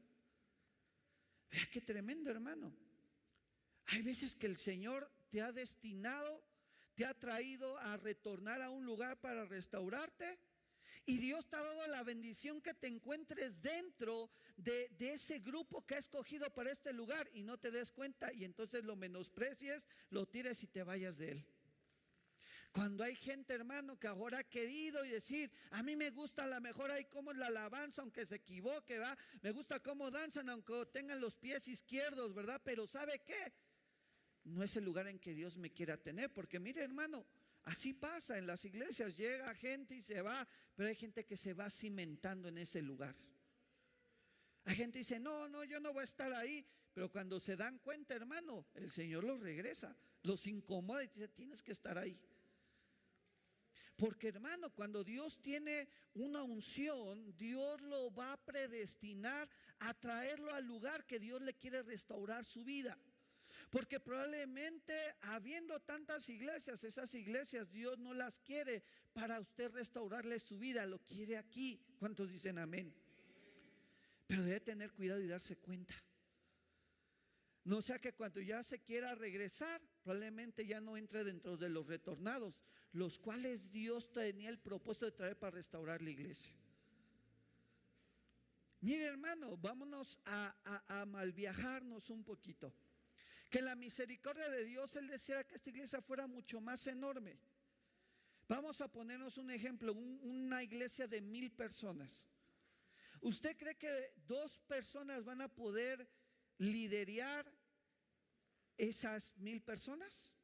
Vea 1.50 1.68
qué 1.72 1.80
tremendo, 1.80 2.30
hermano. 2.30 2.74
Hay 3.86 4.02
veces 4.02 4.34
que 4.34 4.46
el 4.46 4.56
Señor 4.56 5.10
te 5.30 5.40
ha 5.40 5.52
destinado, 5.52 6.42
te 6.94 7.04
ha 7.04 7.14
traído 7.14 7.78
a 7.78 7.96
retornar 7.96 8.62
a 8.62 8.70
un 8.70 8.84
lugar 8.84 9.20
para 9.20 9.44
restaurarte 9.44 10.38
y 11.08 11.18
Dios 11.18 11.48
te 11.48 11.54
ha 11.54 11.62
dado 11.62 11.86
la 11.86 12.02
bendición 12.02 12.60
que 12.60 12.74
te 12.74 12.88
encuentres 12.88 13.62
dentro 13.62 14.28
de, 14.56 14.90
ese 14.98 15.38
grupo 15.38 15.86
que 15.86 15.94
ha 15.94 15.98
escogido 15.98 16.52
para 16.52 16.72
este 16.72 16.92
lugar 16.92 17.30
y 17.32 17.44
no 17.44 17.58
te 17.58 17.70
des 17.70 17.92
cuenta 17.92 18.32
y 18.32 18.44
entonces 18.44 18.84
lo 18.84 18.96
menosprecies, 18.96 19.86
lo 20.10 20.26
tires 20.26 20.62
y 20.64 20.66
te 20.66 20.82
vayas 20.82 21.16
de 21.16 21.30
él. 21.30 21.46
Cuando 22.76 23.04
hay 23.04 23.14
gente, 23.16 23.54
hermano, 23.54 23.98
que 23.98 24.06
ahora 24.06 24.40
ha 24.40 24.44
querido 24.44 25.02
y 25.02 25.08
decir, 25.08 25.50
a 25.70 25.82
mí 25.82 25.96
me 25.96 26.10
gusta 26.10 26.44
a 26.44 26.46
lo 26.46 26.60
mejor 26.60 26.90
ahí 26.90 27.06
como 27.06 27.32
la 27.32 27.46
alabanza, 27.46 28.02
aunque 28.02 28.26
se 28.26 28.34
equivoque, 28.34 28.98
va, 28.98 29.16
me 29.40 29.50
gusta 29.50 29.80
cómo 29.80 30.10
danzan, 30.10 30.50
aunque 30.50 30.84
tengan 30.92 31.18
los 31.18 31.36
pies 31.36 31.68
izquierdos, 31.68 32.34
¿verdad? 32.34 32.60
Pero 32.62 32.86
¿sabe 32.86 33.22
qué? 33.24 33.54
No 34.44 34.62
es 34.62 34.76
el 34.76 34.84
lugar 34.84 35.08
en 35.08 35.18
que 35.18 35.32
Dios 35.32 35.56
me 35.56 35.72
quiera 35.72 35.96
tener, 35.96 36.30
porque 36.34 36.60
mire, 36.60 36.84
hermano, 36.84 37.26
Así 37.62 37.94
pasa 37.94 38.38
en 38.38 38.46
las 38.46 38.64
iglesias, 38.64 39.16
llega 39.16 39.52
gente 39.56 39.96
y 39.96 40.00
se 40.00 40.22
va, 40.22 40.46
pero 40.76 40.88
hay 40.88 40.94
gente 40.94 41.24
que 41.24 41.36
se 41.36 41.52
va 41.52 41.68
cimentando 41.68 42.46
en 42.46 42.58
ese 42.58 42.80
lugar. 42.80 43.16
Hay 44.66 44.76
gente 44.76 44.92
que 44.92 44.98
dice, 45.00 45.18
no, 45.18 45.48
no, 45.48 45.64
yo 45.64 45.80
no 45.80 45.92
voy 45.92 46.02
a 46.02 46.04
estar 46.04 46.32
ahí, 46.32 46.64
pero 46.92 47.10
cuando 47.10 47.40
se 47.40 47.56
dan 47.56 47.80
cuenta, 47.80 48.14
hermano, 48.14 48.68
el 48.74 48.92
Señor 48.92 49.24
los 49.24 49.40
regresa, 49.40 49.96
los 50.22 50.46
incomoda 50.46 51.02
y 51.02 51.08
dice, 51.08 51.26
tienes 51.26 51.60
que 51.60 51.72
estar 51.72 51.98
ahí. 51.98 52.16
Porque 53.96 54.28
hermano, 54.28 54.70
cuando 54.70 55.02
Dios 55.02 55.40
tiene 55.40 55.88
una 56.14 56.42
unción, 56.42 57.34
Dios 57.36 57.80
lo 57.80 58.12
va 58.12 58.34
a 58.34 58.44
predestinar 58.44 59.48
a 59.78 59.94
traerlo 59.94 60.52
al 60.54 60.66
lugar 60.66 61.06
que 61.06 61.18
Dios 61.18 61.40
le 61.40 61.54
quiere 61.54 61.82
restaurar 61.82 62.44
su 62.44 62.62
vida. 62.62 62.98
Porque 63.70 63.98
probablemente 63.98 64.94
habiendo 65.22 65.80
tantas 65.80 66.28
iglesias, 66.28 66.84
esas 66.84 67.14
iglesias 67.14 67.72
Dios 67.72 67.98
no 67.98 68.12
las 68.12 68.38
quiere 68.38 68.82
para 69.14 69.40
usted 69.40 69.72
restaurarle 69.72 70.38
su 70.38 70.58
vida, 70.58 70.84
lo 70.84 70.98
quiere 70.98 71.38
aquí. 71.38 71.80
¿Cuántos 71.98 72.30
dicen 72.30 72.58
amén? 72.58 72.94
Pero 74.26 74.42
debe 74.42 74.60
tener 74.60 74.92
cuidado 74.92 75.20
y 75.20 75.28
darse 75.28 75.56
cuenta. 75.56 75.94
No 77.64 77.82
sea 77.82 77.98
que 77.98 78.12
cuando 78.12 78.40
ya 78.40 78.62
se 78.62 78.80
quiera 78.80 79.14
regresar, 79.14 79.80
probablemente 80.04 80.64
ya 80.66 80.80
no 80.80 80.96
entre 80.96 81.24
dentro 81.24 81.56
de 81.56 81.68
los 81.68 81.88
retornados, 81.88 82.60
los 82.96 83.18
cuales 83.18 83.70
Dios 83.70 84.10
tenía 84.10 84.48
el 84.48 84.58
propósito 84.58 85.04
de 85.04 85.12
traer 85.12 85.38
para 85.38 85.50
restaurar 85.50 86.00
la 86.00 86.10
iglesia. 86.10 86.52
Mire 88.80 89.04
hermano, 89.04 89.56
vámonos 89.58 90.18
a, 90.24 91.04
malviajarnos 91.06 92.08
un 92.08 92.24
poquito. 92.24 92.72
Que 93.50 93.60
la 93.60 93.74
misericordia 93.74 94.48
de 94.48 94.64
Dios, 94.64 94.96
Él 94.96 95.08
deseara 95.08 95.44
que 95.44 95.56
esta 95.56 95.70
iglesia 95.70 96.00
fuera 96.00 96.26
mucho 96.26 96.60
más 96.60 96.86
enorme. 96.86 97.38
Vamos 98.48 98.80
a 98.80 98.88
ponernos 98.88 99.36
un 99.36 99.50
ejemplo, 99.50 99.92
una 99.92 100.62
iglesia 100.62 101.06
de 101.06 101.20
mil 101.20 101.50
personas. 101.52 102.26
¿Usted 103.20 103.56
cree 103.58 103.76
que 103.76 104.14
dos 104.26 104.58
personas 104.60 105.22
van 105.24 105.42
a 105.42 105.48
poder 105.48 106.08
liderar 106.58 107.44
esas 108.78 109.36
mil 109.36 109.60
personas? 109.60 110.35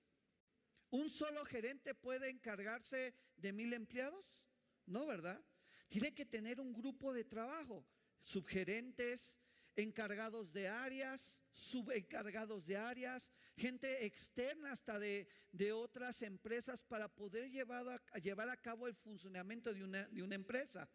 ¿Un 0.93 1.09
solo 1.09 1.43
gerente 1.47 1.95
puede 1.95 2.29
encargarse 2.29 3.15
de 3.39 3.51
mil 3.51 3.73
empleados? 3.73 4.45
No, 4.85 5.07
¿verdad? 5.07 5.43
Tiene 5.89 6.13
que 6.13 6.27
tener 6.27 6.61
un 6.61 6.75
grupo 6.75 7.15
de 7.15 7.25
trabajo, 7.25 7.87
subgerentes, 8.21 9.35
encargados 9.75 10.53
de 10.53 10.69
áreas, 10.69 11.41
subencargados 11.51 12.67
de 12.67 12.77
áreas, 12.77 13.33
gente 13.57 14.05
externa 14.05 14.73
hasta 14.73 14.99
de, 14.99 15.27
otras 15.73 16.21
empresas 16.21 16.83
para 16.83 17.09
poder 17.09 17.51
llevar 17.51 17.89
a, 17.89 18.19
llevar 18.19 18.51
a 18.51 18.61
cabo 18.61 18.87
el 18.87 18.95
funcionamiento 18.95 19.73
de 19.73 19.85
una, 19.85 20.07
de 20.09 20.23
una 20.23 20.35
empresa. 20.35 20.91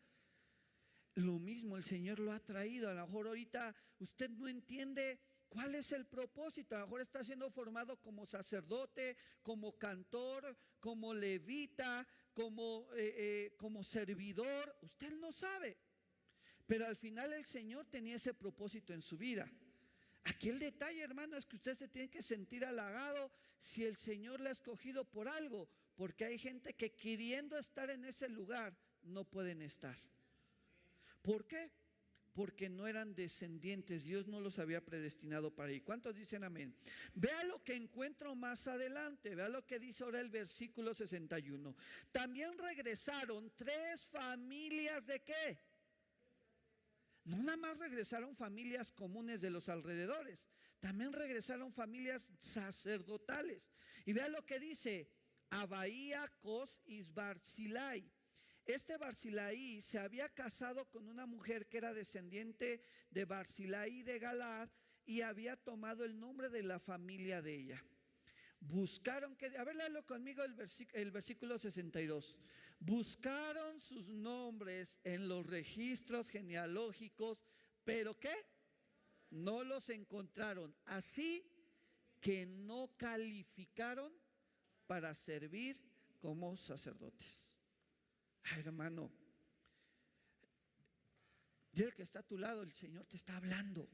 Lo 1.16 1.40
mismo 1.40 1.76
el 1.76 1.84
Señor 1.84 2.20
lo 2.20 2.32
ha 2.32 2.40
traído. 2.40 2.88
A 2.92 2.94
lo 2.94 3.08
mejor 3.08 3.30
ahorita 3.30 3.76
usted 3.98 4.30
no 4.30 4.48
entiende 4.48 5.20
¿Cuál 5.50 5.76
es 5.76 5.92
el 5.92 6.06
propósito? 6.06 6.76
A 6.76 6.80
lo 6.80 6.86
mejor 6.88 7.02
está 7.02 7.24
siendo 7.24 7.50
formado 7.50 7.98
como 8.02 8.26
sacerdote, 8.26 9.18
como 9.42 9.78
cantor, 9.78 10.58
como 10.80 11.14
levita, 11.14 12.08
como, 12.34 12.88
eh, 12.96 13.14
eh, 13.18 13.56
como 13.58 13.84
servidor. 13.84 14.76
Usted 14.82 15.12
no 15.14 15.32
sabe. 15.32 15.78
Pero 16.66 16.86
al 16.86 16.98
final 16.98 17.32
el 17.34 17.46
Señor 17.46 17.86
tenía 17.86 18.18
ese 18.18 18.34
propósito 18.34 18.94
en 18.94 19.02
su 19.02 19.18
vida. 19.18 19.50
Aquí 20.26 20.50
el 20.50 20.60
detalle, 20.60 21.02
hermano, 21.02 21.38
es 21.38 21.46
que 21.46 21.56
usted 21.56 21.78
se 21.78 21.88
tiene 21.88 22.10
que 22.10 22.22
sentir 22.22 22.66
halagado 22.66 23.32
si 23.62 23.86
el 23.86 23.96
Señor 23.96 24.42
le 24.42 24.50
ha 24.50 24.52
escogido 24.52 25.06
por 25.06 25.30
algo, 25.30 25.70
porque 25.96 26.26
hay 26.26 26.38
gente 26.38 26.74
que 26.74 26.94
queriendo 26.94 27.58
estar 27.58 27.90
en 27.90 28.04
ese 28.04 28.28
lugar 28.28 28.78
no 29.04 29.24
pueden 29.24 29.62
estar. 29.62 29.98
¿Por 31.22 31.48
qué? 31.48 31.72
Porque 32.38 32.70
no 32.70 32.86
eran 32.86 33.16
descendientes, 33.16 34.04
Dios 34.04 34.28
no 34.28 34.40
los 34.40 34.60
había 34.60 34.86
predestinado 34.86 35.56
para 35.56 35.70
ahí. 35.70 35.82
¿Cuántos 35.82 36.14
dicen 36.14 36.44
amén? 36.44 36.72
Vea 37.16 37.44
lo 37.46 37.64
que 37.64 37.74
encuentro 37.74 38.36
más 38.36 38.68
adelante, 38.68 39.34
vea 39.34 39.50
lo 39.50 39.66
que 39.66 39.80
dice 39.80 40.04
ahora 40.04 40.20
el 40.20 40.30
versículo 40.30 40.94
61. 40.94 41.76
También 42.12 42.56
regresaron 42.60 43.52
tres 43.56 44.06
familias 44.06 45.08
de 45.08 45.20
qué? 45.24 45.60
No 47.24 47.42
nada 47.42 47.58
más 47.58 47.80
regresaron 47.80 48.36
familias 48.36 48.92
comunes 48.92 49.42
de 49.42 49.50
los 49.50 49.68
alrededores, 49.68 50.48
también 50.80 51.14
regresaron 51.14 51.74
familias 51.74 52.30
sacerdotales. 52.40 53.68
Y 54.06 54.14
vea 54.14 54.28
lo 54.28 54.46
que 54.46 54.60
dice, 54.60 55.10
Abaía, 55.50 56.32
Cos 56.40 56.84
y 56.86 57.02
Barzilai. 57.02 58.08
Este 58.68 58.98
Barzilai 58.98 59.80
se 59.80 59.98
había 59.98 60.28
casado 60.28 60.90
con 60.90 61.08
una 61.08 61.26
mujer 61.26 61.70
que 61.70 61.78
era 61.78 61.94
descendiente 61.94 62.82
de 63.10 63.24
Barzilai 63.24 64.04
de 64.04 64.20
Galad 64.20 64.70
y 65.06 65.22
había 65.22 65.56
tomado 65.56 66.04
el 66.04 66.20
nombre 66.20 66.50
de 66.50 66.64
la 66.64 66.78
familia 66.78 67.42
de 67.42 67.56
ella. 67.56 67.84
Buscaron 68.60 69.38
que, 69.38 69.58
a 69.58 69.64
ver, 69.64 69.78
léalo 69.78 70.06
conmigo 70.06 70.44
el, 70.44 70.54
el 70.94 71.12
versículo 71.12 71.58
62. 71.58 72.36
Buscaron 72.80 73.80
sus 73.80 74.10
nombres 74.10 75.00
en 75.06 75.30
los 75.30 75.48
registros 75.48 76.30
genealógicos, 76.30 77.46
pero 77.86 78.20
¿qué? 78.20 78.36
No 79.30 79.64
los 79.64 79.90
encontraron. 79.90 80.76
Así 80.84 81.50
que 82.20 82.46
no 82.46 82.92
calificaron 82.98 84.12
para 84.88 85.14
servir 85.14 85.80
como 86.20 86.58
sacerdotes. 86.58 87.57
Hermano, 88.56 89.12
y 91.74 91.84
el 91.84 91.94
que 91.94 92.04
está 92.04 92.20
a 92.20 92.24
tu 92.24 92.38
lado, 92.38 92.64
el 92.64 92.74
Señor 92.74 93.06
te 93.06 93.18
está 93.18 93.38
hablando. 93.38 93.88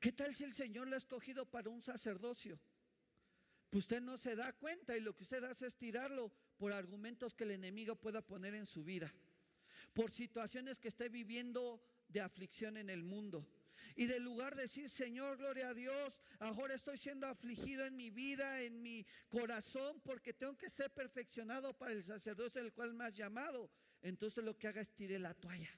¿Qué 0.00 0.12
tal 0.12 0.34
si 0.34 0.44
el 0.44 0.54
Señor 0.54 0.88
lo 0.88 0.94
ha 0.94 0.98
escogido 0.98 1.46
para 1.46 1.70
un 1.70 1.82
sacerdocio? 1.82 2.58
Pues 3.70 3.84
usted 3.84 4.00
no 4.00 4.16
se 4.16 4.34
da 4.34 4.52
cuenta 4.52 4.96
y 4.96 5.00
lo 5.00 5.14
que 5.14 5.24
usted 5.24 5.44
hace 5.44 5.66
es 5.66 5.76
tirarlo 5.76 6.32
por 6.56 6.72
argumentos 6.72 7.34
que 7.34 7.44
el 7.44 7.52
enemigo 7.52 7.96
pueda 7.96 8.22
poner 8.22 8.54
en 8.54 8.66
su 8.66 8.82
vida, 8.82 9.12
por 9.92 10.10
situaciones 10.10 10.78
que 10.78 10.88
esté 10.88 11.08
viviendo 11.08 11.80
de 12.08 12.20
aflicción 12.20 12.76
en 12.76 12.90
el 12.90 13.02
mundo. 13.02 13.46
Y 13.98 14.06
del 14.06 14.22
lugar 14.22 14.54
de 14.54 14.62
decir, 14.62 14.88
Señor, 14.88 15.38
gloria 15.38 15.70
a 15.70 15.74
Dios, 15.74 16.20
ahora 16.38 16.74
estoy 16.74 16.96
siendo 16.96 17.26
afligido 17.26 17.84
en 17.84 17.96
mi 17.96 18.10
vida, 18.10 18.62
en 18.62 18.80
mi 18.80 19.04
corazón, 19.28 20.00
porque 20.02 20.32
tengo 20.32 20.56
que 20.56 20.70
ser 20.70 20.92
perfeccionado 20.92 21.76
para 21.76 21.90
el 21.90 22.04
sacerdocio 22.04 22.62
del 22.62 22.72
cual 22.72 22.94
me 22.94 23.06
has 23.06 23.14
llamado. 23.14 23.68
Entonces 24.00 24.44
lo 24.44 24.56
que 24.56 24.68
haga 24.68 24.82
es 24.82 24.94
tire 24.94 25.18
la 25.18 25.34
toalla. 25.34 25.76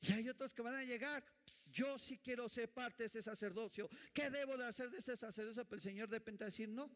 Y 0.00 0.12
hay 0.12 0.28
otros 0.28 0.52
que 0.52 0.62
van 0.62 0.74
a 0.74 0.82
llegar. 0.82 1.24
Yo 1.66 2.00
sí 2.00 2.18
quiero 2.18 2.48
ser 2.48 2.68
parte 2.74 3.04
de 3.04 3.06
ese 3.10 3.22
sacerdocio. 3.22 3.88
¿Qué 4.12 4.28
debo 4.28 4.56
de 4.56 4.64
hacer 4.64 4.90
de 4.90 4.98
ese 4.98 5.16
sacerdocio? 5.16 5.64
Pero 5.66 5.76
el 5.76 5.82
Señor 5.82 6.08
de 6.08 6.18
repente 6.18 6.46
decir, 6.46 6.68
no, 6.68 6.90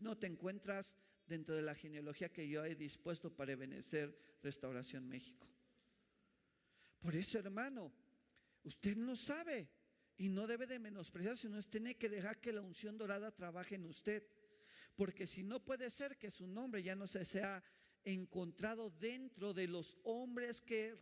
no 0.00 0.18
te 0.18 0.26
encuentras 0.26 0.96
dentro 1.28 1.54
de 1.54 1.62
la 1.62 1.76
genealogía 1.76 2.32
que 2.32 2.48
yo 2.48 2.64
he 2.64 2.74
dispuesto 2.74 3.32
para 3.32 3.52
Ebenecer 3.52 4.18
Restauración 4.42 5.08
México. 5.08 5.46
Por 6.98 7.14
eso, 7.14 7.38
hermano, 7.38 7.92
usted 8.64 8.96
no 8.96 9.16
sabe 9.16 9.68
y 10.16 10.28
no 10.28 10.46
debe 10.46 10.66
de 10.66 10.78
menospreciar, 10.78 11.36
sino 11.36 11.62
tiene 11.62 11.96
que 11.96 12.08
dejar 12.08 12.40
que 12.40 12.52
la 12.52 12.60
unción 12.60 12.98
dorada 12.98 13.30
trabaje 13.30 13.76
en 13.76 13.86
usted. 13.86 14.22
Porque 14.96 15.26
si 15.26 15.42
no 15.42 15.60
puede 15.60 15.88
ser 15.88 16.18
que 16.18 16.30
su 16.30 16.46
nombre 16.46 16.82
ya 16.82 16.94
no 16.94 17.06
se 17.06 17.24
sea 17.24 17.62
encontrado 18.04 18.90
dentro 18.90 19.52
de 19.52 19.66
los 19.66 19.96
hombres 20.04 20.60
que 20.60 20.94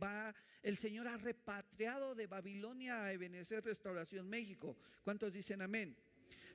va, 0.00 0.34
el 0.62 0.76
Señor 0.76 1.08
ha 1.08 1.16
repatriado 1.16 2.14
de 2.14 2.26
Babilonia 2.26 3.04
a 3.04 3.12
Ebenecer 3.12 3.64
Restauración 3.64 4.28
México. 4.28 4.76
¿Cuántos 5.02 5.32
dicen 5.32 5.62
amén? 5.62 5.96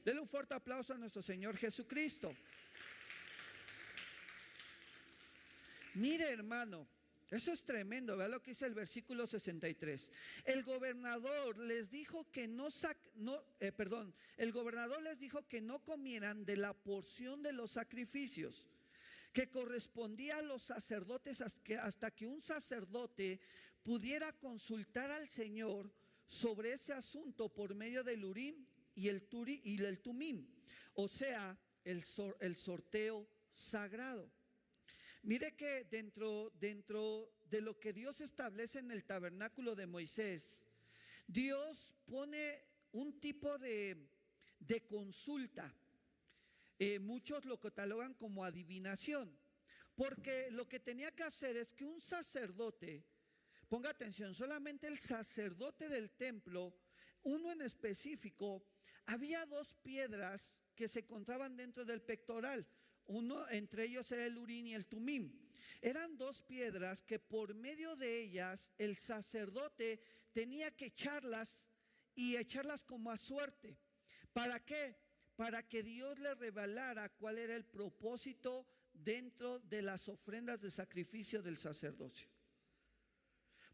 Denle 0.04 0.22
un 0.22 0.28
fuerte 0.28 0.54
aplauso 0.54 0.94
a 0.94 0.98
nuestro 0.98 1.22
Señor 1.22 1.58
Jesucristo. 1.58 2.34
Mire, 5.96 6.30
hermano, 6.30 6.88
eso 7.30 7.52
es 7.52 7.64
tremendo, 7.64 8.18
vea 8.18 8.28
lo 8.28 8.42
que 8.42 8.52
dice 8.52 8.66
el 8.66 8.74
versículo 8.74 9.26
63. 9.26 10.12
El 10.46 10.64
gobernador 10.64 11.58
les 11.58 11.90
dijo 11.90 12.30
que 12.32 12.48
no, 12.48 12.68
no 13.16 13.44
eh, 13.60 13.72
perdón, 13.72 14.14
el 14.38 14.52
gobernador 14.52 15.02
les 15.02 15.20
dijo 15.20 15.48
que 15.48 15.62
no 15.62 15.80
comieran 15.84 16.46
de 16.46 16.58
la 16.58 16.74
porción 16.74 17.42
de 17.42 17.54
los 17.54 17.72
sacrificios 17.72 18.70
que 19.34 19.50
correspondía 19.50 20.38
a 20.38 20.42
los 20.44 20.62
sacerdotes 20.62 21.42
hasta 21.42 22.12
que 22.12 22.28
un 22.28 22.40
sacerdote 22.40 23.40
pudiera 23.82 24.32
consultar 24.34 25.10
al 25.10 25.28
Señor 25.28 25.92
sobre 26.28 26.74
ese 26.74 26.94
asunto 26.94 27.50
por 27.50 27.74
medio 27.74 28.04
del 28.04 28.24
Urim 28.24 28.66
y 28.96 29.08
el, 29.08 29.24
turi, 29.24 29.60
y 29.64 29.84
el 29.84 30.00
Tumim, 30.00 30.48
o 30.94 31.08
sea, 31.08 31.58
el, 31.84 32.04
el 32.40 32.56
sorteo 32.56 33.28
sagrado. 33.52 34.32
Mire 35.24 35.56
que 35.56 35.86
dentro, 35.86 36.52
dentro 36.60 37.32
de 37.50 37.62
lo 37.62 37.80
que 37.80 37.94
Dios 37.94 38.22
establece 38.22 38.80
en 38.80 38.92
el 38.92 39.04
tabernáculo 39.04 39.76
de 39.76 39.88
Moisés, 39.88 40.62
Dios 41.28 41.94
pone 42.06 42.62
un 42.92 43.20
tipo 43.20 43.58
de, 43.58 43.98
de 44.60 44.86
consulta 44.86 45.74
eh, 46.80 47.00
muchos 47.00 47.46
lo 47.46 47.60
catalogan 47.60 48.14
como 48.16 48.44
adivinación, 48.44 49.38
porque 49.96 50.50
lo 50.52 50.68
que 50.68 50.80
tenía 50.80 51.12
que 51.12 51.24
hacer 51.24 51.56
es 51.56 51.72
que 51.72 51.86
un 51.86 52.02
sacerdote, 52.02 53.06
ponga 53.70 53.92
atención, 53.92 54.34
solamente 54.34 54.88
el 54.88 55.00
sacerdote 55.00 55.88
del 55.88 56.10
templo, 56.12 56.76
uno 57.24 57.52
en 57.52 57.62
específico, 57.62 58.66
había 59.06 59.46
dos 59.46 59.74
piedras 59.76 60.62
que 60.76 60.88
se 60.88 61.00
encontraban 61.00 61.56
dentro 61.56 61.86
del 61.86 62.02
pectoral. 62.02 62.68
Uno 63.08 63.48
entre 63.50 63.86
ellos 63.86 64.12
era 64.12 64.26
el 64.26 64.38
urín 64.38 64.68
y 64.68 64.74
el 64.74 64.86
tumim. 64.86 65.32
Eran 65.82 66.18
dos 66.18 66.42
piedras 66.42 67.02
que 67.02 67.20
por 67.20 67.54
medio 67.54 67.96
de 67.96 68.22
ellas 68.22 68.72
el 68.78 68.98
sacerdote 68.98 70.02
tenía 70.32 70.72
que 70.72 70.86
echarlas 70.86 71.68
y 72.16 72.36
echarlas 72.36 72.84
como 72.84 73.12
a 73.12 73.18
suerte. 73.18 73.78
¿Para 74.32 74.64
qué? 74.64 74.96
para 75.36 75.68
que 75.68 75.84
Dios 75.84 76.20
le 76.20 76.36
revelara 76.36 77.10
cuál 77.10 77.38
era 77.38 77.56
el 77.56 77.66
propósito 77.66 78.68
dentro 78.94 79.60
de 79.60 79.82
las 79.82 80.08
ofrendas 80.08 80.62
de 80.62 80.70
sacrificio 80.70 81.42
del 81.42 81.58
sacerdocio. 81.58 82.30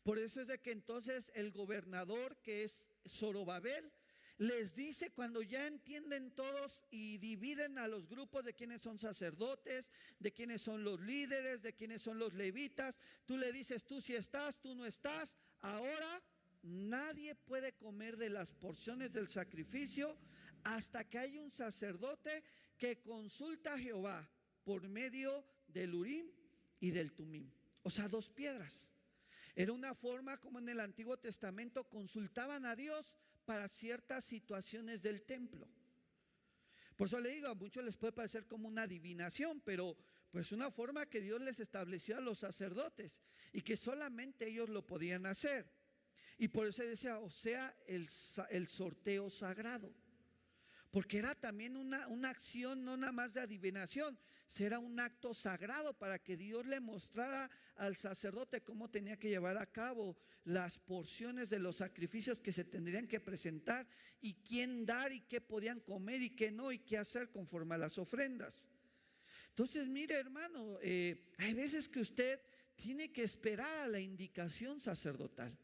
Por 0.04 0.18
eso 0.18 0.42
es 0.42 0.48
de 0.48 0.60
que 0.60 0.72
entonces 0.72 1.32
el 1.36 1.52
gobernador, 1.52 2.38
que 2.42 2.64
es 2.64 2.84
Zorobabel, 3.08 3.92
les 4.40 4.74
dice 4.74 5.12
cuando 5.12 5.42
ya 5.42 5.68
entienden 5.68 6.32
todos 6.32 6.82
y 6.90 7.18
dividen 7.18 7.78
a 7.78 7.90
los 7.90 8.08
grupos 8.08 8.46
de 8.46 8.54
quienes 8.54 8.82
son 8.82 8.98
sacerdotes, 8.98 9.92
de 10.18 10.32
quienes 10.32 10.62
son 10.62 10.82
los 10.86 11.02
líderes, 11.02 11.62
de 11.62 11.74
quienes 11.74 12.02
son 12.02 12.18
los 12.18 12.34
levitas, 12.34 12.98
tú 13.26 13.38
le 13.38 13.52
dices, 13.52 13.86
tú 13.86 14.00
si 14.00 14.16
estás, 14.16 14.62
tú 14.62 14.74
no 14.76 14.86
estás, 14.86 15.36
ahora 15.60 16.24
nadie 16.64 17.36
puede 17.36 17.74
comer 17.74 18.16
de 18.16 18.30
las 18.30 18.54
porciones 18.54 19.12
del 19.12 19.28
sacrificio 19.28 20.18
hasta 20.64 21.04
que 21.04 21.20
hay 21.20 21.38
un 21.38 21.52
sacerdote 21.52 22.42
que 22.78 23.02
consulta 23.02 23.74
a 23.74 23.80
Jehová 23.80 24.30
por 24.64 24.88
medio 24.88 25.46
del 25.68 25.94
Urim 25.94 26.32
y 26.80 26.92
del 26.92 27.12
Tumim. 27.12 27.52
O 27.84 27.90
sea, 27.90 28.08
dos 28.08 28.30
piedras. 28.30 28.94
Era 29.54 29.74
una 29.74 29.94
forma 29.94 30.40
como 30.40 30.60
en 30.60 30.70
el 30.70 30.80
Antiguo 30.80 31.18
Testamento 31.18 31.90
consultaban 31.90 32.66
a 32.66 32.78
Dios 32.78 33.14
para 33.50 33.68
ciertas 33.68 34.26
situaciones 34.26 35.02
del 35.02 35.24
templo. 35.24 35.68
Por 36.96 37.08
eso 37.08 37.20
le 37.20 37.32
digo, 37.32 37.48
a 37.48 37.56
muchos 37.56 37.84
les 37.84 37.98
puede 37.98 38.14
parecer 38.14 38.46
como 38.46 38.68
una 38.68 38.84
adivinación, 38.84 39.60
pero 39.62 39.98
pues 40.30 40.52
una 40.52 40.70
forma 40.70 41.08
que 41.08 41.20
Dios 41.20 41.42
les 41.42 41.60
estableció 41.60 42.20
a 42.20 42.22
los 42.22 42.38
sacerdotes 42.38 43.24
y 43.52 43.62
que 43.64 43.76
solamente 43.76 44.46
ellos 44.46 44.70
lo 44.70 44.86
podían 44.86 45.26
hacer. 45.26 45.66
Y 46.38 46.50
por 46.50 46.68
eso 46.68 46.84
decía, 46.84 47.18
o 47.18 47.32
sea, 47.32 47.76
el, 47.88 48.08
el 48.52 48.68
sorteo 48.68 49.32
sagrado. 49.32 49.92
Porque 50.92 51.20
era 51.20 51.36
también 51.36 51.78
una, 51.78 52.08
una, 52.08 52.30
acción 52.30 52.84
no 52.84 52.98
nada 52.98 53.12
más 53.12 53.34
de 53.34 53.42
adivinación, 53.42 54.18
será 54.48 54.80
un 54.80 55.00
acto 55.00 55.34
sagrado 55.34 55.94
para 55.94 56.20
que 56.20 56.36
Dios 56.36 56.66
le 56.66 56.80
mostrara 56.80 57.50
al 57.76 57.96
sacerdote 57.96 58.62
cómo 58.62 58.90
tenía 58.90 59.18
que 59.18 59.30
llevar 59.30 59.58
a 59.58 59.68
cabo 59.68 60.18
las 60.46 60.80
porciones 60.80 61.50
de 61.50 61.60
los 61.60 61.78
sacrificios 61.78 62.40
que 62.40 62.52
se 62.52 62.64
tendrían 62.64 63.08
que 63.08 63.20
presentar 63.20 63.88
y 64.22 64.34
quién 64.34 64.86
dar 64.86 65.12
y 65.12 65.22
qué 65.22 65.42
podían 65.42 65.80
comer 65.80 66.22
y 66.24 66.32
qué 66.32 66.52
no 66.52 66.72
y 66.72 66.80
qué 66.80 66.98
hacer 66.98 67.30
conforme 67.30 67.76
a 67.76 67.80
las 67.80 67.98
ofrendas. 68.00 68.70
Entonces, 69.50 69.88
mire 69.88 70.16
hermano, 70.16 70.80
eh, 70.82 71.30
hay 71.38 71.54
veces 71.54 71.88
que 71.88 72.00
usted 72.00 72.42
tiene 72.76 73.12
que 73.12 73.24
esperar 73.24 73.80
a 73.80 73.88
la 73.88 74.00
indicación 74.00 74.80
sacerdotal. 74.80 75.56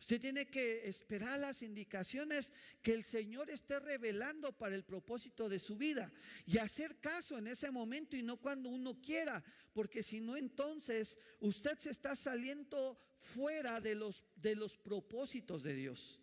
Usted 0.00 0.20
tiene 0.20 0.46
que 0.46 0.88
esperar 0.88 1.40
las 1.40 1.62
indicaciones 1.62 2.52
que 2.82 2.94
el 2.94 3.04
Señor 3.04 3.50
esté 3.50 3.80
revelando 3.80 4.52
para 4.52 4.74
el 4.74 4.84
propósito 4.84 5.48
de 5.48 5.58
su 5.58 5.76
vida 5.76 6.12
y 6.46 6.58
hacer 6.58 6.98
caso 7.00 7.36
en 7.36 7.48
ese 7.48 7.70
momento 7.70 8.16
y 8.16 8.22
no 8.22 8.36
cuando 8.36 8.68
uno 8.68 9.00
quiera, 9.02 9.42
porque 9.72 10.02
si 10.02 10.20
no 10.20 10.36
entonces 10.36 11.18
usted 11.40 11.78
se 11.78 11.90
está 11.90 12.14
saliendo 12.14 12.98
fuera 13.18 13.80
de 13.80 13.96
los, 13.96 14.24
de 14.36 14.54
los 14.54 14.76
propósitos 14.76 15.62
de 15.62 15.74
Dios. 15.74 16.20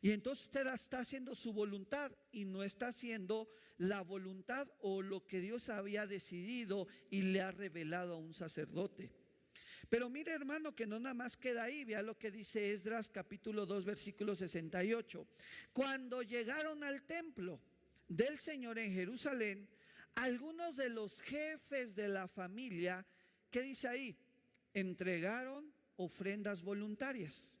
Y 0.00 0.12
entonces 0.12 0.44
usted 0.44 0.66
está 0.68 1.00
haciendo 1.00 1.34
su 1.34 1.52
voluntad 1.52 2.10
y 2.30 2.44
no 2.44 2.62
está 2.62 2.88
haciendo 2.88 3.48
la 3.78 4.00
voluntad 4.02 4.68
o 4.80 5.02
lo 5.02 5.26
que 5.26 5.40
Dios 5.40 5.68
había 5.68 6.06
decidido 6.06 6.86
y 7.10 7.22
le 7.22 7.40
ha 7.42 7.50
revelado 7.50 8.14
a 8.14 8.18
un 8.18 8.32
sacerdote. 8.32 9.10
Pero 9.88 10.10
mire 10.10 10.32
hermano 10.32 10.74
que 10.74 10.86
no 10.86 11.00
nada 11.00 11.14
más 11.14 11.36
queda 11.36 11.64
ahí, 11.64 11.84
vea 11.84 12.02
lo 12.02 12.18
que 12.18 12.30
dice 12.30 12.72
Esdras 12.72 13.08
capítulo 13.08 13.64
2 13.64 13.84
versículo 13.86 14.34
68. 14.34 15.26
Cuando 15.72 16.22
llegaron 16.22 16.84
al 16.84 17.02
templo 17.02 17.58
del 18.06 18.38
Señor 18.38 18.78
en 18.78 18.92
Jerusalén, 18.92 19.66
algunos 20.14 20.76
de 20.76 20.90
los 20.90 21.20
jefes 21.22 21.94
de 21.94 22.08
la 22.08 22.28
familia, 22.28 23.06
¿qué 23.50 23.62
dice 23.62 23.88
ahí? 23.88 24.16
Entregaron 24.74 25.72
ofrendas 25.96 26.62
voluntarias 26.62 27.58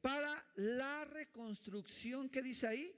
para 0.00 0.42
la 0.56 1.04
reconstrucción, 1.04 2.30
¿qué 2.30 2.42
dice 2.42 2.66
ahí? 2.66 2.94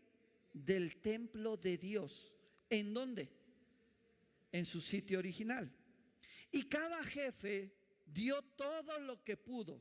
Del 0.52 1.00
templo 1.00 1.56
de 1.56 1.76
Dios. 1.76 2.32
¿En 2.70 2.94
dónde? 2.94 3.28
En 4.52 4.64
su 4.64 4.80
sitio 4.80 5.18
original. 5.18 5.70
Y 6.52 6.64
cada 6.64 7.02
jefe 7.04 7.72
dio 8.12 8.42
todo 8.42 8.98
lo 9.00 9.22
que 9.22 9.36
pudo. 9.36 9.80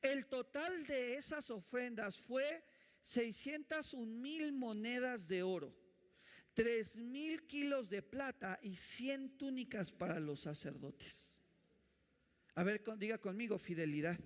El 0.00 0.26
total 0.26 0.86
de 0.86 1.14
esas 1.14 1.50
ofrendas 1.50 2.18
fue 2.18 2.64
601 3.04 4.06
mil 4.06 4.52
monedas 4.52 5.28
de 5.28 5.42
oro, 5.42 5.74
3 6.54 6.98
mil 6.98 7.46
kilos 7.46 7.88
de 7.88 8.02
plata 8.02 8.58
y 8.62 8.76
100 8.76 9.38
túnicas 9.38 9.92
para 9.92 10.18
los 10.20 10.40
sacerdotes. 10.40 11.40
A 12.54 12.62
ver, 12.64 12.82
diga 12.98 13.18
conmigo, 13.18 13.58
fidelidad. 13.58 14.18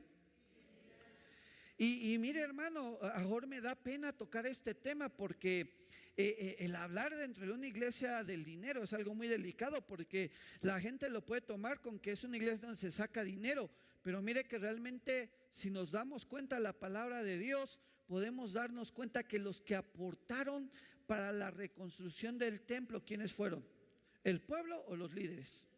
Y, 1.78 2.16
mire 2.18 2.40
hermano, 2.40 2.98
ahora 3.02 3.46
me 3.46 3.60
da 3.60 3.74
pena 3.74 4.10
tocar 4.10 4.46
este 4.46 4.74
tema 4.74 5.10
porque 5.10 5.86
eh, 6.16 6.36
eh, 6.38 6.56
el 6.60 6.74
hablar 6.74 7.14
dentro 7.14 7.44
de 7.46 7.52
una 7.52 7.66
iglesia 7.66 8.24
del 8.24 8.44
dinero 8.44 8.82
es 8.82 8.92
algo 8.92 9.14
muy 9.14 9.28
delicado 9.28 9.86
porque 9.86 10.30
la 10.62 10.80
gente 10.80 11.10
lo 11.10 11.24
puede 11.24 11.42
tomar 11.42 11.80
con 11.80 11.98
que 11.98 12.12
es 12.12 12.24
una 12.24 12.36
iglesia 12.38 12.66
donde 12.66 12.80
se 12.80 12.90
saca 12.90 13.22
dinero, 13.22 13.70
pero 14.02 14.22
mire 14.22 14.44
que 14.44 14.58
realmente 14.58 15.30
si 15.50 15.70
nos 15.70 15.90
damos 15.90 16.24
cuenta 16.24 16.58
la 16.60 16.72
palabra 16.72 17.22
de 17.22 17.38
Dios, 17.38 17.78
podemos 18.06 18.52
darnos 18.52 18.92
cuenta 18.92 19.24
que 19.24 19.38
los 19.38 19.60
que 19.60 19.74
aportaron 19.76 20.70
para 21.06 21.32
la 21.32 21.50
reconstrucción 21.50 22.38
del 22.38 22.60
templo, 22.62 23.04
¿quiénes 23.04 23.32
fueron? 23.32 23.64
¿El 24.24 24.40
pueblo 24.40 24.84
o 24.88 24.96
los 24.96 25.12
líderes? 25.14 25.68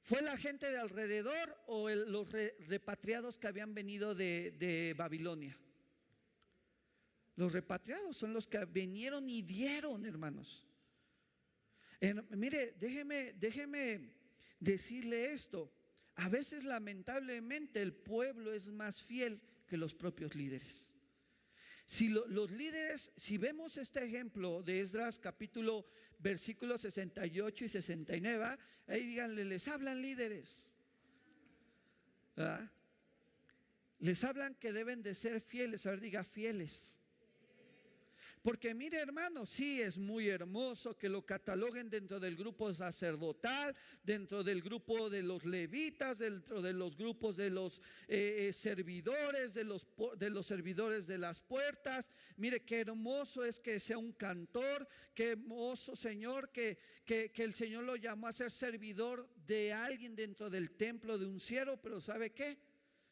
¿Fue 0.00 0.22
la 0.22 0.36
gente 0.36 0.70
de 0.70 0.78
alrededor 0.78 1.58
o 1.66 1.90
los 1.90 2.30
repatriados 2.68 3.38
que 3.38 3.48
habían 3.48 3.74
venido 3.74 4.14
de, 4.14 4.94
Babilonia? 4.96 5.58
Los 7.36 7.52
repatriados 7.52 8.16
son 8.16 8.32
los 8.32 8.46
que 8.46 8.64
vinieron 8.64 9.28
y 9.28 9.42
dieron, 9.42 10.04
hermanos. 10.06 10.66
mire, 12.30 12.74
déjeme, 12.78 13.34
déjeme 13.34 14.10
decirle 14.58 15.32
esto. 15.32 15.70
A 16.16 16.30
veces 16.30 16.64
lamentablemente 16.64 17.82
el 17.82 17.92
pueblo 17.92 18.52
es 18.52 18.70
más 18.70 19.04
fiel 19.04 19.40
que 19.66 19.76
los 19.76 19.94
propios 19.94 20.34
líderes. 20.34 20.94
Si 21.84 22.08
los 22.08 22.50
líderes, 22.50 23.12
si 23.16 23.38
vemos 23.38 23.76
este 23.76 24.04
ejemplo 24.04 24.62
de 24.62 24.80
Esdras 24.80 25.20
capítulo 25.20 25.86
versículos 26.18 26.80
68 26.80 27.64
y 27.66 27.68
69, 27.68 28.56
ahí 28.86 29.06
díganle, 29.06 29.44
les 29.44 29.68
hablan 29.68 30.00
líderes. 30.00 30.70
Les 33.98 34.24
hablan 34.24 34.54
que 34.54 34.72
deben 34.72 35.02
de 35.02 35.14
ser 35.14 35.40
fieles, 35.40 35.86
a 35.86 35.90
ver, 35.90 36.00
diga 36.00 36.24
fieles. 36.24 36.98
Porque 38.46 38.74
mire 38.74 38.98
hermano, 38.98 39.44
sí 39.44 39.80
es 39.82 39.98
muy 39.98 40.28
hermoso 40.28 40.96
que 40.96 41.08
lo 41.08 41.26
cataloguen 41.26 41.90
dentro 41.90 42.20
del 42.20 42.36
grupo 42.36 42.72
sacerdotal, 42.72 43.74
dentro 44.04 44.44
del 44.44 44.62
grupo 44.62 45.10
de 45.10 45.20
los 45.20 45.44
levitas, 45.44 46.20
dentro 46.20 46.62
de 46.62 46.72
los 46.72 46.96
grupos 46.96 47.36
de 47.36 47.50
los 47.50 47.82
eh, 48.06 48.46
eh, 48.46 48.52
servidores, 48.52 49.52
de 49.52 49.64
los, 49.64 49.84
de 50.16 50.30
los 50.30 50.46
servidores 50.46 51.08
de 51.08 51.18
las 51.18 51.40
puertas. 51.40 52.12
Mire 52.36 52.60
qué 52.60 52.82
hermoso 52.82 53.44
es 53.44 53.58
que 53.58 53.80
sea 53.80 53.98
un 53.98 54.12
cantor, 54.12 54.86
qué 55.12 55.30
hermoso 55.30 55.96
Señor, 55.96 56.52
que, 56.52 56.78
que, 57.04 57.32
que 57.32 57.42
el 57.42 57.52
Señor 57.52 57.82
lo 57.82 57.96
llamó 57.96 58.28
a 58.28 58.32
ser 58.32 58.52
servidor 58.52 59.28
de 59.44 59.72
alguien 59.72 60.14
dentro 60.14 60.48
del 60.50 60.70
templo 60.70 61.18
de 61.18 61.26
un 61.26 61.40
cielo, 61.40 61.82
pero 61.82 62.00
¿sabe 62.00 62.30
qué? 62.30 62.58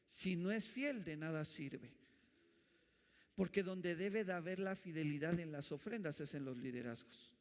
Si 0.07 0.37
no 0.37 0.53
es 0.53 0.68
fiel, 0.68 1.03
de 1.03 1.16
nada 1.16 1.45
sirve. 1.45 2.04
Porque 3.35 3.62
donde 3.62 3.97
debe 3.97 4.24
de 4.24 4.32
haber 4.32 4.59
la 4.59 4.76
fidelidad 4.76 5.39
en 5.41 5.53
las 5.53 5.72
ofrendas 5.72 6.20
es 6.20 6.35
en 6.35 6.45
los 6.45 6.57
liderazgos. 6.57 7.35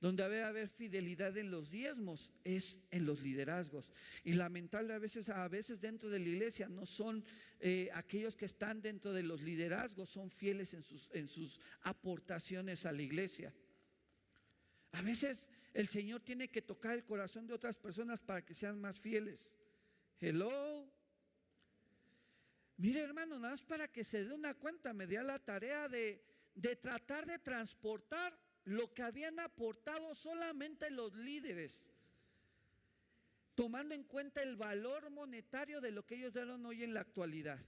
Donde 0.00 0.22
debe 0.24 0.42
haber 0.42 0.68
fidelidad 0.68 1.36
en 1.38 1.50
los 1.50 1.70
diezmos 1.70 2.32
es 2.42 2.78
en 2.90 3.06
los 3.06 3.22
liderazgos. 3.22 3.90
Y 4.22 4.34
lamentable 4.34 4.92
a 4.92 4.98
veces, 4.98 5.28
a 5.30 5.48
veces 5.48 5.80
dentro 5.80 6.10
de 6.10 6.18
la 6.18 6.28
iglesia 6.28 6.68
no 6.68 6.84
son 6.84 7.24
eh, 7.60 7.88
aquellos 7.94 8.36
que 8.36 8.44
están 8.44 8.82
dentro 8.82 9.12
de 9.12 9.22
los 9.22 9.40
liderazgos, 9.40 10.10
son 10.10 10.30
fieles 10.30 10.74
en 10.74 10.82
sus, 10.82 11.08
en 11.12 11.28
sus 11.28 11.60
aportaciones 11.82 12.84
a 12.84 12.92
la 12.92 13.00
iglesia. 13.00 13.54
A 14.92 15.02
veces 15.02 15.48
el 15.72 15.88
Señor 15.88 16.20
tiene 16.20 16.48
que 16.48 16.62
tocar 16.62 16.94
el 16.94 17.04
corazón 17.04 17.46
de 17.46 17.54
otras 17.54 17.76
personas 17.76 18.20
para 18.20 18.44
que 18.44 18.54
sean 18.54 18.80
más 18.80 18.98
fieles. 18.98 19.50
Hello. 20.20 20.86
Mire 22.76 23.00
hermano, 23.00 23.38
nada 23.38 23.52
más 23.52 23.62
para 23.62 23.88
que 23.88 24.02
se 24.02 24.24
dé 24.24 24.34
una 24.34 24.54
cuenta, 24.54 24.92
me 24.92 25.06
dio 25.06 25.22
la 25.22 25.38
tarea 25.38 25.88
de, 25.88 26.24
de 26.54 26.76
tratar 26.76 27.26
de 27.26 27.38
transportar 27.38 28.36
lo 28.64 28.92
que 28.92 29.02
habían 29.02 29.38
aportado 29.38 30.14
solamente 30.14 30.90
los 30.90 31.14
líderes, 31.14 31.92
tomando 33.54 33.94
en 33.94 34.04
cuenta 34.04 34.42
el 34.42 34.56
valor 34.56 35.10
monetario 35.10 35.80
de 35.80 35.92
lo 35.92 36.04
que 36.04 36.16
ellos 36.16 36.32
dieron 36.32 36.64
hoy 36.66 36.82
en 36.82 36.94
la 36.94 37.00
actualidad. 37.00 37.60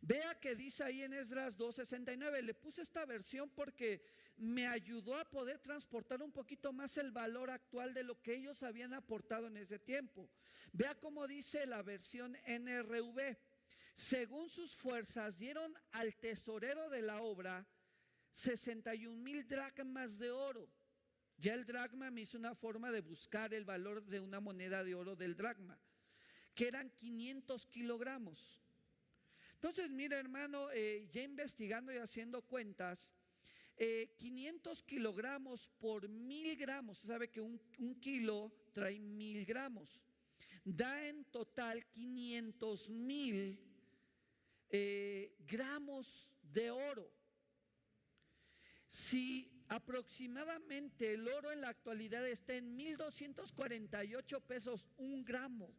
Vea 0.00 0.34
que 0.40 0.56
dice 0.56 0.82
ahí 0.82 1.02
en 1.02 1.12
Esdras 1.12 1.56
2.69, 1.56 2.42
le 2.42 2.54
puse 2.54 2.82
esta 2.82 3.06
versión 3.06 3.50
porque 3.50 4.02
me 4.36 4.66
ayudó 4.66 5.16
a 5.16 5.30
poder 5.30 5.60
transportar 5.60 6.22
un 6.22 6.32
poquito 6.32 6.72
más 6.72 6.96
el 6.96 7.12
valor 7.12 7.50
actual 7.50 7.94
de 7.94 8.02
lo 8.02 8.20
que 8.20 8.34
ellos 8.34 8.64
habían 8.64 8.94
aportado 8.94 9.46
en 9.46 9.58
ese 9.58 9.78
tiempo. 9.78 10.28
Vea 10.72 10.96
cómo 10.96 11.28
dice 11.28 11.66
la 11.66 11.82
versión 11.82 12.36
NRV 12.46 13.36
según 13.94 14.48
sus 14.48 14.74
fuerzas, 14.74 15.38
dieron 15.38 15.74
al 15.90 16.14
tesorero 16.16 16.88
de 16.88 17.02
la 17.02 17.20
obra 17.20 17.66
61 18.32 19.16
mil 19.22 19.46
dracmas 19.46 20.18
de 20.18 20.30
oro. 20.30 20.68
Ya 21.36 21.54
el 21.54 21.66
dracma 21.66 22.10
me 22.10 22.22
hizo 22.22 22.38
una 22.38 22.54
forma 22.54 22.90
de 22.90 23.00
buscar 23.00 23.52
el 23.52 23.64
valor 23.64 24.04
de 24.04 24.20
una 24.20 24.40
moneda 24.40 24.84
de 24.84 24.94
oro 24.94 25.16
del 25.16 25.36
dracma, 25.36 25.78
que 26.54 26.68
eran 26.68 26.90
500 26.90 27.66
kilogramos. 27.66 28.62
Entonces, 29.54 29.90
mira 29.90 30.18
hermano, 30.18 30.70
eh, 30.72 31.08
ya 31.10 31.22
investigando 31.22 31.92
y 31.92 31.98
haciendo 31.98 32.42
cuentas, 32.42 33.12
500 33.76 34.80
eh, 34.80 34.84
kilogramos 34.86 35.68
por 35.78 36.08
mil 36.08 36.56
gramos, 36.56 36.98
usted 36.98 37.08
sabe 37.08 37.30
que 37.30 37.40
un, 37.40 37.60
un 37.78 38.00
kilo 38.00 38.52
trae 38.72 39.00
mil 39.00 39.44
gramos, 39.44 40.00
da 40.64 41.06
en 41.08 41.24
total 41.24 41.84
500 41.90 42.90
mil 42.90 43.71
eh, 44.72 45.36
gramos 45.46 46.30
de 46.42 46.70
oro. 46.70 47.10
Si 48.88 49.50
aproximadamente 49.68 51.14
el 51.14 51.28
oro 51.28 51.52
en 51.52 51.60
la 51.60 51.68
actualidad 51.68 52.26
está 52.26 52.54
en 52.54 52.78
1.248 52.78 54.42
pesos 54.42 54.88
un 54.96 55.24
gramo, 55.24 55.70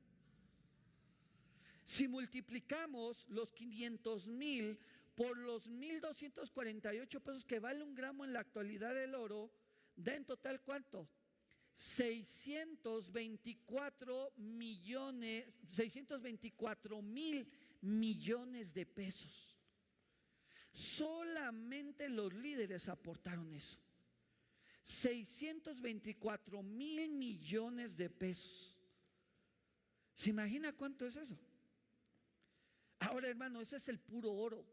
si 1.84 2.08
multiplicamos 2.08 3.28
los 3.30 3.52
500 3.52 4.28
mil 4.28 4.80
por 5.16 5.38
los 5.38 5.70
1.248 5.70 7.22
pesos 7.22 7.46
que 7.46 7.60
vale 7.60 7.84
un 7.84 7.94
gramo 7.94 8.26
en 8.26 8.34
la 8.34 8.40
actualidad 8.40 8.96
del 8.96 9.14
oro, 9.16 9.52
da 9.96 10.16
en 10.16 10.26
total 10.26 10.62
cuánto? 10.62 11.08
624 11.72 14.34
millones, 14.38 15.54
624 15.70 17.02
mil 17.02 17.48
millones 17.84 18.74
de 18.74 18.86
pesos. 18.86 19.58
Solamente 20.72 22.10
los 22.10 22.34
líderes 22.34 22.90
aportaron 22.90 23.54
eso. 23.54 23.78
624 24.84 26.64
mil 26.64 27.10
millones 27.10 27.96
de 27.96 28.10
pesos. 28.10 28.76
¿Se 30.16 30.30
imagina 30.30 30.74
cuánto 30.74 31.06
es 31.06 31.16
eso? 31.16 31.38
Ahora, 33.00 33.28
hermano, 33.28 33.62
ese 33.62 33.78
es 33.78 33.88
el 33.88 34.00
puro 34.00 34.32
oro. 34.32 34.66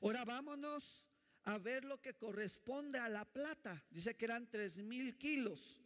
Ahora 0.00 0.24
vámonos 0.24 1.06
a 1.44 1.58
ver 1.58 1.84
lo 1.84 2.00
que 2.00 2.14
corresponde 2.14 2.98
a 2.98 3.08
la 3.08 3.24
plata. 3.24 3.84
Dice 3.90 4.16
que 4.16 4.24
eran 4.26 4.48
tres 4.50 4.78
mil 4.78 5.16
kilos. 5.16 5.83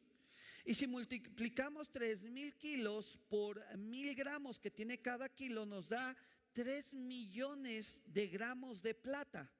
Y 0.68 0.74
si 0.74 0.86
multiplicamos 0.86 1.90
tres 1.90 2.24
mil 2.24 2.52
kilos 2.52 3.18
por 3.30 3.64
mil 3.78 4.14
gramos 4.14 4.60
que 4.60 4.70
tiene 4.70 5.00
cada 5.00 5.30
kilo, 5.30 5.64
nos 5.64 5.88
da 5.88 6.14
3 6.52 6.92
millones 6.92 8.02
de 8.04 8.26
gramos 8.26 8.82
de 8.82 8.92
plata. 8.92 9.50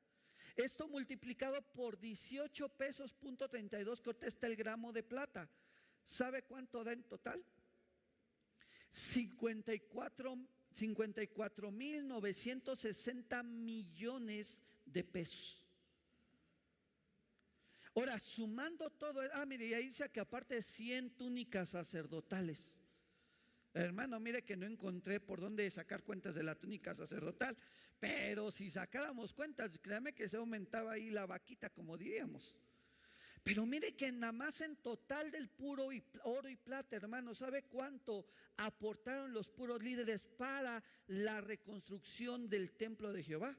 Esto 0.55 0.87
multiplicado 0.87 1.63
por 1.73 1.99
18 1.99 2.69
pesos 2.77 3.15
punto 3.15 3.49
32 3.49 4.03
que 4.03 4.27
está 4.27 4.49
el 4.49 4.57
gramo 4.57 4.93
de 4.93 5.03
plata. 5.03 5.49
¿Sabe 6.05 6.43
cuánto 6.43 6.85
da 6.85 6.93
en 6.93 7.05
total? 7.05 7.43
54 8.91 10.37
54 10.75 11.71
mil 11.71 12.07
960 12.07 13.43
millones 13.45 14.63
de 14.85 15.05
pesos. 15.05 15.68
Ahora, 17.99 18.17
sumando 18.21 18.91
todo, 18.91 19.21
ah, 19.35 19.45
mire, 19.45 19.67
y 19.67 19.75
ahí 19.75 19.87
dice 19.87 20.09
que 20.09 20.21
aparte 20.21 20.63
100 20.63 21.17
túnicas 21.17 21.71
sacerdotales. 21.71 22.73
Hermano, 23.75 24.21
mire 24.21 24.45
que 24.45 24.57
no 24.57 24.67
encontré 24.67 25.19
por 25.19 25.41
dónde 25.41 25.69
sacar 25.69 26.05
cuentas 26.05 26.37
de 26.37 26.45
la 26.45 26.55
túnica 26.55 26.95
sacerdotal, 26.95 27.57
pero 27.99 28.53
si 28.53 28.71
sacáramos 28.71 29.35
cuentas, 29.35 29.81
créame 29.83 30.15
que 30.15 30.29
se 30.29 30.37
aumentaba 30.37 30.93
ahí 30.93 31.11
la 31.11 31.27
vaquita, 31.27 31.71
como 31.71 31.99
diríamos. 31.99 32.55
Pero 33.43 33.67
mire 33.67 33.97
que 33.97 34.13
nada 34.13 34.33
más 34.33 34.61
en 34.61 34.77
total 34.77 35.33
del 35.33 35.49
puro 35.49 35.89
oro 36.23 36.49
y 36.49 36.55
plata, 36.55 36.95
hermano, 36.95 37.35
¿sabe 37.35 37.65
cuánto 37.65 38.29
aportaron 38.59 39.33
los 39.33 39.49
puros 39.49 39.83
líderes 39.83 40.25
para 40.25 40.85
la 41.09 41.41
reconstrucción 41.41 42.49
del 42.49 42.71
templo 42.77 43.13
de 43.13 43.25
Jehová? 43.25 43.59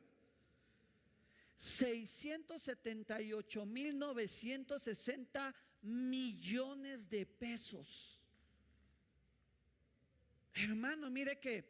678 1.59 3.65
mil 3.65 3.99
960 3.99 5.53
millones 5.81 7.09
de 7.09 7.25
pesos. 7.25 8.17
Hermano, 10.53 11.09
mire 11.09 11.37
que, 11.37 11.65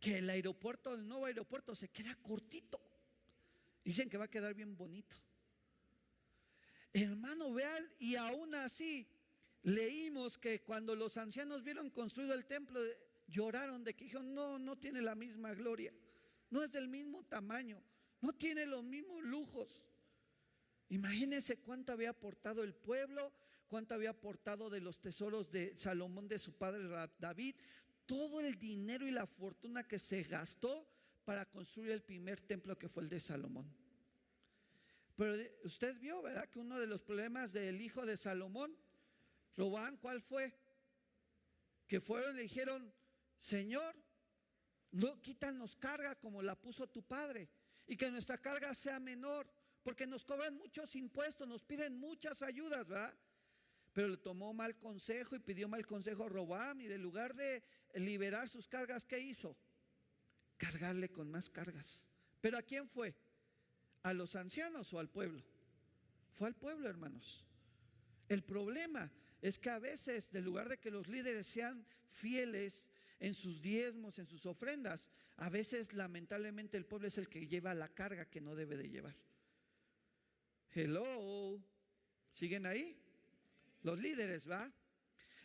que 0.00 0.18
el 0.18 0.30
aeropuerto, 0.30 0.94
el 0.94 1.06
nuevo 1.06 1.26
aeropuerto 1.26 1.74
se 1.74 1.88
queda 1.88 2.14
cortito. 2.16 2.80
Dicen 3.84 4.08
que 4.08 4.16
va 4.16 4.24
a 4.24 4.30
quedar 4.30 4.54
bien 4.54 4.74
bonito. 4.74 5.14
Hermano, 6.94 7.52
vean, 7.52 7.86
y 7.98 8.16
aún 8.16 8.54
así 8.54 9.06
leímos 9.62 10.38
que 10.38 10.62
cuando 10.62 10.96
los 10.96 11.18
ancianos 11.18 11.62
vieron 11.62 11.90
construido 11.90 12.32
el 12.32 12.46
templo, 12.46 12.80
lloraron 13.26 13.84
de 13.84 13.94
que 13.94 14.04
dijeron, 14.04 14.32
no, 14.32 14.58
no 14.58 14.78
tiene 14.78 15.02
la 15.02 15.14
misma 15.14 15.52
gloria, 15.52 15.92
no 16.48 16.62
es 16.62 16.72
del 16.72 16.88
mismo 16.88 17.24
tamaño, 17.24 17.82
no 18.20 18.32
tiene 18.34 18.66
los 18.66 18.82
mismos 18.82 19.22
lujos. 19.22 19.82
Imagínense 20.88 21.58
cuánto 21.58 21.92
había 21.92 22.10
aportado 22.10 22.62
el 22.62 22.74
pueblo, 22.74 23.32
cuánto 23.68 23.94
había 23.94 24.10
aportado 24.10 24.70
de 24.70 24.80
los 24.80 25.00
tesoros 25.00 25.50
de 25.50 25.76
Salomón, 25.76 26.28
de 26.28 26.38
su 26.38 26.54
padre 26.54 26.88
David, 27.18 27.56
todo 28.06 28.40
el 28.40 28.58
dinero 28.58 29.06
y 29.06 29.10
la 29.10 29.26
fortuna 29.26 29.86
que 29.86 29.98
se 29.98 30.22
gastó 30.22 30.88
para 31.24 31.44
construir 31.44 31.90
el 31.90 32.02
primer 32.02 32.40
templo 32.40 32.78
que 32.78 32.88
fue 32.88 33.02
el 33.02 33.08
de 33.10 33.20
Salomón. 33.20 33.70
Pero 35.14 35.34
usted 35.64 35.98
vio, 35.98 36.22
¿verdad? 36.22 36.48
Que 36.48 36.58
uno 36.58 36.78
de 36.78 36.86
los 36.86 37.02
problemas 37.02 37.52
del 37.52 37.80
hijo 37.80 38.06
de 38.06 38.16
Salomón, 38.16 38.74
Robán, 39.56 39.96
¿cuál 39.98 40.22
fue? 40.22 40.54
Que 41.86 42.00
fueron 42.00 42.34
y 42.34 42.36
le 42.36 42.42
dijeron, 42.44 42.92
Señor, 43.36 43.94
no 44.92 45.20
quítanos 45.20 45.76
carga 45.76 46.14
como 46.14 46.40
la 46.40 46.54
puso 46.54 46.88
tu 46.88 47.02
padre 47.02 47.48
y 47.88 47.96
que 47.96 48.10
nuestra 48.10 48.38
carga 48.38 48.74
sea 48.74 49.00
menor, 49.00 49.50
porque 49.82 50.06
nos 50.06 50.24
cobran 50.24 50.54
muchos 50.56 50.94
impuestos, 50.94 51.48
nos 51.48 51.64
piden 51.64 51.98
muchas 51.98 52.42
ayudas, 52.42 52.86
¿verdad? 52.86 53.14
Pero 53.94 54.08
le 54.08 54.16
tomó 54.18 54.52
mal 54.52 54.78
consejo 54.78 55.34
y 55.34 55.40
pidió 55.40 55.66
mal 55.68 55.86
consejo 55.86 56.24
a 56.24 56.28
Robam 56.28 56.80
y 56.82 56.86
en 56.86 57.02
lugar 57.02 57.34
de 57.34 57.64
liberar 57.94 58.48
sus 58.48 58.68
cargas, 58.68 59.06
¿qué 59.06 59.18
hizo? 59.18 59.56
Cargarle 60.58 61.08
con 61.08 61.30
más 61.30 61.48
cargas. 61.48 62.06
¿Pero 62.42 62.58
a 62.58 62.62
quién 62.62 62.86
fue? 62.86 63.16
¿A 64.02 64.12
los 64.12 64.36
ancianos 64.36 64.92
o 64.92 64.98
al 64.98 65.08
pueblo? 65.08 65.42
Fue 66.34 66.46
al 66.46 66.54
pueblo, 66.54 66.88
hermanos. 66.88 67.44
El 68.28 68.44
problema 68.44 69.10
es 69.40 69.58
que 69.58 69.70
a 69.70 69.78
veces, 69.78 70.28
en 70.34 70.44
lugar 70.44 70.68
de 70.68 70.78
que 70.78 70.90
los 70.90 71.08
líderes 71.08 71.46
sean 71.46 71.86
fieles 72.10 72.86
en 73.20 73.34
sus 73.34 73.60
diezmos, 73.60 74.18
en 74.18 74.26
sus 74.26 74.46
ofrendas, 74.46 75.08
a 75.36 75.48
veces 75.48 75.92
lamentablemente 75.92 76.76
el 76.76 76.86
pueblo 76.86 77.08
es 77.08 77.18
el 77.18 77.28
que 77.28 77.46
lleva 77.46 77.74
la 77.74 77.88
carga 77.88 78.26
que 78.26 78.40
no 78.40 78.54
debe 78.54 78.76
de 78.76 78.88
llevar. 78.88 79.16
Hello, 80.74 81.60
¿siguen 82.32 82.66
ahí? 82.66 82.96
Los 83.82 83.98
líderes, 83.98 84.48
¿va? 84.48 84.72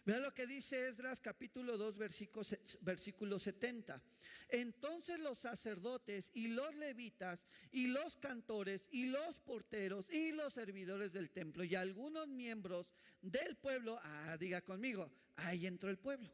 Vean 0.05 0.21
lo 0.21 0.33
que 0.33 0.45
dice 0.45 0.89
Esdras 0.89 1.21
capítulo 1.21 1.77
2 1.77 1.97
versículo, 1.97 2.45
versículo 2.81 3.39
70. 3.39 4.01
Entonces 4.49 5.17
los 5.19 5.37
sacerdotes 5.37 6.29
y 6.33 6.49
los 6.49 6.75
levitas 6.75 7.47
y 7.71 7.87
los 7.87 8.17
cantores 8.17 8.89
y 8.91 9.05
los 9.05 9.39
porteros 9.39 10.09
y 10.09 10.33
los 10.33 10.53
servidores 10.53 11.13
del 11.13 11.29
templo 11.29 11.63
y 11.63 11.75
algunos 11.75 12.27
miembros 12.27 12.93
del 13.21 13.55
pueblo, 13.55 13.97
ah, 14.03 14.35
diga 14.37 14.61
conmigo, 14.61 15.09
ahí 15.37 15.65
entró 15.67 15.89
el 15.89 15.97
pueblo. 15.97 16.29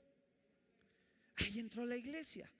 Ahí 1.39 1.59
entró 1.59 1.85
la 1.85 1.97
iglesia. 1.97 2.51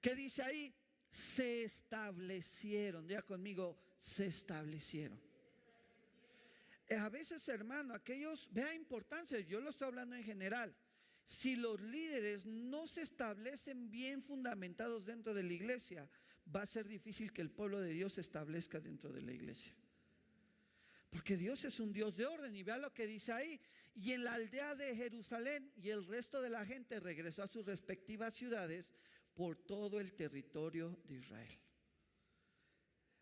¿Qué 0.00 0.14
dice 0.14 0.42
ahí? 0.42 0.74
Se 1.08 1.64
establecieron, 1.64 3.06
diga 3.06 3.22
conmigo, 3.22 3.78
se 3.98 4.26
establecieron. 4.26 5.20
Eh, 6.88 6.96
a 6.96 7.08
veces, 7.08 7.46
hermano, 7.48 7.94
aquellos, 7.94 8.48
vea 8.52 8.74
importancia, 8.74 9.38
yo 9.40 9.60
lo 9.60 9.70
estoy 9.70 9.88
hablando 9.88 10.16
en 10.16 10.24
general. 10.24 10.74
Si 11.24 11.54
los 11.54 11.80
líderes 11.80 12.46
no 12.46 12.88
se 12.88 13.02
establecen 13.02 13.90
bien 13.90 14.22
fundamentados 14.22 15.06
dentro 15.06 15.34
de 15.34 15.42
la 15.42 15.52
iglesia, 15.52 16.08
va 16.54 16.62
a 16.62 16.66
ser 16.66 16.88
difícil 16.88 17.32
que 17.32 17.42
el 17.42 17.50
pueblo 17.50 17.80
de 17.80 17.92
Dios 17.92 18.14
se 18.14 18.20
establezca 18.22 18.80
dentro 18.80 19.12
de 19.12 19.22
la 19.22 19.32
iglesia. 19.32 19.74
Porque 21.10 21.36
Dios 21.36 21.64
es 21.64 21.78
un 21.78 21.92
Dios 21.92 22.16
de 22.16 22.26
orden 22.26 22.56
y 22.56 22.62
vea 22.62 22.78
lo 22.78 22.92
que 22.92 23.06
dice 23.06 23.32
ahí. 23.32 23.60
Y 23.94 24.12
en 24.12 24.24
la 24.24 24.34
aldea 24.34 24.74
de 24.74 24.96
Jerusalén 24.96 25.72
y 25.76 25.90
el 25.90 26.06
resto 26.06 26.40
de 26.40 26.50
la 26.50 26.64
gente 26.64 26.98
regresó 26.98 27.42
a 27.42 27.48
sus 27.48 27.66
respectivas 27.66 28.34
ciudades 28.34 28.92
por 29.34 29.56
todo 29.56 30.00
el 30.00 30.14
territorio 30.14 30.98
de 31.04 31.16
Israel. 31.16 31.58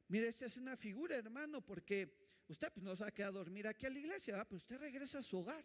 Mire, 0.08 0.28
esta 0.28 0.46
es 0.46 0.56
una 0.56 0.76
figura, 0.76 1.16
hermano, 1.16 1.60
porque 1.60 2.42
usted 2.48 2.72
pues, 2.72 2.82
no 2.84 2.96
se 2.96 3.04
va 3.04 3.08
a 3.08 3.12
quedar 3.12 3.28
a 3.30 3.32
dormir 3.32 3.66
aquí 3.66 3.86
a 3.86 3.90
la 3.90 3.98
iglesia, 3.98 4.34
pero 4.34 4.48
pues 4.48 4.62
usted 4.62 4.78
regresa 4.78 5.18
a 5.20 5.22
su 5.22 5.38
hogar. 5.38 5.64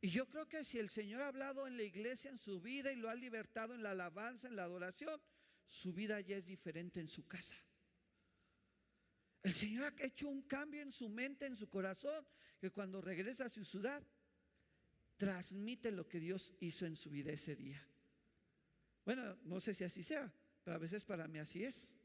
Y 0.00 0.08
yo 0.08 0.26
creo 0.28 0.48
que 0.48 0.64
si 0.64 0.78
el 0.78 0.88
Señor 0.88 1.20
ha 1.22 1.28
hablado 1.28 1.66
en 1.66 1.76
la 1.76 1.82
iglesia, 1.82 2.30
en 2.30 2.38
su 2.38 2.60
vida, 2.60 2.90
y 2.90 2.96
lo 2.96 3.10
ha 3.10 3.14
libertado 3.14 3.74
en 3.74 3.82
la 3.82 3.90
alabanza, 3.90 4.48
en 4.48 4.56
la 4.56 4.64
adoración, 4.64 5.20
su 5.66 5.92
vida 5.92 6.20
ya 6.20 6.36
es 6.36 6.46
diferente 6.46 7.00
en 7.00 7.08
su 7.08 7.26
casa. 7.26 7.56
El 9.42 9.54
Señor 9.54 9.84
ha 9.84 10.04
hecho 10.04 10.28
un 10.28 10.42
cambio 10.42 10.82
en 10.82 10.92
su 10.92 11.08
mente, 11.08 11.46
en 11.46 11.56
su 11.56 11.68
corazón, 11.68 12.26
que 12.58 12.70
cuando 12.70 13.00
regresa 13.00 13.46
a 13.46 13.50
su 13.50 13.64
ciudad, 13.64 14.02
transmite 15.16 15.90
lo 15.90 16.06
que 16.08 16.20
Dios 16.20 16.52
hizo 16.60 16.86
en 16.86 16.96
su 16.96 17.10
vida 17.10 17.32
ese 17.32 17.56
día. 17.56 17.82
Bueno, 19.04 19.36
no 19.44 19.60
sé 19.60 19.74
si 19.74 19.84
así 19.84 20.02
sea, 20.02 20.32
pero 20.62 20.76
a 20.76 20.78
veces 20.78 21.04
para 21.04 21.26
mí 21.26 21.38
así 21.38 21.64
es. 21.64 21.96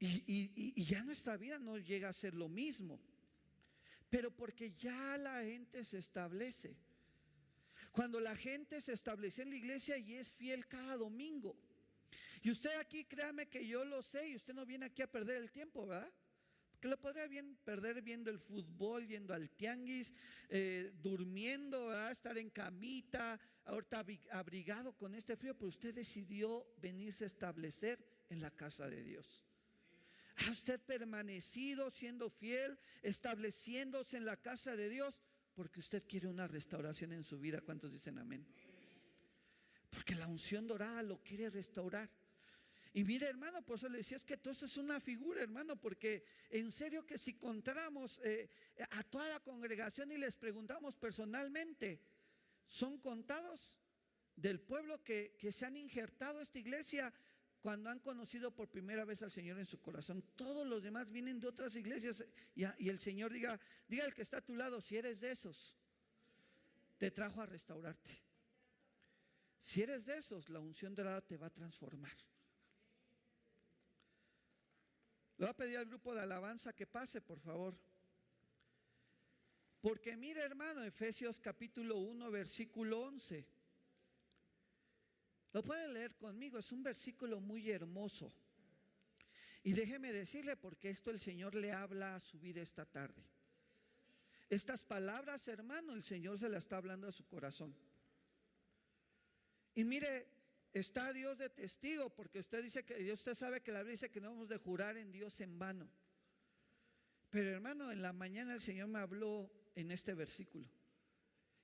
Y, 0.00 0.84
ya 0.84 1.02
nuestra 1.02 1.36
vida 1.36 1.58
no 1.58 1.76
llega 1.78 2.08
a 2.08 2.12
ser 2.12 2.34
lo 2.34 2.48
mismo. 2.48 3.00
Pero 4.08 4.34
porque 4.34 4.72
ya 4.74 5.18
la 5.18 5.42
gente 5.42 5.84
se 5.84 5.98
establece. 5.98 6.76
Cuando 7.92 8.20
la 8.20 8.36
gente 8.36 8.80
se 8.80 8.92
estableció 8.92 9.42
en 9.42 9.50
la 9.50 9.56
iglesia 9.56 9.98
y 9.98 10.14
es 10.14 10.32
fiel 10.32 10.66
cada 10.66 10.96
domingo. 10.96 11.56
Y 12.42 12.50
usted 12.50 12.78
aquí, 12.78 13.04
créame 13.04 13.48
que 13.48 13.66
yo 13.66 13.84
lo 13.84 14.02
sé 14.02 14.28
y 14.28 14.36
usted 14.36 14.54
no 14.54 14.64
viene 14.64 14.86
aquí 14.86 15.02
a 15.02 15.10
perder 15.10 15.42
el 15.42 15.50
tiempo, 15.50 15.86
¿verdad? 15.86 16.12
Porque 16.70 16.88
lo 16.88 17.00
podría 17.00 17.26
bien 17.26 17.56
perder 17.64 18.02
viendo 18.02 18.30
el 18.30 18.38
fútbol, 18.38 19.06
yendo 19.08 19.34
al 19.34 19.50
tianguis, 19.50 20.12
eh, 20.48 20.92
durmiendo, 21.02 21.86
¿verdad? 21.86 22.12
estar 22.12 22.38
en 22.38 22.50
camita, 22.50 23.40
ahorita 23.64 24.06
abrigado 24.30 24.92
con 24.92 25.14
este 25.14 25.36
frío, 25.36 25.56
pero 25.56 25.68
usted 25.68 25.92
decidió 25.92 26.66
venirse 26.80 27.24
a 27.24 27.26
establecer 27.26 27.98
en 28.30 28.40
la 28.40 28.50
casa 28.50 28.88
de 28.88 29.02
Dios? 29.02 29.44
¿Ha 30.46 30.50
usted 30.50 30.80
permanecido 30.80 31.90
siendo 31.90 32.30
fiel, 32.30 32.78
estableciéndose 33.02 34.16
en 34.16 34.24
la 34.24 34.36
casa 34.36 34.76
de 34.76 34.88
Dios? 34.88 35.20
Porque 35.54 35.80
usted 35.80 36.04
quiere 36.06 36.28
una 36.28 36.46
restauración 36.46 37.12
en 37.12 37.24
su 37.24 37.40
vida. 37.40 37.60
¿Cuántos 37.60 37.92
dicen 37.92 38.18
amén? 38.18 38.46
Porque 39.90 40.14
la 40.14 40.28
unción 40.28 40.66
dorada 40.68 41.02
lo 41.02 41.20
quiere 41.22 41.50
restaurar. 41.50 42.08
Y 42.94 43.04
mire, 43.04 43.26
hermano, 43.26 43.62
por 43.62 43.76
eso 43.76 43.88
le 43.88 43.98
decía, 43.98 44.16
es 44.16 44.24
que 44.24 44.36
todo 44.36 44.52
eso 44.52 44.66
es 44.66 44.76
una 44.76 45.00
figura, 45.00 45.42
hermano, 45.42 45.76
porque 45.76 46.24
en 46.50 46.72
serio 46.72 47.06
que 47.06 47.18
si 47.18 47.34
contáramos 47.34 48.20
eh, 48.24 48.48
a 48.90 49.02
toda 49.04 49.28
la 49.28 49.40
congregación 49.40 50.10
y 50.12 50.18
les 50.18 50.36
preguntamos 50.36 50.96
personalmente, 50.96 52.00
¿son 52.66 52.98
contados 52.98 53.74
del 54.36 54.60
pueblo 54.60 55.02
que, 55.04 55.34
que 55.38 55.52
se 55.52 55.66
han 55.66 55.76
injertado 55.76 56.40
esta 56.40 56.58
iglesia? 56.58 57.12
cuando 57.60 57.90
han 57.90 57.98
conocido 57.98 58.54
por 58.54 58.68
primera 58.68 59.04
vez 59.04 59.20
al 59.22 59.32
Señor 59.32 59.58
en 59.58 59.66
su 59.66 59.80
corazón. 59.80 60.22
Todos 60.36 60.64
los 60.64 60.84
demás 60.84 61.10
vienen 61.10 61.40
de 61.40 61.48
otras 61.48 61.74
iglesias 61.74 62.24
y, 62.54 62.62
y, 62.78 62.88
el 62.88 63.00
Señor 63.00 63.32
diga, 63.32 63.58
diga 63.88 64.04
al 64.04 64.14
que 64.14 64.22
está 64.22 64.38
a 64.38 64.44
tu 64.44 64.54
lado, 64.54 64.80
si 64.80 64.96
eres 64.96 65.18
de 65.18 65.32
esos, 65.32 65.76
te 66.98 67.10
trajo 67.10 67.42
a 67.42 67.46
restaurarte. 67.46 68.22
Si 69.60 69.82
eres 69.82 70.06
de 70.06 70.18
esos, 70.18 70.48
la 70.48 70.60
unción 70.60 70.94
dorada 70.94 71.20
te 71.20 71.36
va 71.36 71.48
a 71.48 71.50
transformar. 71.50 72.16
Le 75.38 75.46
voy 75.46 75.50
a 75.50 75.56
pedir 75.56 75.78
al 75.78 75.86
grupo 75.86 76.14
de 76.14 76.20
alabanza 76.20 76.72
que 76.74 76.86
pase, 76.86 77.20
por 77.20 77.38
favor. 77.38 77.78
Porque 79.80 80.16
mire, 80.16 80.40
hermano, 80.40 80.82
Efesios 80.82 81.40
capítulo 81.40 81.98
1, 81.98 82.30
versículo 82.32 83.02
11. 83.02 83.46
Lo 85.52 85.62
pueden 85.62 85.94
leer 85.94 86.16
conmigo, 86.16 86.58
es 86.58 86.72
un 86.72 86.82
versículo 86.82 87.40
muy 87.40 87.70
hermoso. 87.70 88.32
Y 89.62 89.72
déjeme 89.72 90.12
decirle 90.12 90.56
porque 90.56 90.90
esto 90.90 91.10
el 91.10 91.20
Señor 91.20 91.54
le 91.54 91.72
habla 91.72 92.16
a 92.16 92.20
su 92.20 92.40
vida 92.40 92.60
esta 92.60 92.84
tarde. 92.84 93.22
Estas 94.50 94.82
palabras, 94.82 95.46
hermano, 95.46 95.92
el 95.92 96.02
Señor 96.02 96.38
se 96.38 96.48
las 96.48 96.64
está 96.64 96.78
hablando 96.78 97.06
a 97.06 97.12
su 97.12 97.24
corazón. 97.26 97.74
Y 99.74 99.84
mire, 99.84 100.26
está 100.72 101.12
Dios 101.12 101.38
de 101.38 101.50
testigo, 101.50 102.10
porque 102.10 102.40
usted 102.40 102.62
dice 102.62 102.84
que 102.84 103.12
usted 103.12 103.34
sabe 103.34 103.60
que 103.60 103.72
la 103.72 103.80
Biblia 103.80 103.92
dice 103.92 104.10
que 104.10 104.20
no 104.20 104.30
vamos 104.30 104.48
de 104.48 104.58
jurar 104.58 104.96
en 104.96 105.10
Dios 105.10 105.40
en 105.40 105.58
vano. 105.58 105.88
Pero 107.30 107.50
hermano, 107.50 107.92
en 107.92 108.02
la 108.02 108.12
mañana 108.12 108.54
el 108.54 108.60
Señor 108.60 108.88
me 108.88 108.98
habló 108.98 109.50
en 109.74 109.90
este 109.90 110.14
versículo. 110.14 110.68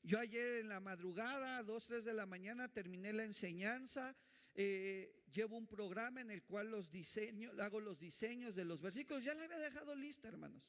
Yo 0.02 0.18
ayer 0.18 0.58
en 0.58 0.68
la 0.68 0.80
madrugada, 0.80 1.62
dos, 1.62 1.86
tres 1.86 2.04
de 2.04 2.12
la 2.12 2.26
mañana, 2.26 2.68
terminé 2.68 3.12
la 3.14 3.24
enseñanza. 3.24 4.14
Eh, 4.54 5.24
llevo 5.32 5.56
un 5.56 5.66
programa 5.66 6.20
en 6.20 6.30
el 6.30 6.42
cual 6.42 6.70
los 6.70 6.90
diseño, 6.90 7.52
hago 7.58 7.80
los 7.80 7.98
diseños 7.98 8.54
de 8.54 8.66
los 8.66 8.82
versículos. 8.82 9.24
Ya 9.24 9.34
la 9.34 9.44
había 9.44 9.58
dejado 9.58 9.96
lista, 9.96 10.28
hermanos. 10.28 10.62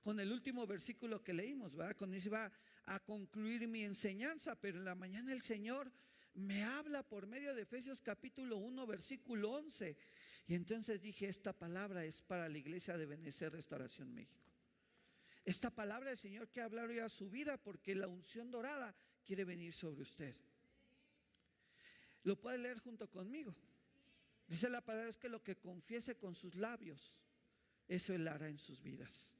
Con 0.00 0.18
el 0.18 0.32
último 0.32 0.66
versículo 0.66 1.22
que 1.22 1.34
leímos, 1.34 1.76
¿verdad? 1.76 1.94
Con 1.94 2.14
eso 2.14 2.28
iba 2.28 2.50
a 2.86 3.00
concluir 3.00 3.68
mi 3.68 3.84
enseñanza. 3.84 4.58
Pero 4.58 4.78
en 4.78 4.86
la 4.86 4.94
mañana 4.94 5.34
el 5.34 5.42
Señor 5.42 5.92
me 6.38 6.64
habla 6.64 7.02
por 7.02 7.26
medio 7.26 7.54
de 7.54 7.62
Efesios 7.62 8.00
capítulo 8.00 8.56
1, 8.58 8.86
versículo 8.86 9.52
11. 9.52 9.96
Y 10.46 10.54
entonces 10.54 11.00
dije, 11.00 11.28
esta 11.28 11.52
palabra 11.52 12.04
es 12.04 12.22
para 12.22 12.48
la 12.48 12.58
iglesia 12.58 12.96
de 12.96 13.06
Benecer 13.06 13.52
Restauración 13.52 14.14
México. 14.14 14.48
Esta 15.44 15.70
palabra 15.70 16.10
del 16.10 16.18
Señor 16.18 16.48
que 16.48 16.60
hablar 16.60 16.88
hoy 16.88 16.98
a 16.98 17.08
su 17.08 17.28
vida 17.30 17.56
porque 17.56 17.94
la 17.94 18.06
unción 18.06 18.50
dorada 18.50 18.94
quiere 19.24 19.44
venir 19.44 19.72
sobre 19.72 20.02
usted. 20.02 20.34
Lo 22.22 22.40
puede 22.40 22.58
leer 22.58 22.78
junto 22.78 23.10
conmigo. 23.10 23.54
Dice 24.46 24.68
la 24.68 24.80
palabra 24.80 25.10
es 25.10 25.18
que 25.18 25.28
lo 25.28 25.42
que 25.42 25.56
confiese 25.56 26.16
con 26.16 26.34
sus 26.34 26.54
labios, 26.54 27.14
eso 27.86 28.14
él 28.14 28.28
hará 28.28 28.48
en 28.48 28.58
sus 28.58 28.82
vidas. 28.82 29.34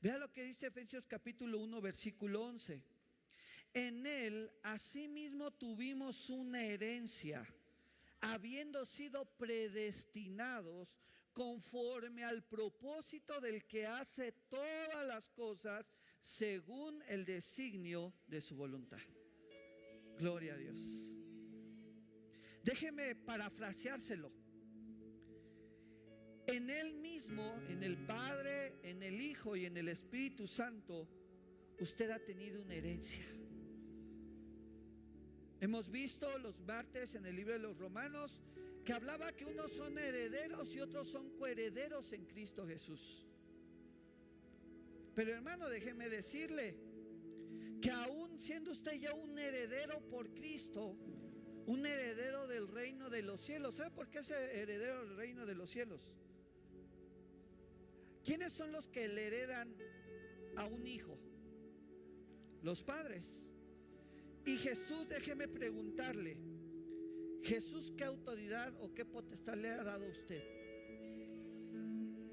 Vea 0.00 0.18
lo 0.18 0.32
que 0.32 0.44
dice 0.44 0.66
Efesios 0.66 1.06
capítulo 1.06 1.58
1, 1.60 1.80
versículo 1.80 2.44
11. 2.44 2.82
En 3.74 4.06
él 4.06 4.50
asimismo 4.62 5.50
tuvimos 5.50 6.30
una 6.30 6.62
herencia, 6.62 7.44
habiendo 8.20 8.86
sido 8.86 9.24
predestinados 9.36 10.96
conforme 11.32 12.22
al 12.22 12.44
propósito 12.44 13.40
del 13.40 13.64
que 13.66 13.84
hace 13.84 14.30
todas 14.48 15.04
las 15.04 15.28
cosas 15.30 15.84
según 16.20 17.02
el 17.08 17.24
designio 17.24 18.14
de 18.28 18.40
su 18.40 18.54
voluntad. 18.54 19.00
Gloria 20.18 20.54
a 20.54 20.56
Dios. 20.56 20.78
Déjeme 22.62 23.16
parafraseárselo. 23.16 24.32
En 26.46 26.70
Él 26.70 26.94
mismo, 26.94 27.58
en 27.68 27.82
el 27.82 27.96
Padre, 28.06 28.78
en 28.88 29.02
el 29.02 29.20
Hijo 29.20 29.56
y 29.56 29.66
en 29.66 29.76
el 29.76 29.88
Espíritu 29.88 30.46
Santo, 30.46 31.08
usted 31.80 32.10
ha 32.10 32.20
tenido 32.20 32.62
una 32.62 32.74
herencia. 32.74 33.33
Hemos 35.64 35.90
visto 35.90 36.28
los 36.40 36.60
martes 36.60 37.14
en 37.14 37.24
el 37.24 37.36
libro 37.36 37.54
de 37.54 37.58
los 37.58 37.78
Romanos 37.78 38.42
que 38.84 38.92
hablaba 38.92 39.32
que 39.32 39.46
unos 39.46 39.72
son 39.72 39.96
herederos 39.96 40.74
y 40.74 40.80
otros 40.80 41.08
son 41.08 41.30
coherederos 41.38 42.12
en 42.12 42.26
Cristo 42.26 42.66
Jesús. 42.66 43.24
Pero 45.14 45.32
hermano, 45.32 45.70
déjeme 45.70 46.10
decirle 46.10 46.76
que 47.80 47.90
aún 47.90 48.38
siendo 48.38 48.72
usted 48.72 49.00
ya 49.00 49.14
un 49.14 49.38
heredero 49.38 50.00
por 50.10 50.34
Cristo, 50.34 50.98
un 51.64 51.86
heredero 51.86 52.46
del 52.46 52.68
reino 52.68 53.08
de 53.08 53.22
los 53.22 53.40
cielos, 53.40 53.76
¿sabe 53.76 53.90
por 53.90 54.10
qué 54.10 54.18
es 54.18 54.28
heredero 54.28 55.06
del 55.06 55.16
reino 55.16 55.46
de 55.46 55.54
los 55.54 55.70
cielos? 55.70 56.12
¿Quiénes 58.22 58.52
son 58.52 58.70
los 58.70 58.86
que 58.90 59.08
le 59.08 59.28
heredan 59.28 59.74
a 60.56 60.66
un 60.66 60.86
hijo? 60.86 61.18
Los 62.60 62.84
padres. 62.84 63.46
Y 64.46 64.56
Jesús, 64.56 65.08
déjeme 65.08 65.48
preguntarle, 65.48 66.36
Jesús, 67.42 67.92
¿qué 67.96 68.04
autoridad 68.04 68.74
o 68.80 68.92
qué 68.92 69.04
potestad 69.04 69.56
le 69.56 69.70
ha 69.70 69.82
dado 69.82 70.04
a 70.04 70.08
usted 70.08 70.42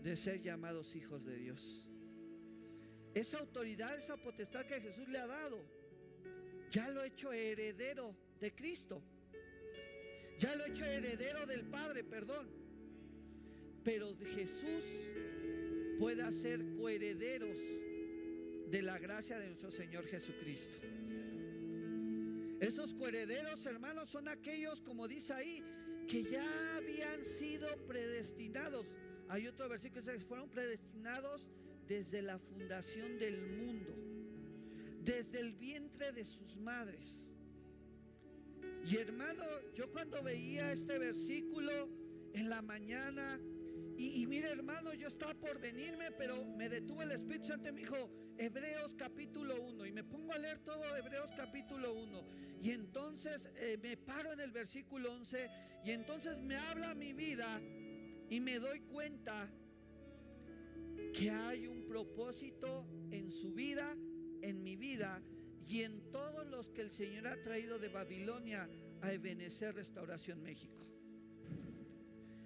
de 0.01 0.15
ser 0.15 0.41
llamados 0.41 0.95
hijos 0.95 1.23
de 1.23 1.37
Dios? 1.37 1.87
Esa 3.13 3.39
autoridad, 3.39 3.97
esa 3.97 4.17
potestad 4.17 4.65
que 4.65 4.79
Jesús 4.79 5.07
le 5.07 5.19
ha 5.19 5.27
dado, 5.27 5.61
ya 6.69 6.89
lo 6.89 7.01
ha 7.01 7.07
hecho 7.07 7.33
heredero 7.33 8.15
de 8.39 8.53
Cristo. 8.53 9.01
Ya 10.39 10.55
lo 10.55 10.63
ha 10.63 10.67
hecho 10.67 10.85
heredero 10.85 11.45
del 11.45 11.63
Padre, 11.65 12.03
perdón. 12.03 12.49
Pero 13.83 14.17
Jesús 14.35 14.83
puede 15.99 16.23
hacer 16.23 16.59
coherederos 16.77 17.57
de 18.69 18.81
la 18.81 18.97
gracia 18.97 19.37
de 19.37 19.47
nuestro 19.47 19.69
Señor 19.69 20.05
Jesucristo. 20.07 20.77
Esos 22.61 22.93
coherederos, 22.93 23.65
hermanos, 23.65 24.09
son 24.09 24.27
aquellos, 24.27 24.81
como 24.81 25.07
dice 25.07 25.33
ahí, 25.33 25.63
que 26.07 26.21
ya 26.21 26.77
habían 26.77 27.25
sido 27.25 27.67
predestinados. 27.87 28.93
Hay 29.29 29.47
otro 29.47 29.67
versículo 29.67 30.03
que 30.03 30.11
dice 30.11 30.25
fueron 30.25 30.47
predestinados 30.47 31.49
desde 31.87 32.21
la 32.21 32.37
fundación 32.37 33.17
del 33.17 33.41
mundo, 33.41 33.95
desde 35.03 35.39
el 35.39 35.53
vientre 35.53 36.11
de 36.11 36.23
sus 36.23 36.55
madres. 36.57 37.31
Y 38.85 38.95
hermano, 38.97 39.43
yo 39.73 39.91
cuando 39.91 40.21
veía 40.21 40.71
este 40.71 40.99
versículo 40.99 41.89
en 42.35 42.47
la 42.47 42.61
mañana, 42.61 43.39
y, 43.97 44.25
mire 44.27 44.51
hermano, 44.51 44.93
yo 44.93 45.07
estaba 45.07 45.33
por 45.33 45.59
venirme, 45.59 46.11
pero 46.11 46.45
me 46.45 46.69
detuvo 46.69 47.01
el 47.01 47.11
Espíritu 47.11 47.47
Santo 47.47 47.69
y 47.69 47.71
me 47.71 47.79
dijo, 47.81 48.09
Hebreos 48.37 48.95
capítulo 48.95 49.61
1, 49.61 49.85
y 49.85 49.91
me 49.91 50.03
pongo 50.03 50.33
a 50.33 50.37
leer 50.37 50.59
todo 50.59 50.95
Hebreos 50.95 51.31
capítulo 51.35 51.93
1, 51.93 52.23
y 52.61 52.71
entonces 52.71 53.49
eh, 53.55 53.77
me 53.81 53.97
paro 53.97 54.33
en 54.33 54.39
el 54.39 54.51
versículo 54.51 55.13
11, 55.13 55.49
y 55.83 55.91
entonces 55.91 56.37
me 56.37 56.55
habla 56.55 56.93
mi 56.93 57.13
vida, 57.13 57.61
y 58.29 58.39
me 58.39 58.59
doy 58.59 58.81
cuenta 58.81 59.49
que 61.13 61.29
hay 61.29 61.67
un 61.67 61.85
propósito 61.85 62.85
en 63.11 63.31
su 63.31 63.53
vida, 63.53 63.95
en 64.41 64.63
mi 64.63 64.75
vida, 64.75 65.21
y 65.67 65.83
en 65.83 66.11
todos 66.11 66.47
los 66.47 66.69
que 66.69 66.81
el 66.81 66.91
Señor 66.91 67.27
ha 67.27 67.41
traído 67.41 67.79
de 67.79 67.89
Babilonia 67.89 68.69
a 69.01 69.11
Ebenecer 69.13 69.75
Restauración 69.75 70.41
México. 70.41 70.85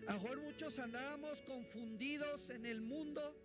A 0.08 0.14
mejor 0.14 0.42
muchos 0.42 0.78
andábamos 0.78 1.42
confundidos 1.42 2.50
en 2.52 2.66
el 2.66 2.82
mundo. 2.82 3.36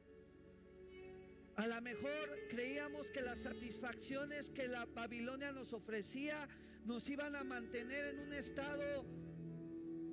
A 1.60 1.66
lo 1.66 1.78
mejor 1.82 2.46
creíamos 2.48 3.10
que 3.10 3.20
las 3.20 3.40
satisfacciones 3.40 4.48
que 4.48 4.66
la 4.66 4.86
Babilonia 4.86 5.52
nos 5.52 5.74
ofrecía 5.74 6.48
nos 6.86 7.06
iban 7.10 7.36
a 7.36 7.44
mantener 7.44 8.14
en 8.14 8.20
un 8.20 8.32
estado 8.32 9.04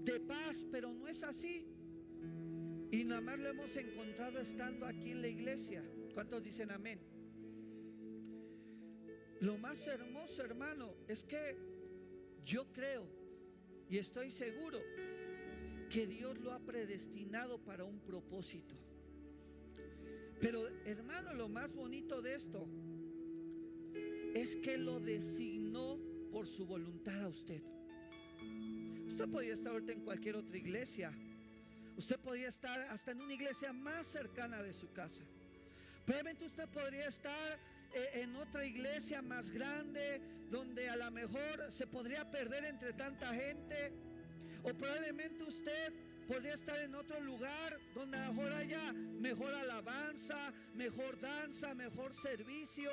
de 0.03 0.19
paz, 0.19 0.65
pero 0.69 0.91
no 0.93 1.07
es 1.07 1.23
así. 1.23 1.65
Y 2.91 3.05
nada 3.05 3.21
más 3.21 3.39
lo 3.39 3.47
hemos 3.47 3.77
encontrado 3.77 4.39
estando 4.39 4.85
aquí 4.85 5.11
en 5.11 5.21
la 5.21 5.29
iglesia. 5.29 5.89
¿Cuántos 6.13 6.43
dicen 6.43 6.69
amén? 6.69 6.99
Lo 9.39 9.57
más 9.57 9.87
hermoso, 9.87 10.43
hermano, 10.43 10.95
es 11.07 11.23
que 11.23 11.55
yo 12.43 12.73
creo 12.73 13.07
y 13.89 13.99
estoy 13.99 14.31
seguro 14.31 14.81
que 15.89 16.07
Dios 16.07 16.37
lo 16.39 16.51
ha 16.51 16.59
predestinado 16.59 17.57
para 17.63 17.85
un 17.85 18.01
propósito. 18.01 18.75
Pero 20.39 20.67
hermano, 20.85 21.33
lo 21.33 21.49
más 21.49 21.73
bonito 21.73 22.21
de 22.21 22.35
esto 22.35 22.67
es 24.35 24.55
que 24.57 24.77
lo 24.77 24.99
designó 24.99 25.97
por 26.31 26.45
su 26.47 26.65
voluntad 26.65 27.23
a 27.23 27.27
usted. 27.27 27.61
Usted 29.07 29.29
podría 29.29 29.53
estar 29.53 29.71
ahorita 29.71 29.93
en 29.93 30.01
cualquier 30.01 30.35
otra 30.35 30.57
iglesia. 30.57 31.11
Usted 31.95 32.19
podría 32.19 32.49
estar 32.49 32.79
hasta 32.81 33.11
en 33.11 33.21
una 33.21 33.33
iglesia 33.33 33.73
más 33.73 34.05
cercana 34.05 34.61
de 34.61 34.73
su 34.73 34.91
casa. 34.91 35.23
Probablemente 36.05 36.45
usted 36.45 36.69
podría 36.69 37.07
estar 37.07 37.59
eh, 37.93 38.21
en 38.21 38.35
otra 38.35 38.63
iglesia 38.63 39.23
más 39.23 39.49
grande 39.49 40.21
donde 40.51 40.87
a 40.87 40.95
lo 40.95 41.09
mejor 41.09 41.71
se 41.71 41.87
podría 41.87 42.29
perder 42.29 42.65
entre 42.65 42.93
tanta 42.93 43.33
gente. 43.33 43.91
O 44.63 44.73
probablemente 44.73 45.43
usted 45.43 45.93
podría 46.27 46.53
estar 46.53 46.79
en 46.81 46.93
otro 46.93 47.19
lugar 47.21 47.79
donde 47.95 48.17
mejor 48.17 48.51
haya 48.51 48.91
mejor 48.93 49.53
alabanza, 49.53 50.51
mejor 50.75 51.19
danza, 51.19 51.73
mejor 51.73 52.13
servicio. 52.13 52.91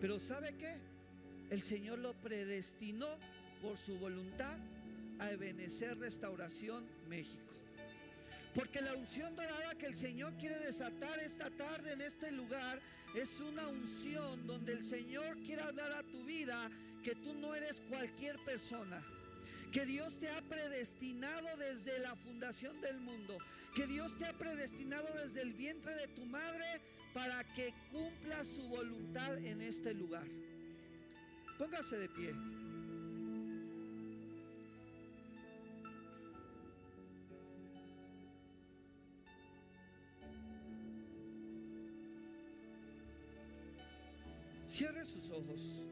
Pero 0.00 0.18
¿sabe 0.18 0.54
qué? 0.56 0.76
El 1.50 1.62
Señor 1.62 1.98
lo 1.98 2.14
predestinó 2.14 3.18
por 3.60 3.76
su 3.76 3.98
voluntad 3.98 4.56
a 5.18 5.30
Ebenecer 5.32 5.98
Restauración 5.98 6.86
México. 7.08 7.52
Porque 8.54 8.80
la 8.80 8.94
unción 8.94 9.34
dorada 9.36 9.74
que 9.74 9.86
el 9.86 9.96
Señor 9.96 10.32
quiere 10.34 10.58
desatar 10.58 11.18
esta 11.18 11.50
tarde 11.50 11.92
en 11.92 12.00
este 12.00 12.32
lugar 12.32 12.80
es 13.14 13.38
una 13.40 13.66
unción 13.68 14.46
donde 14.46 14.72
el 14.72 14.84
Señor 14.84 15.36
quiere 15.40 15.62
hablar 15.62 15.92
a 15.92 16.02
tu 16.04 16.24
vida 16.24 16.70
que 17.02 17.14
tú 17.16 17.34
no 17.34 17.54
eres 17.54 17.80
cualquier 17.88 18.38
persona. 18.44 19.02
Que 19.72 19.86
Dios 19.86 20.18
te 20.18 20.28
ha 20.28 20.42
predestinado 20.42 21.56
desde 21.56 22.00
la 22.00 22.16
fundación 22.16 22.80
del 22.80 22.98
mundo. 23.00 23.38
Que 23.74 23.86
Dios 23.86 24.16
te 24.18 24.26
ha 24.26 24.32
predestinado 24.32 25.06
desde 25.22 25.42
el 25.42 25.52
vientre 25.52 25.94
de 25.94 26.08
tu 26.08 26.26
madre 26.26 26.64
para 27.14 27.44
que 27.54 27.72
cumpla 27.92 28.42
su 28.44 28.66
voluntad 28.68 29.38
en 29.38 29.62
este 29.62 29.94
lugar. 29.94 30.26
Póngase 31.56 31.98
de 31.98 32.08
pie. 32.08 32.34
Cierre 44.68 45.04
sus 45.04 45.30
ojos. 45.30 45.89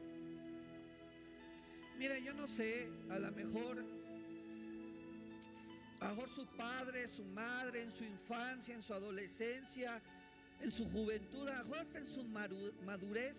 Mire, 1.99 2.23
yo 2.23 2.33
no 2.33 2.47
sé, 2.47 2.87
a 3.09 3.19
lo 3.19 3.29
mejor, 3.33 3.83
a 5.99 6.07
mejor 6.11 6.29
su 6.29 6.45
padre, 6.55 7.05
su 7.09 7.25
madre, 7.25 7.83
en 7.83 7.91
su 7.91 8.05
infancia, 8.05 8.73
en 8.73 8.81
su 8.81 8.93
adolescencia, 8.93 10.01
en 10.61 10.71
su 10.71 10.89
juventud, 10.91 11.45
a 11.49 11.57
lo 11.57 11.63
mejor 11.65 11.79
hasta 11.79 11.99
en 11.99 12.05
su 12.05 12.23
madurez. 12.23 13.35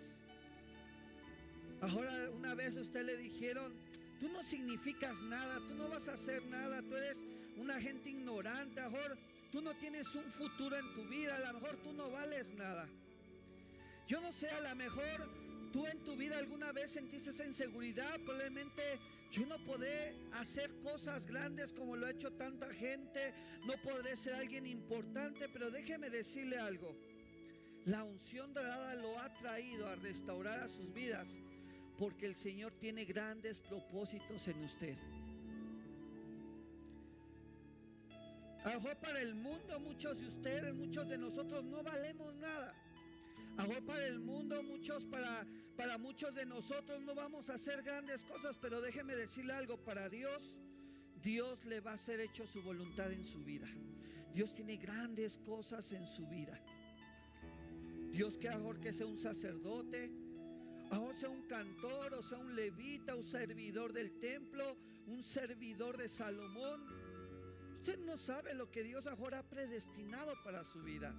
Ahora 1.80 2.28
una 2.36 2.54
vez 2.54 2.76
a 2.76 2.82
usted 2.82 3.06
le 3.06 3.16
dijeron, 3.16 3.72
tú 4.18 4.28
no 4.28 4.42
significas 4.42 5.22
nada, 5.22 5.56
tú 5.66 5.74
no 5.76 5.88
vas 5.88 6.06
a 6.10 6.12
hacer 6.12 6.44
nada, 6.44 6.82
tú 6.82 6.94
eres 6.96 7.22
una 7.56 7.80
gente 7.80 8.10
ignorante, 8.10 8.78
a 8.82 8.90
mejor 8.90 9.16
tú 9.50 9.62
no 9.62 9.74
tienes 9.76 10.14
un 10.14 10.30
futuro 10.30 10.76
en 10.76 10.92
tu 10.92 11.08
vida, 11.08 11.36
a 11.36 11.50
lo 11.50 11.60
mejor 11.60 11.78
tú 11.78 11.94
no 11.94 12.10
vales 12.10 12.52
nada. 12.56 12.86
Yo 14.06 14.20
no 14.20 14.32
sé, 14.32 14.50
a 14.50 14.60
lo 14.60 14.76
mejor 14.76 15.39
tú 15.72 15.86
en 15.86 15.98
tu 16.04 16.16
vida 16.16 16.38
alguna 16.38 16.72
vez 16.72 16.90
sentiste 16.90 17.30
esa 17.30 17.46
inseguridad, 17.46 18.18
probablemente 18.20 18.82
yo 19.30 19.46
no 19.46 19.62
podré 19.64 20.16
hacer 20.32 20.70
cosas 20.80 21.26
grandes 21.26 21.72
como 21.72 21.96
lo 21.96 22.06
ha 22.06 22.10
hecho 22.10 22.32
tanta 22.32 22.72
gente, 22.74 23.32
no 23.64 23.74
podré 23.82 24.16
ser 24.16 24.34
alguien 24.34 24.66
importante, 24.66 25.48
pero 25.48 25.70
déjeme 25.70 26.10
decirle 26.10 26.58
algo. 26.58 26.96
La 27.86 28.04
unción 28.04 28.52
dorada 28.52 28.94
lo 28.94 29.18
ha 29.18 29.32
traído 29.34 29.88
a 29.88 29.94
restaurar 29.96 30.60
a 30.60 30.68
sus 30.68 30.92
vidas 30.92 31.40
porque 31.98 32.26
el 32.26 32.34
Señor 32.34 32.72
tiene 32.80 33.04
grandes 33.04 33.60
propósitos 33.60 34.48
en 34.48 34.62
usted. 34.64 34.96
A 38.64 38.78
para 38.78 39.22
el 39.22 39.34
mundo 39.34 39.80
muchos 39.80 40.20
de 40.20 40.26
ustedes, 40.26 40.74
muchos 40.74 41.08
de 41.08 41.16
nosotros 41.16 41.64
no 41.64 41.82
valemos 41.82 42.34
nada. 42.34 42.74
A 43.56 43.66
para 43.86 44.06
el 44.06 44.20
mundo, 44.20 44.62
muchos 44.62 45.04
para, 45.04 45.46
para 45.76 45.98
muchos 45.98 46.34
de 46.34 46.46
nosotros 46.46 47.02
no 47.02 47.14
vamos 47.14 47.50
a 47.50 47.54
hacer 47.54 47.82
grandes 47.82 48.24
cosas, 48.24 48.56
pero 48.60 48.80
déjeme 48.80 49.14
decirle 49.14 49.52
algo, 49.52 49.76
para 49.78 50.08
Dios, 50.08 50.56
Dios 51.22 51.64
le 51.64 51.80
va 51.80 51.92
a 51.92 51.94
hacer 51.94 52.20
hecho 52.20 52.46
su 52.46 52.62
voluntad 52.62 53.12
en 53.12 53.24
su 53.24 53.44
vida. 53.44 53.68
Dios 54.32 54.54
tiene 54.54 54.76
grandes 54.76 55.38
cosas 55.38 55.92
en 55.92 56.06
su 56.06 56.26
vida. 56.26 56.58
Dios 58.12 58.38
que 58.38 58.48
mejor 58.50 58.80
que 58.80 58.92
sea 58.92 59.06
un 59.06 59.18
sacerdote, 59.18 60.10
o 60.90 61.12
sea 61.14 61.28
un 61.28 61.42
cantor, 61.42 62.14
o 62.14 62.22
sea 62.22 62.38
un 62.38 62.54
levita, 62.56 63.14
un 63.14 63.24
servidor 63.24 63.92
del 63.92 64.18
templo, 64.18 64.76
un 65.06 65.22
servidor 65.22 65.96
de 65.96 66.08
Salomón. 66.08 66.84
Usted 67.76 67.98
no 68.00 68.16
sabe 68.16 68.54
lo 68.54 68.70
que 68.70 68.82
Dios 68.82 69.06
ahora 69.06 69.40
ha 69.40 69.48
predestinado 69.48 70.34
para 70.42 70.64
su 70.64 70.82
vida. 70.82 71.14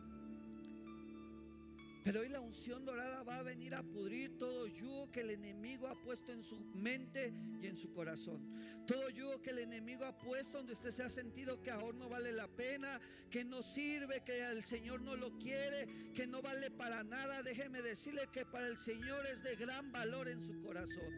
Pero 2.03 2.21
hoy 2.21 2.29
la 2.29 2.39
unción 2.39 2.83
dorada 2.83 3.21
va 3.23 3.37
a 3.37 3.43
venir 3.43 3.75
a 3.75 3.83
pudrir 3.83 4.35
todo 4.39 4.65
yugo 4.65 5.11
que 5.11 5.21
el 5.21 5.31
enemigo 5.31 5.87
ha 5.87 5.93
puesto 6.01 6.31
en 6.31 6.41
su 6.41 6.59
mente 6.73 7.31
y 7.61 7.67
en 7.67 7.77
su 7.77 7.91
corazón. 7.91 8.41
Todo 8.87 9.09
yugo 9.09 9.39
que 9.41 9.51
el 9.51 9.59
enemigo 9.59 10.05
ha 10.05 10.17
puesto 10.17 10.57
donde 10.57 10.73
usted 10.73 10.89
se 10.89 11.03
ha 11.03 11.09
sentido 11.09 11.61
que 11.61 11.69
ahora 11.69 11.95
no 11.97 12.09
vale 12.09 12.31
la 12.31 12.47
pena, 12.47 12.99
que 13.29 13.43
no 13.43 13.61
sirve, 13.61 14.23
que 14.23 14.43
el 14.43 14.63
Señor 14.63 15.01
no 15.01 15.15
lo 15.15 15.37
quiere, 15.37 16.11
que 16.15 16.25
no 16.25 16.41
vale 16.41 16.71
para 16.71 17.03
nada. 17.03 17.43
Déjeme 17.43 17.83
decirle 17.83 18.27
que 18.33 18.45
para 18.45 18.67
el 18.67 18.77
Señor 18.77 19.23
es 19.27 19.43
de 19.43 19.55
gran 19.55 19.91
valor 19.91 20.27
en 20.27 20.41
su 20.41 20.59
corazón. 20.59 21.13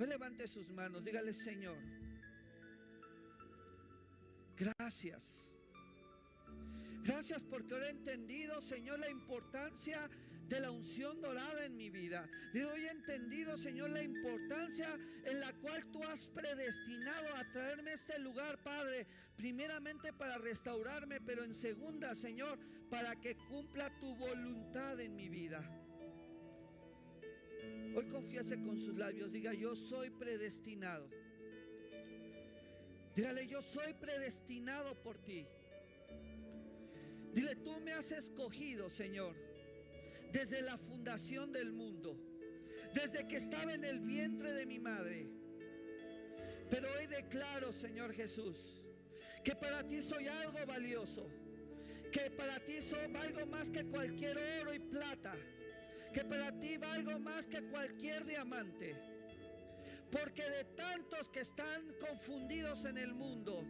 Hoy 0.00 0.08
levante 0.08 0.48
sus 0.48 0.68
manos, 0.70 1.04
dígale 1.04 1.32
Señor, 1.32 1.78
gracias 4.56 5.53
Gracias 7.04 7.42
porque 7.42 7.74
ahora 7.74 7.88
he 7.88 7.90
entendido, 7.90 8.62
Señor, 8.62 8.98
la 8.98 9.10
importancia 9.10 10.08
de 10.48 10.60
la 10.60 10.70
unción 10.70 11.20
dorada 11.20 11.66
en 11.66 11.76
mi 11.76 11.90
vida. 11.90 12.26
Hoy 12.54 12.84
he 12.84 12.90
entendido, 12.90 13.58
Señor, 13.58 13.90
la 13.90 14.02
importancia 14.02 14.98
en 15.24 15.40
la 15.40 15.52
cual 15.54 15.84
tú 15.90 16.02
has 16.02 16.26
predestinado 16.28 17.34
a 17.36 17.44
traerme 17.52 17.90
a 17.90 17.94
este 17.94 18.18
lugar, 18.18 18.62
Padre. 18.62 19.06
Primeramente 19.36 20.14
para 20.14 20.38
restaurarme, 20.38 21.20
pero 21.20 21.44
en 21.44 21.54
segunda, 21.54 22.14
Señor, 22.14 22.58
para 22.88 23.16
que 23.16 23.36
cumpla 23.36 23.90
tu 23.98 24.14
voluntad 24.16 24.98
en 24.98 25.14
mi 25.14 25.28
vida. 25.28 25.62
Hoy 27.94 28.08
confiese 28.08 28.62
con 28.62 28.78
sus 28.78 28.96
labios, 28.96 29.30
diga, 29.30 29.52
yo 29.52 29.76
soy 29.76 30.10
predestinado. 30.10 31.08
Dígale, 33.14 33.46
yo 33.46 33.60
soy 33.60 33.92
predestinado 33.94 34.94
por 35.02 35.18
ti. 35.18 35.46
Dile, 37.34 37.56
tú 37.56 37.80
me 37.80 37.92
has 37.92 38.12
escogido, 38.12 38.88
Señor, 38.88 39.34
desde 40.32 40.62
la 40.62 40.78
fundación 40.78 41.50
del 41.50 41.72
mundo, 41.72 42.16
desde 42.94 43.26
que 43.26 43.38
estaba 43.38 43.74
en 43.74 43.84
el 43.84 43.98
vientre 43.98 44.52
de 44.52 44.64
mi 44.64 44.78
madre. 44.78 45.26
Pero 46.70 46.88
hoy 46.96 47.06
declaro, 47.06 47.72
Señor 47.72 48.12
Jesús, 48.12 48.84
que 49.42 49.56
para 49.56 49.82
ti 49.82 50.00
soy 50.00 50.28
algo 50.28 50.64
valioso, 50.64 51.28
que 52.12 52.30
para 52.30 52.60
ti 52.60 52.80
soy 52.80 53.12
algo 53.16 53.46
más 53.46 53.68
que 53.68 53.84
cualquier 53.84 54.38
oro 54.60 54.72
y 54.72 54.78
plata, 54.78 55.34
que 56.12 56.24
para 56.24 56.56
ti 56.60 56.76
valgo 56.76 57.18
más 57.18 57.48
que 57.48 57.62
cualquier 57.64 58.24
diamante. 58.24 58.94
Porque 60.12 60.48
de 60.48 60.64
tantos 60.76 61.28
que 61.30 61.40
están 61.40 61.92
confundidos 61.98 62.84
en 62.84 62.96
el 62.96 63.12
mundo, 63.12 63.66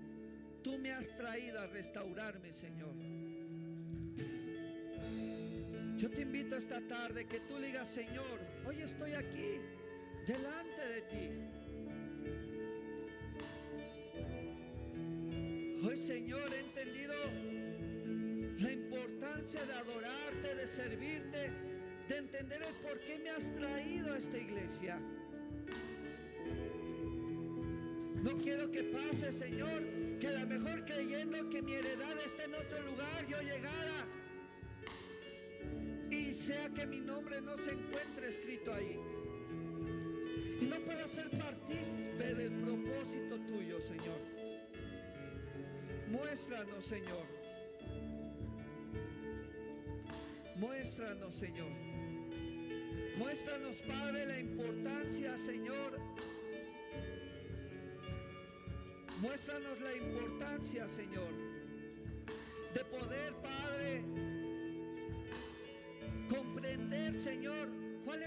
tú 0.63 0.77
me 0.77 0.93
has 0.93 1.17
traído 1.17 1.61
a 1.61 1.67
restaurarme, 1.67 2.53
Señor. 2.53 2.95
Yo 5.97 6.11
te 6.11 6.23
invito 6.23 6.57
esta 6.57 6.81
tarde 6.81 7.25
que 7.25 7.41
tú 7.41 7.59
digas, 7.59 7.89
Señor, 7.89 8.41
hoy 8.67 8.81
estoy 8.83 9.13
aquí, 9.13 9.61
delante 10.27 10.89
de 10.93 11.01
ti. 11.03 11.31
Hoy, 15.87 15.97
Señor, 15.97 16.53
he 16.53 16.61
entendido 16.61 17.15
la 18.59 18.73
importancia 18.73 19.65
de 19.65 19.73
adorarte, 19.73 20.55
de 20.57 20.67
servirte, 20.67 21.51
de 22.09 22.17
entender 22.17 22.63
el 22.63 22.75
por 22.77 22.99
qué 23.01 23.19
me 23.21 23.31
has 23.31 23.55
traído 23.55 24.13
a 24.13 24.19
esta 24.19 24.39
iglesia. 24.39 24.99
No 28.23 28.37
quiero 28.39 28.71
que 28.71 28.83
pase, 28.85 29.33
Señor, 29.33 29.83
que 30.19 30.31
la 30.31 30.45
mejor 30.45 30.85
creyendo 30.87 31.49
que 31.51 31.63
mi 31.63 31.75
heredad 31.75 32.19
esté 32.25 32.45
en 32.45 32.55
otro 32.55 32.83
lugar, 32.83 33.27
yo 33.29 33.41
llegara 33.41 34.07
sea 36.45 36.69
que 36.69 36.87
mi 36.87 37.01
nombre 37.01 37.41
no 37.41 37.57
se 37.57 37.73
encuentre 37.73 38.29
escrito 38.29 38.75
ahí. 38.75 38.99
Y 40.61 40.67
no 40.67 40.77
pueda 40.81 41.09
ser 41.09 41.31
partícipe 41.31 42.35
del 42.35 42.53
propósito 42.61 43.41
tuyo, 43.47 43.81
Señor. 43.81 44.21
Muéstranos, 46.11 46.85
Señor. 46.85 47.27
Muéstranos, 50.57 51.35
Señor. 51.35 51.71
Muéstranos, 53.17 53.77
Padre, 53.77 54.27
la 54.27 54.39
importancia, 54.39 55.39
Señor. 55.39 55.99
Muéstranos 59.21 59.81
la 59.81 59.97
importancia, 59.97 60.87
Señor, 60.89 61.33
de 62.75 62.85
poder, 62.85 63.33
Padre, 63.35 63.54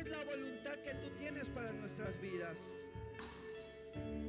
la 0.09 0.23
voluntad 0.23 0.75
que 0.83 0.93
tú 0.95 1.09
tienes 1.19 1.49
para 1.49 1.71
nuestras 1.73 2.19
vidas. 2.21 2.57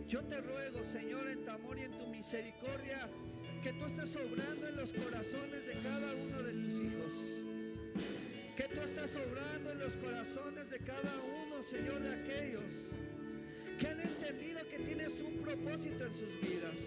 Yo 0.08 0.22
te 0.24 0.40
ruego, 0.40 0.84
Señor, 0.84 1.28
en 1.28 1.44
tu 1.44 1.50
amor 1.50 1.78
y 1.78 1.82
en 1.82 1.92
tu 1.92 2.06
misericordia, 2.06 3.08
que 3.62 3.72
tú 3.72 3.84
estés 3.84 4.16
obrando 4.16 4.68
en 4.68 4.76
los 4.76 4.92
corazones 4.92 5.66
de 5.66 5.72
cada 5.74 6.14
uno 6.14 6.42
de 6.42 6.52
tus 6.52 6.72
hijos. 6.82 7.12
Que 8.56 8.64
tú 8.74 8.80
estás 8.80 9.14
obrando 9.16 9.72
en 9.72 9.78
los 9.78 9.94
corazones 9.96 10.70
de 10.70 10.78
cada 10.78 11.14
uno, 11.44 11.62
Señor, 11.62 12.00
de 12.00 12.14
aquellos 12.14 12.72
que 13.78 13.86
han 13.86 14.00
entendido 14.00 14.60
que 14.68 14.78
tienes 14.78 15.20
un 15.20 15.38
propósito 15.42 16.06
en 16.06 16.14
sus 16.14 16.40
vidas. 16.40 16.78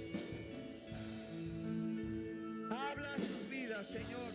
Habla 2.70 3.16
sus 3.18 3.50
vidas, 3.50 3.88
Señor. 3.88 4.32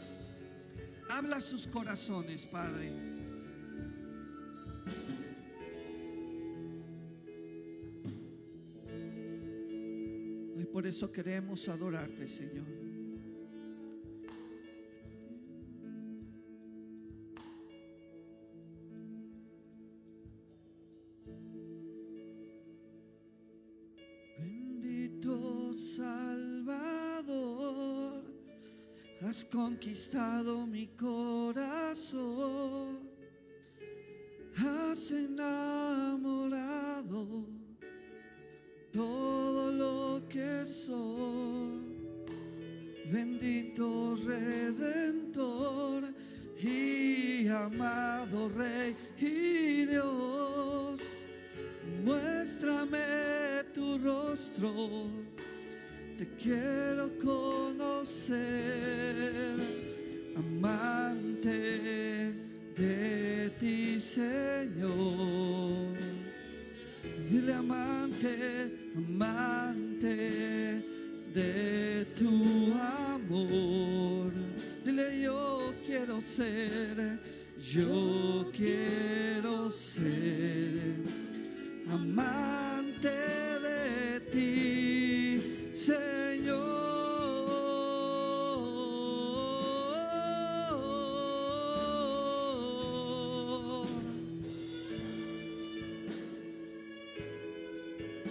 Habla 1.10 1.40
sus 1.40 1.66
corazones, 1.66 2.46
Padre. 2.46 3.15
Hoy 10.56 10.64
por 10.64 10.86
eso 10.86 11.12
queremos 11.12 11.68
adorarte, 11.68 12.26
Señor. 12.26 12.66
Bendito 24.38 25.74
Salvador, 25.76 27.34
has 29.22 29.44
conquistado 29.44 30.66
mi 30.66 30.86
corazón, 30.88 31.75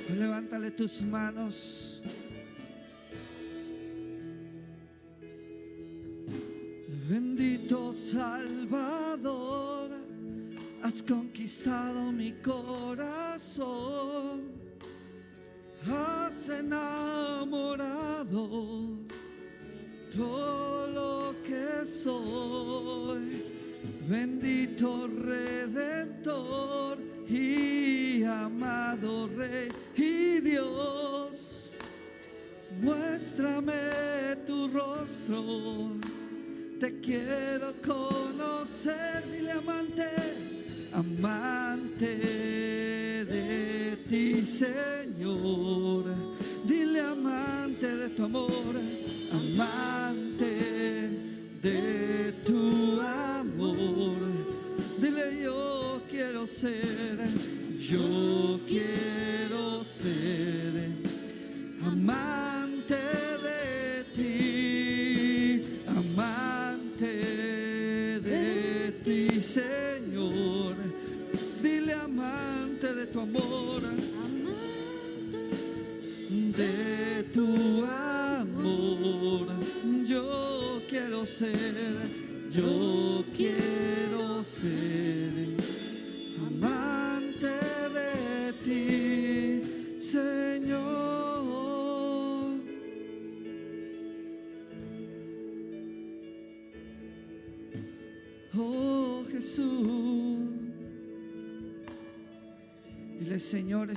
Levántale 0.09 0.69
tus 0.71 1.01
manos. 1.01 2.01
Bendito 7.07 7.93
Salvador, 7.93 9.89
has 10.81 11.01
conquistado 11.01 12.11
mi 12.11 12.33
corazón, 12.41 13.65
has 15.87 16.49
quiero 37.05 37.71
conocer, 37.85 38.14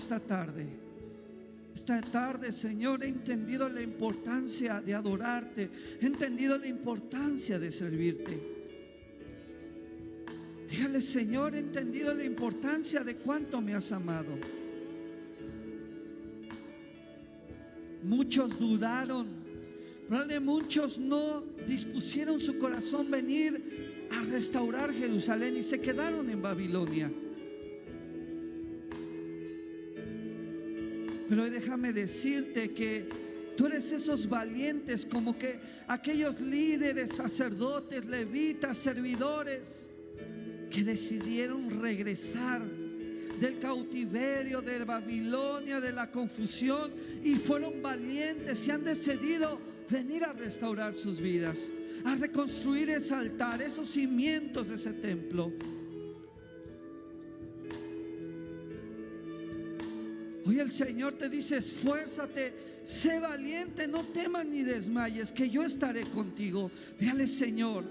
esta 0.09 0.21
tarde. 0.21 0.67
Esta 1.75 2.01
tarde, 2.01 2.51
Señor, 2.51 3.05
he 3.05 3.09
entendido 3.09 3.69
la 3.69 3.83
importancia 3.83 4.81
de 4.81 4.95
adorarte, 4.95 5.69
he 6.01 6.07
entendido 6.07 6.57
la 6.57 6.67
importancia 6.67 7.59
de 7.59 7.71
servirte. 7.71 8.41
Dígale, 10.71 11.03
Señor, 11.03 11.55
he 11.55 11.59
entendido 11.59 12.15
la 12.15 12.25
importancia 12.25 13.05
de 13.05 13.17
cuánto 13.17 13.61
me 13.61 13.75
has 13.75 13.93
amado. 13.93 14.39
Muchos 18.03 18.59
dudaron, 18.59 19.27
probablemente 20.09 20.41
muchos 20.41 20.99
no 20.99 21.43
dispusieron 21.67 22.41
su 22.41 22.57
corazón 22.57 23.11
venir 23.11 24.09
a 24.11 24.23
restaurar 24.23 24.91
Jerusalén 24.91 25.59
y 25.59 25.63
se 25.63 25.79
quedaron 25.83 26.31
en 26.31 26.41
Babilonia. 26.41 27.11
Pero 31.29 31.51
déjame 31.51 31.93
decirte 31.93 32.73
que 32.73 33.09
tú 33.57 33.67
eres 33.67 33.93
esos 33.93 34.29
valientes 34.29 35.05
como 35.05 35.37
que 35.37 35.61
aquellos 35.87 36.41
líderes, 36.41 37.11
sacerdotes, 37.11 38.05
levitas, 38.07 38.79
servidores 38.79 39.87
que 40.71 40.85
decidieron 40.85 41.81
regresar 41.81 42.63
del 43.41 43.59
cautiverio 43.59 44.61
de 44.63 44.85
Babilonia, 44.85 45.81
de 45.81 45.93
la 45.93 46.11
confusión 46.11 46.93
y 47.23 47.37
fueron 47.37 47.83
valientes 47.83 48.67
y 48.67 48.71
han 48.71 48.85
decidido 48.85 49.61
venir 49.89 50.25
a 50.25 50.33
restaurar 50.33 50.95
sus 50.95 51.21
vidas, 51.21 51.59
a 52.05 52.15
reconstruir 52.17 52.91
ese 52.91 53.15
altar, 53.15 53.63
esos 53.63 53.89
cimientos 53.89 54.69
de 54.69 54.77
ese 54.77 54.93
templo. 54.93 55.53
Hoy 60.49 60.61
el 60.61 60.73
Señor 60.73 61.13
te 61.13 61.29
dice, 61.29 61.59
esfuérzate, 61.59 62.55
sé 62.87 63.21
valiente, 63.21 63.87
no 63.87 64.03
temas 64.07 64.47
ni 64.47 64.63
desmayes, 64.63 65.31
que 65.31 65.51
yo 65.51 65.63
estaré 65.63 66.09
contigo. 66.09 66.71
Dígale, 66.99 67.27
Señor, 67.27 67.85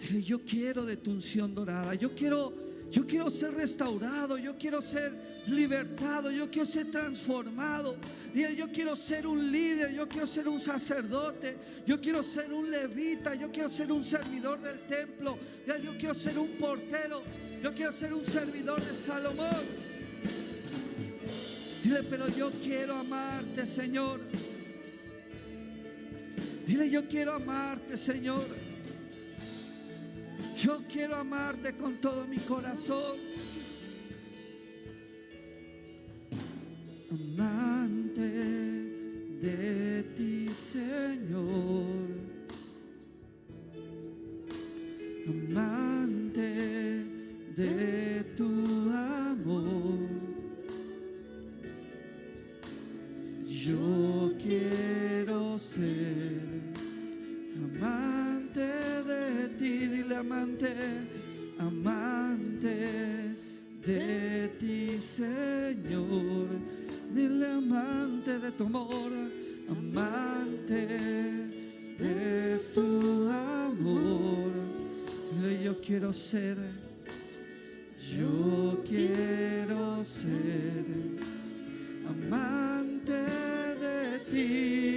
dile, 0.00 0.20
yo 0.20 0.40
quiero 0.40 0.84
de 0.84 0.96
tu 0.96 1.12
unción 1.12 1.54
dorada, 1.54 1.94
yo 1.94 2.12
quiero, 2.12 2.52
yo 2.94 3.04
quiero 3.04 3.28
ser 3.28 3.52
restaurado, 3.54 4.38
yo 4.38 4.56
quiero 4.56 4.80
ser 4.80 5.12
libertado, 5.48 6.30
yo 6.30 6.48
quiero 6.48 6.64
ser 6.64 6.92
transformado. 6.92 7.96
Dile, 8.32 8.54
yo 8.54 8.70
quiero 8.70 8.94
ser 8.94 9.26
un 9.26 9.50
líder, 9.50 9.92
yo 9.92 10.08
quiero 10.08 10.28
ser 10.28 10.46
un 10.46 10.60
sacerdote, 10.60 11.56
yo 11.84 12.00
quiero 12.00 12.22
ser 12.22 12.52
un 12.52 12.70
levita, 12.70 13.34
yo 13.34 13.50
quiero 13.50 13.68
ser 13.68 13.90
un 13.90 14.04
servidor 14.04 14.60
del 14.60 14.78
templo, 14.86 15.36
yo 15.66 15.98
quiero 15.98 16.14
ser 16.14 16.38
un 16.38 16.50
portero, 16.50 17.24
yo 17.60 17.74
quiero 17.74 17.90
ser 17.90 18.14
un 18.14 18.24
servidor 18.24 18.80
de 18.80 18.92
Salomón. 18.92 19.64
Dile, 21.82 22.04
pero 22.04 22.28
yo 22.28 22.52
quiero 22.62 22.94
amarte, 22.94 23.66
Señor. 23.66 24.20
Dile, 26.64 26.88
yo 26.88 27.08
quiero 27.08 27.34
amarte, 27.34 27.96
Señor. 27.96 28.46
Yo 30.56 30.82
quiero 30.90 31.16
amarte 31.16 31.74
con 31.74 31.96
todo 31.96 32.24
mi 32.26 32.38
corazón. 32.38 33.16
Amante 37.10 38.20
de 39.40 40.02
ti, 40.16 40.48
Señor. 40.54 42.14
Amante 45.26 47.04
de 47.56 47.98
tu 47.98 48.03
amante, 60.24 60.74
amante 61.58 63.36
de 63.84 64.48
ti, 64.58 64.98
Señor. 64.98 66.48
Dile 67.14 67.46
amante 67.46 68.38
de 68.38 68.50
tu 68.52 68.64
amor, 68.64 69.12
amante 69.68 70.86
de 71.98 72.58
tu 72.74 73.28
amor. 73.28 74.52
Dile 75.32 75.62
yo 75.64 75.80
quiero 75.80 76.12
ser, 76.12 76.56
yo 78.10 78.82
quiero 78.86 79.98
ser 80.00 80.84
amante 82.08 83.20
de 83.84 84.18
ti, 84.30 84.93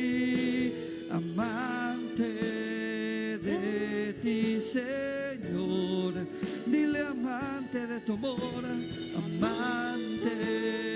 tu 8.06 8.14
amor, 8.14 8.64
amante 9.18 10.87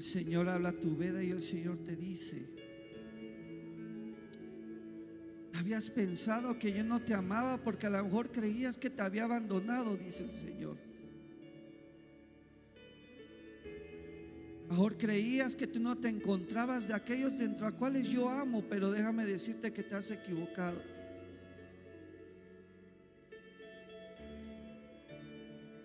el 0.00 0.06
Señor 0.06 0.48
habla 0.48 0.70
a 0.70 0.80
tu 0.80 0.96
vida 0.96 1.22
y 1.22 1.28
el 1.28 1.42
Señor 1.42 1.76
te 1.84 1.94
dice, 1.94 2.42
habías 5.52 5.90
pensado 5.90 6.58
que 6.58 6.72
yo 6.72 6.82
no 6.82 7.02
te 7.02 7.12
amaba 7.12 7.58
porque 7.58 7.86
a 7.86 7.90
lo 7.90 8.02
mejor 8.04 8.30
creías 8.30 8.78
que 8.78 8.88
te 8.88 9.02
había 9.02 9.24
abandonado, 9.24 9.98
dice 9.98 10.24
el 10.24 10.32
Señor. 10.38 10.76
Mejor 14.70 14.96
creías 14.96 15.54
que 15.54 15.66
tú 15.66 15.78
no 15.78 15.98
te 15.98 16.08
encontrabas 16.08 16.88
de 16.88 16.94
aquellos 16.94 17.36
dentro 17.36 17.66
a 17.66 17.72
cuales 17.72 18.08
yo 18.08 18.30
amo, 18.30 18.64
pero 18.70 18.90
déjame 18.90 19.26
decirte 19.26 19.70
que 19.70 19.82
te 19.82 19.96
has 19.96 20.10
equivocado. 20.10 20.80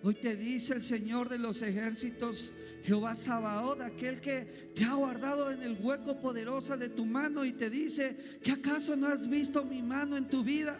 Hoy 0.06 0.14
te 0.14 0.36
dice 0.36 0.72
el 0.72 0.84
Señor 0.84 1.28
de 1.28 1.36
los 1.36 1.60
ejércitos, 1.62 2.52
Jehová 2.84 3.16
Sabaoth, 3.16 3.80
aquel 3.80 4.20
que 4.20 4.70
te 4.72 4.84
ha 4.84 4.94
guardado 4.94 5.50
en 5.50 5.62
el 5.62 5.76
hueco 5.80 6.20
poderoso 6.20 6.76
de 6.76 6.90
tu 6.90 7.04
mano 7.04 7.44
y 7.44 7.50
te 7.50 7.68
dice, 7.68 8.38
¿que 8.40 8.52
acaso 8.52 8.94
no 8.94 9.08
has 9.08 9.28
visto 9.28 9.64
mi 9.64 9.82
mano 9.82 10.16
en 10.16 10.28
tu 10.28 10.44
vida? 10.44 10.78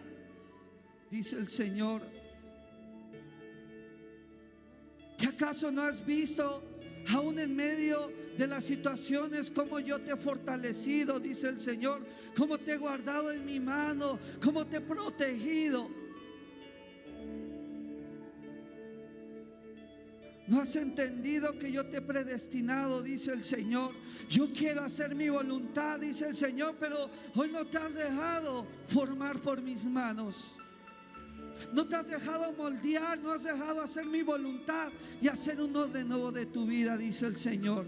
Dice 1.10 1.38
el 1.38 1.48
Señor. 1.48 2.02
¿Que 5.18 5.26
acaso 5.26 5.72
no 5.72 5.82
has 5.82 6.06
visto 6.06 6.62
aún 7.08 7.40
en 7.40 7.56
medio 7.56 8.12
de 8.38 8.46
las 8.46 8.62
situaciones 8.62 9.50
como 9.50 9.80
yo 9.80 10.00
te 10.02 10.12
he 10.12 10.16
fortalecido? 10.16 11.18
Dice 11.18 11.48
el 11.48 11.58
Señor, 11.58 12.06
cómo 12.36 12.58
te 12.58 12.74
he 12.74 12.76
guardado 12.76 13.32
en 13.32 13.44
mi 13.44 13.58
mano, 13.58 14.20
cómo 14.40 14.64
te 14.68 14.76
he 14.76 14.80
protegido. 14.80 15.90
No 20.48 20.60
has 20.60 20.76
entendido 20.76 21.58
que 21.58 21.72
yo 21.72 21.86
te 21.86 21.96
he 21.96 22.00
predestinado, 22.00 23.02
dice 23.02 23.32
el 23.32 23.42
Señor. 23.42 23.92
Yo 24.28 24.52
quiero 24.52 24.82
hacer 24.82 25.14
mi 25.14 25.28
voluntad, 25.28 25.98
dice 25.98 26.28
el 26.28 26.36
Señor, 26.36 26.76
pero 26.78 27.10
hoy 27.34 27.50
no 27.50 27.66
te 27.66 27.78
has 27.78 27.92
dejado 27.92 28.66
formar 28.86 29.40
por 29.40 29.60
mis 29.60 29.84
manos. 29.84 30.56
No 31.72 31.86
te 31.86 31.96
has 31.96 32.06
dejado 32.06 32.52
moldear, 32.52 33.18
no 33.18 33.32
has 33.32 33.42
dejado 33.42 33.80
hacer 33.80 34.06
mi 34.06 34.22
voluntad 34.22 34.92
y 35.20 35.26
hacer 35.26 35.60
un 35.60 35.74
orden 35.74 36.08
nuevo 36.08 36.30
de 36.30 36.46
tu 36.46 36.64
vida, 36.64 36.96
dice 36.96 37.26
el 37.26 37.36
Señor. 37.36 37.86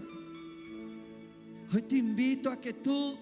Hoy 1.73 1.81
te 1.83 1.97
invito 1.97 2.49
a 2.49 2.59
que 2.59 2.73
tú 2.73 3.17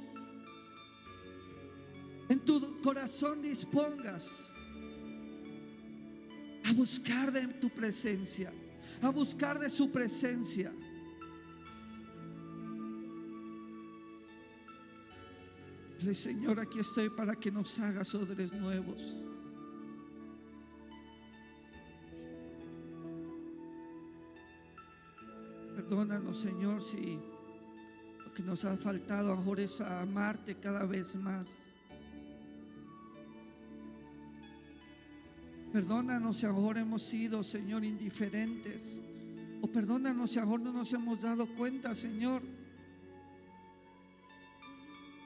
en 2.30 2.40
tu 2.40 2.82
corazón 2.82 3.42
dispongas 3.42 4.52
a 6.64 6.74
buscar 6.74 7.32
de 7.32 7.48
tu 7.48 7.70
presencia 7.70 8.52
a 9.02 9.10
buscar 9.10 9.60
de 9.60 9.70
su 9.70 9.92
presencia. 9.92 10.74
Señor, 16.14 16.60
aquí 16.60 16.80
estoy 16.80 17.10
para 17.10 17.36
que 17.36 17.52
nos 17.52 17.78
hagas 17.80 18.14
odres 18.16 18.54
nuevos. 18.54 19.16
Perdónanos, 25.76 26.40
Señor, 26.40 26.82
si 26.82 27.20
lo 28.26 28.34
que 28.34 28.44
nos 28.44 28.64
ha 28.66 28.78
faltado 28.78 29.32
a 29.32 29.36
lo 29.36 29.38
mejor 29.38 29.60
es 29.60 29.82
amarte 29.82 30.56
cada 30.56 30.86
vez 30.86 31.16
más. 31.16 31.48
Perdónanos 35.72 36.38
si 36.38 36.46
a 36.46 36.50
lo 36.50 36.56
mejor 36.56 36.78
hemos 36.78 37.02
sido, 37.02 37.44
Señor, 37.44 37.84
indiferentes. 37.84 39.02
O 39.62 39.68
perdónanos 39.68 40.32
si 40.32 40.38
a 40.38 40.42
lo 40.42 40.48
mejor 40.48 40.62
no 40.62 40.74
nos 40.74 40.94
hemos 40.94 41.22
dado 41.22 41.48
cuenta, 41.56 41.94
Señor, 41.94 42.42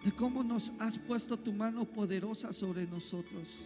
de 0.03 0.11
cómo 0.13 0.43
nos 0.43 0.71
has 0.79 0.97
puesto 0.97 1.37
tu 1.37 1.53
mano 1.53 1.85
poderosa 1.85 2.53
sobre 2.53 2.87
nosotros. 2.87 3.59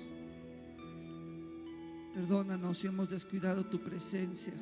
Perdónanos 2.13 2.79
si 2.79 2.87
hemos 2.87 3.09
descuidado 3.09 3.65
tu 3.65 3.79
presencia. 3.79 4.53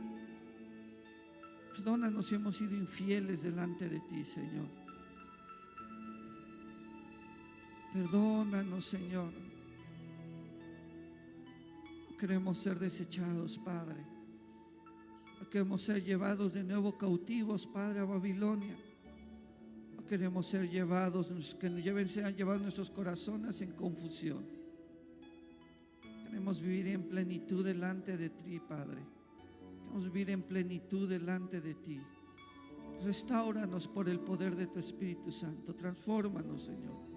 Perdónanos 1.71 2.27
si 2.27 2.35
hemos 2.35 2.57
sido 2.57 2.75
infieles 2.75 3.41
delante 3.41 3.89
de 3.89 3.99
ti, 4.01 4.23
Señor. 4.23 4.67
Perdónanos, 7.93 8.85
Señor. 8.85 9.42
Queremos 12.23 12.57
ser 12.57 12.79
desechados, 12.79 13.57
Padre. 13.57 14.01
No 15.41 15.49
queremos 15.49 15.81
ser 15.81 16.01
llevados 16.01 16.53
de 16.53 16.63
nuevo 16.63 16.97
cautivos, 16.97 17.65
Padre, 17.65 17.99
a 17.99 18.05
Babilonia. 18.05 18.77
No 19.93 20.05
queremos 20.05 20.45
ser 20.45 20.69
llevados, 20.69 21.27
que 21.59 21.69
lleven, 21.69 22.07
sean 22.07 22.33
llevados 22.33 22.61
nuestros 22.61 22.89
corazones 22.89 23.61
en 23.61 23.73
confusión. 23.73 24.45
Queremos 26.23 26.61
vivir 26.61 26.87
en 26.87 27.09
plenitud 27.09 27.65
delante 27.65 28.15
de 28.15 28.29
ti, 28.29 28.57
Padre. 28.57 29.01
Queremos 29.81 30.05
vivir 30.05 30.29
en 30.29 30.43
plenitud 30.43 31.09
delante 31.09 31.59
de 31.59 31.73
ti. 31.73 31.99
Restauranos 33.03 33.85
por 33.85 34.07
el 34.07 34.21
poder 34.21 34.55
de 34.55 34.67
tu 34.67 34.79
Espíritu 34.79 35.29
Santo. 35.29 35.75
Transfórmanos, 35.75 36.63
Señor. 36.63 37.12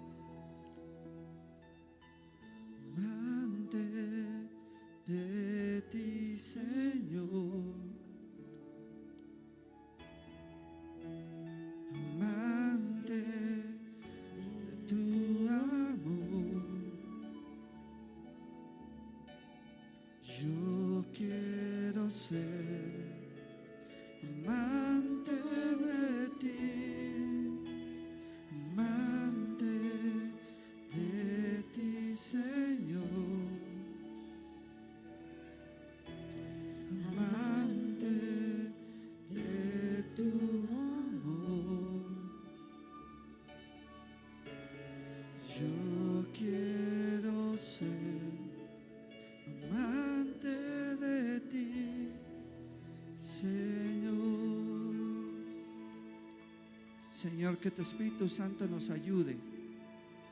Que 57.67 57.71
tu 57.71 57.81
Espíritu 57.81 58.29
Santo 58.29 58.65
nos 58.65 58.89
ayude, 58.89 59.35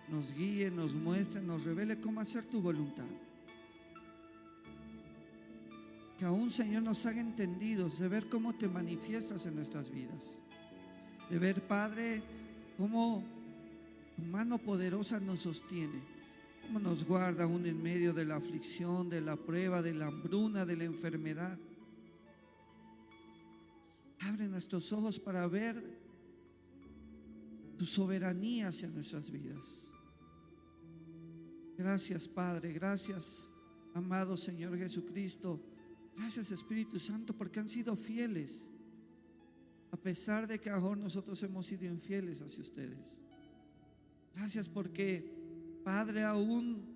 nos 0.07 0.33
guíe, 0.33 0.71
nos 0.71 0.93
muestre, 0.93 1.41
nos 1.41 1.65
revele 1.65 1.99
cómo 1.99 2.21
hacer 2.21 2.45
tu 2.45 2.61
voluntad. 2.61 3.03
Que 6.17 6.23
aún, 6.23 6.49
Señor, 6.49 6.83
nos 6.83 7.05
haga 7.05 7.19
entendidos 7.19 7.99
de 7.99 8.07
ver 8.07 8.29
cómo 8.29 8.53
te 8.53 8.69
manifiestas 8.69 9.45
en 9.45 9.57
nuestras 9.57 9.91
vidas. 9.91 10.39
De 11.29 11.37
ver, 11.37 11.61
Padre, 11.61 12.23
cómo 12.77 13.21
tu 14.15 14.21
mano 14.21 14.57
poderosa 14.57 15.19
nos 15.19 15.41
sostiene, 15.41 15.99
cómo 16.61 16.79
nos 16.79 17.03
guarda 17.03 17.43
aún 17.43 17.65
en 17.65 17.83
medio 17.83 18.13
de 18.13 18.23
la 18.23 18.37
aflicción, 18.37 19.09
de 19.09 19.19
la 19.19 19.35
prueba, 19.35 19.81
de 19.81 19.93
la 19.93 20.07
hambruna, 20.07 20.65
de 20.65 20.77
la 20.77 20.85
enfermedad. 20.85 21.57
Abre 24.21 24.47
nuestros 24.47 24.93
ojos 24.93 25.19
para 25.19 25.45
ver 25.47 26.04
tu 27.77 27.85
soberanía 27.85 28.69
hacia 28.69 28.89
nuestras 28.89 29.29
vidas. 29.29 29.91
Gracias, 31.77 32.27
Padre, 32.27 32.71
gracias, 32.71 33.51
amado 33.93 34.37
Señor 34.37 34.77
Jesucristo. 34.77 35.61
Gracias, 36.15 36.51
Espíritu 36.51 36.97
Santo, 36.99 37.35
porque 37.35 37.59
han 37.59 37.67
sido 37.67 37.95
fieles, 37.97 38.69
a 39.91 39.97
pesar 39.97 40.47
de 40.47 40.59
que 40.59 40.69
ahora 40.69 41.01
nosotros 41.01 41.41
hemos 41.43 41.65
sido 41.65 41.85
infieles 41.85 42.41
hacia 42.41 42.61
ustedes. 42.61 43.21
Gracias 44.33 44.69
porque, 44.69 45.29
Padre, 45.83 46.23
aún 46.23 46.95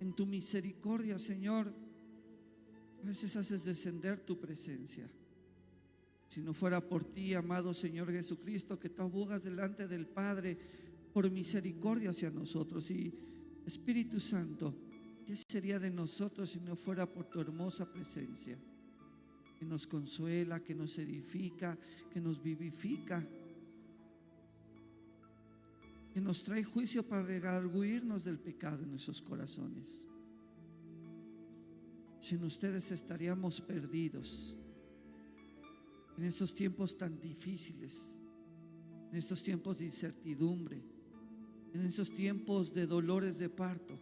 en 0.00 0.12
tu 0.12 0.26
misericordia, 0.26 1.18
Señor, 1.18 1.72
a 3.02 3.06
veces 3.06 3.34
haces 3.34 3.64
descender 3.64 4.20
tu 4.20 4.38
presencia. 4.38 5.08
Si 6.30 6.40
no 6.40 6.54
fuera 6.54 6.80
por 6.80 7.04
ti, 7.04 7.34
amado 7.34 7.74
Señor 7.74 8.12
Jesucristo, 8.12 8.78
que 8.78 8.88
tú 8.88 9.02
abogas 9.02 9.42
delante 9.42 9.88
del 9.88 10.06
Padre 10.06 10.56
por 11.12 11.28
misericordia 11.28 12.10
hacia 12.10 12.30
nosotros. 12.30 12.88
Y 12.92 13.12
Espíritu 13.66 14.20
Santo, 14.20 14.72
¿qué 15.26 15.34
sería 15.34 15.80
de 15.80 15.90
nosotros 15.90 16.50
si 16.50 16.60
no 16.60 16.76
fuera 16.76 17.04
por 17.04 17.24
tu 17.24 17.40
hermosa 17.40 17.84
presencia? 17.84 18.56
Que 19.58 19.64
nos 19.64 19.88
consuela, 19.88 20.62
que 20.62 20.72
nos 20.72 20.96
edifica, 20.98 21.76
que 22.12 22.20
nos 22.20 22.40
vivifica, 22.40 23.26
que 26.14 26.20
nos 26.20 26.44
trae 26.44 26.62
juicio 26.62 27.02
para 27.02 27.24
regarguirnos 27.24 28.22
del 28.22 28.38
pecado 28.38 28.84
en 28.84 28.90
nuestros 28.90 29.20
corazones. 29.20 30.06
Sin 32.20 32.44
ustedes 32.44 32.92
estaríamos 32.92 33.60
perdidos 33.60 34.56
en 36.20 36.26
estos 36.26 36.54
tiempos 36.54 36.98
tan 36.98 37.18
difíciles, 37.18 37.98
en 39.10 39.16
estos 39.16 39.42
tiempos 39.42 39.78
de 39.78 39.86
incertidumbre, 39.86 40.78
en 41.72 41.80
esos 41.80 42.10
tiempos 42.10 42.74
de 42.74 42.86
dolores 42.86 43.38
de 43.38 43.48
parto. 43.48 43.98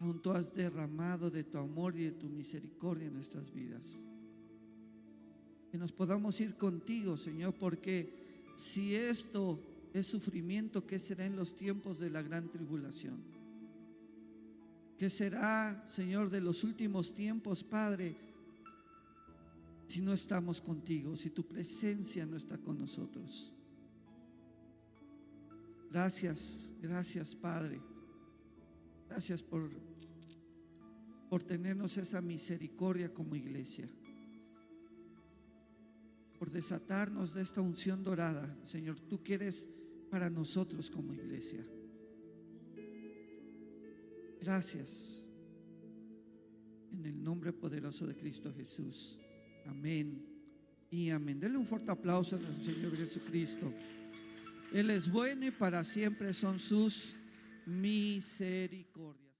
Aún 0.00 0.20
tú 0.20 0.32
has 0.32 0.52
derramado 0.52 1.30
de 1.30 1.44
tu 1.44 1.58
amor 1.58 1.94
y 1.96 2.06
de 2.06 2.10
tu 2.10 2.28
misericordia 2.28 3.06
en 3.06 3.14
nuestras 3.14 3.54
vidas. 3.54 4.00
Que 5.70 5.78
nos 5.78 5.92
podamos 5.92 6.40
ir 6.40 6.56
contigo, 6.56 7.16
Señor, 7.16 7.54
porque 7.54 8.12
si 8.56 8.96
esto 8.96 9.60
es 9.94 10.06
sufrimiento, 10.06 10.84
¿qué 10.84 10.98
será 10.98 11.24
en 11.24 11.36
los 11.36 11.56
tiempos 11.56 12.00
de 12.00 12.10
la 12.10 12.20
gran 12.20 12.48
tribulación? 12.48 13.22
¿Qué 14.98 15.08
será, 15.08 15.86
Señor, 15.88 16.30
de 16.30 16.40
los 16.40 16.64
últimos 16.64 17.14
tiempos, 17.14 17.62
Padre, 17.62 18.31
si 19.92 20.00
no 20.00 20.14
estamos 20.14 20.62
contigo, 20.62 21.14
si 21.14 21.28
tu 21.28 21.46
presencia 21.46 22.24
no 22.24 22.38
está 22.38 22.56
con 22.56 22.78
nosotros? 22.78 23.52
Gracias, 25.90 26.72
gracias, 26.80 27.34
Padre. 27.34 27.78
Gracias 29.06 29.42
por, 29.42 29.68
por 31.28 31.42
tenernos 31.42 31.98
esa 31.98 32.22
misericordia 32.22 33.12
como 33.12 33.36
iglesia. 33.36 33.86
Por 36.38 36.50
desatarnos 36.50 37.34
de 37.34 37.42
esta 37.42 37.60
unción 37.60 38.02
dorada, 38.02 38.56
Señor, 38.64 38.98
tú 38.98 39.22
quieres 39.22 39.68
para 40.10 40.30
nosotros 40.30 40.90
como 40.90 41.12
iglesia. 41.12 41.66
Gracias. 44.40 45.28
En 46.92 47.04
el 47.04 47.22
nombre 47.22 47.52
poderoso 47.52 48.06
de 48.06 48.16
Cristo 48.16 48.50
Jesús. 48.54 49.18
Amén 49.66 50.24
y 50.90 51.10
amén. 51.10 51.40
Denle 51.40 51.58
un 51.58 51.66
fuerte 51.66 51.90
aplauso 51.90 52.36
al 52.36 52.64
Señor 52.64 52.96
Jesucristo. 52.96 53.72
Él 54.72 54.90
es 54.90 55.10
bueno 55.10 55.46
y 55.46 55.50
para 55.50 55.84
siempre 55.84 56.32
son 56.32 56.58
sus 56.58 57.14
misericordias. 57.66 59.31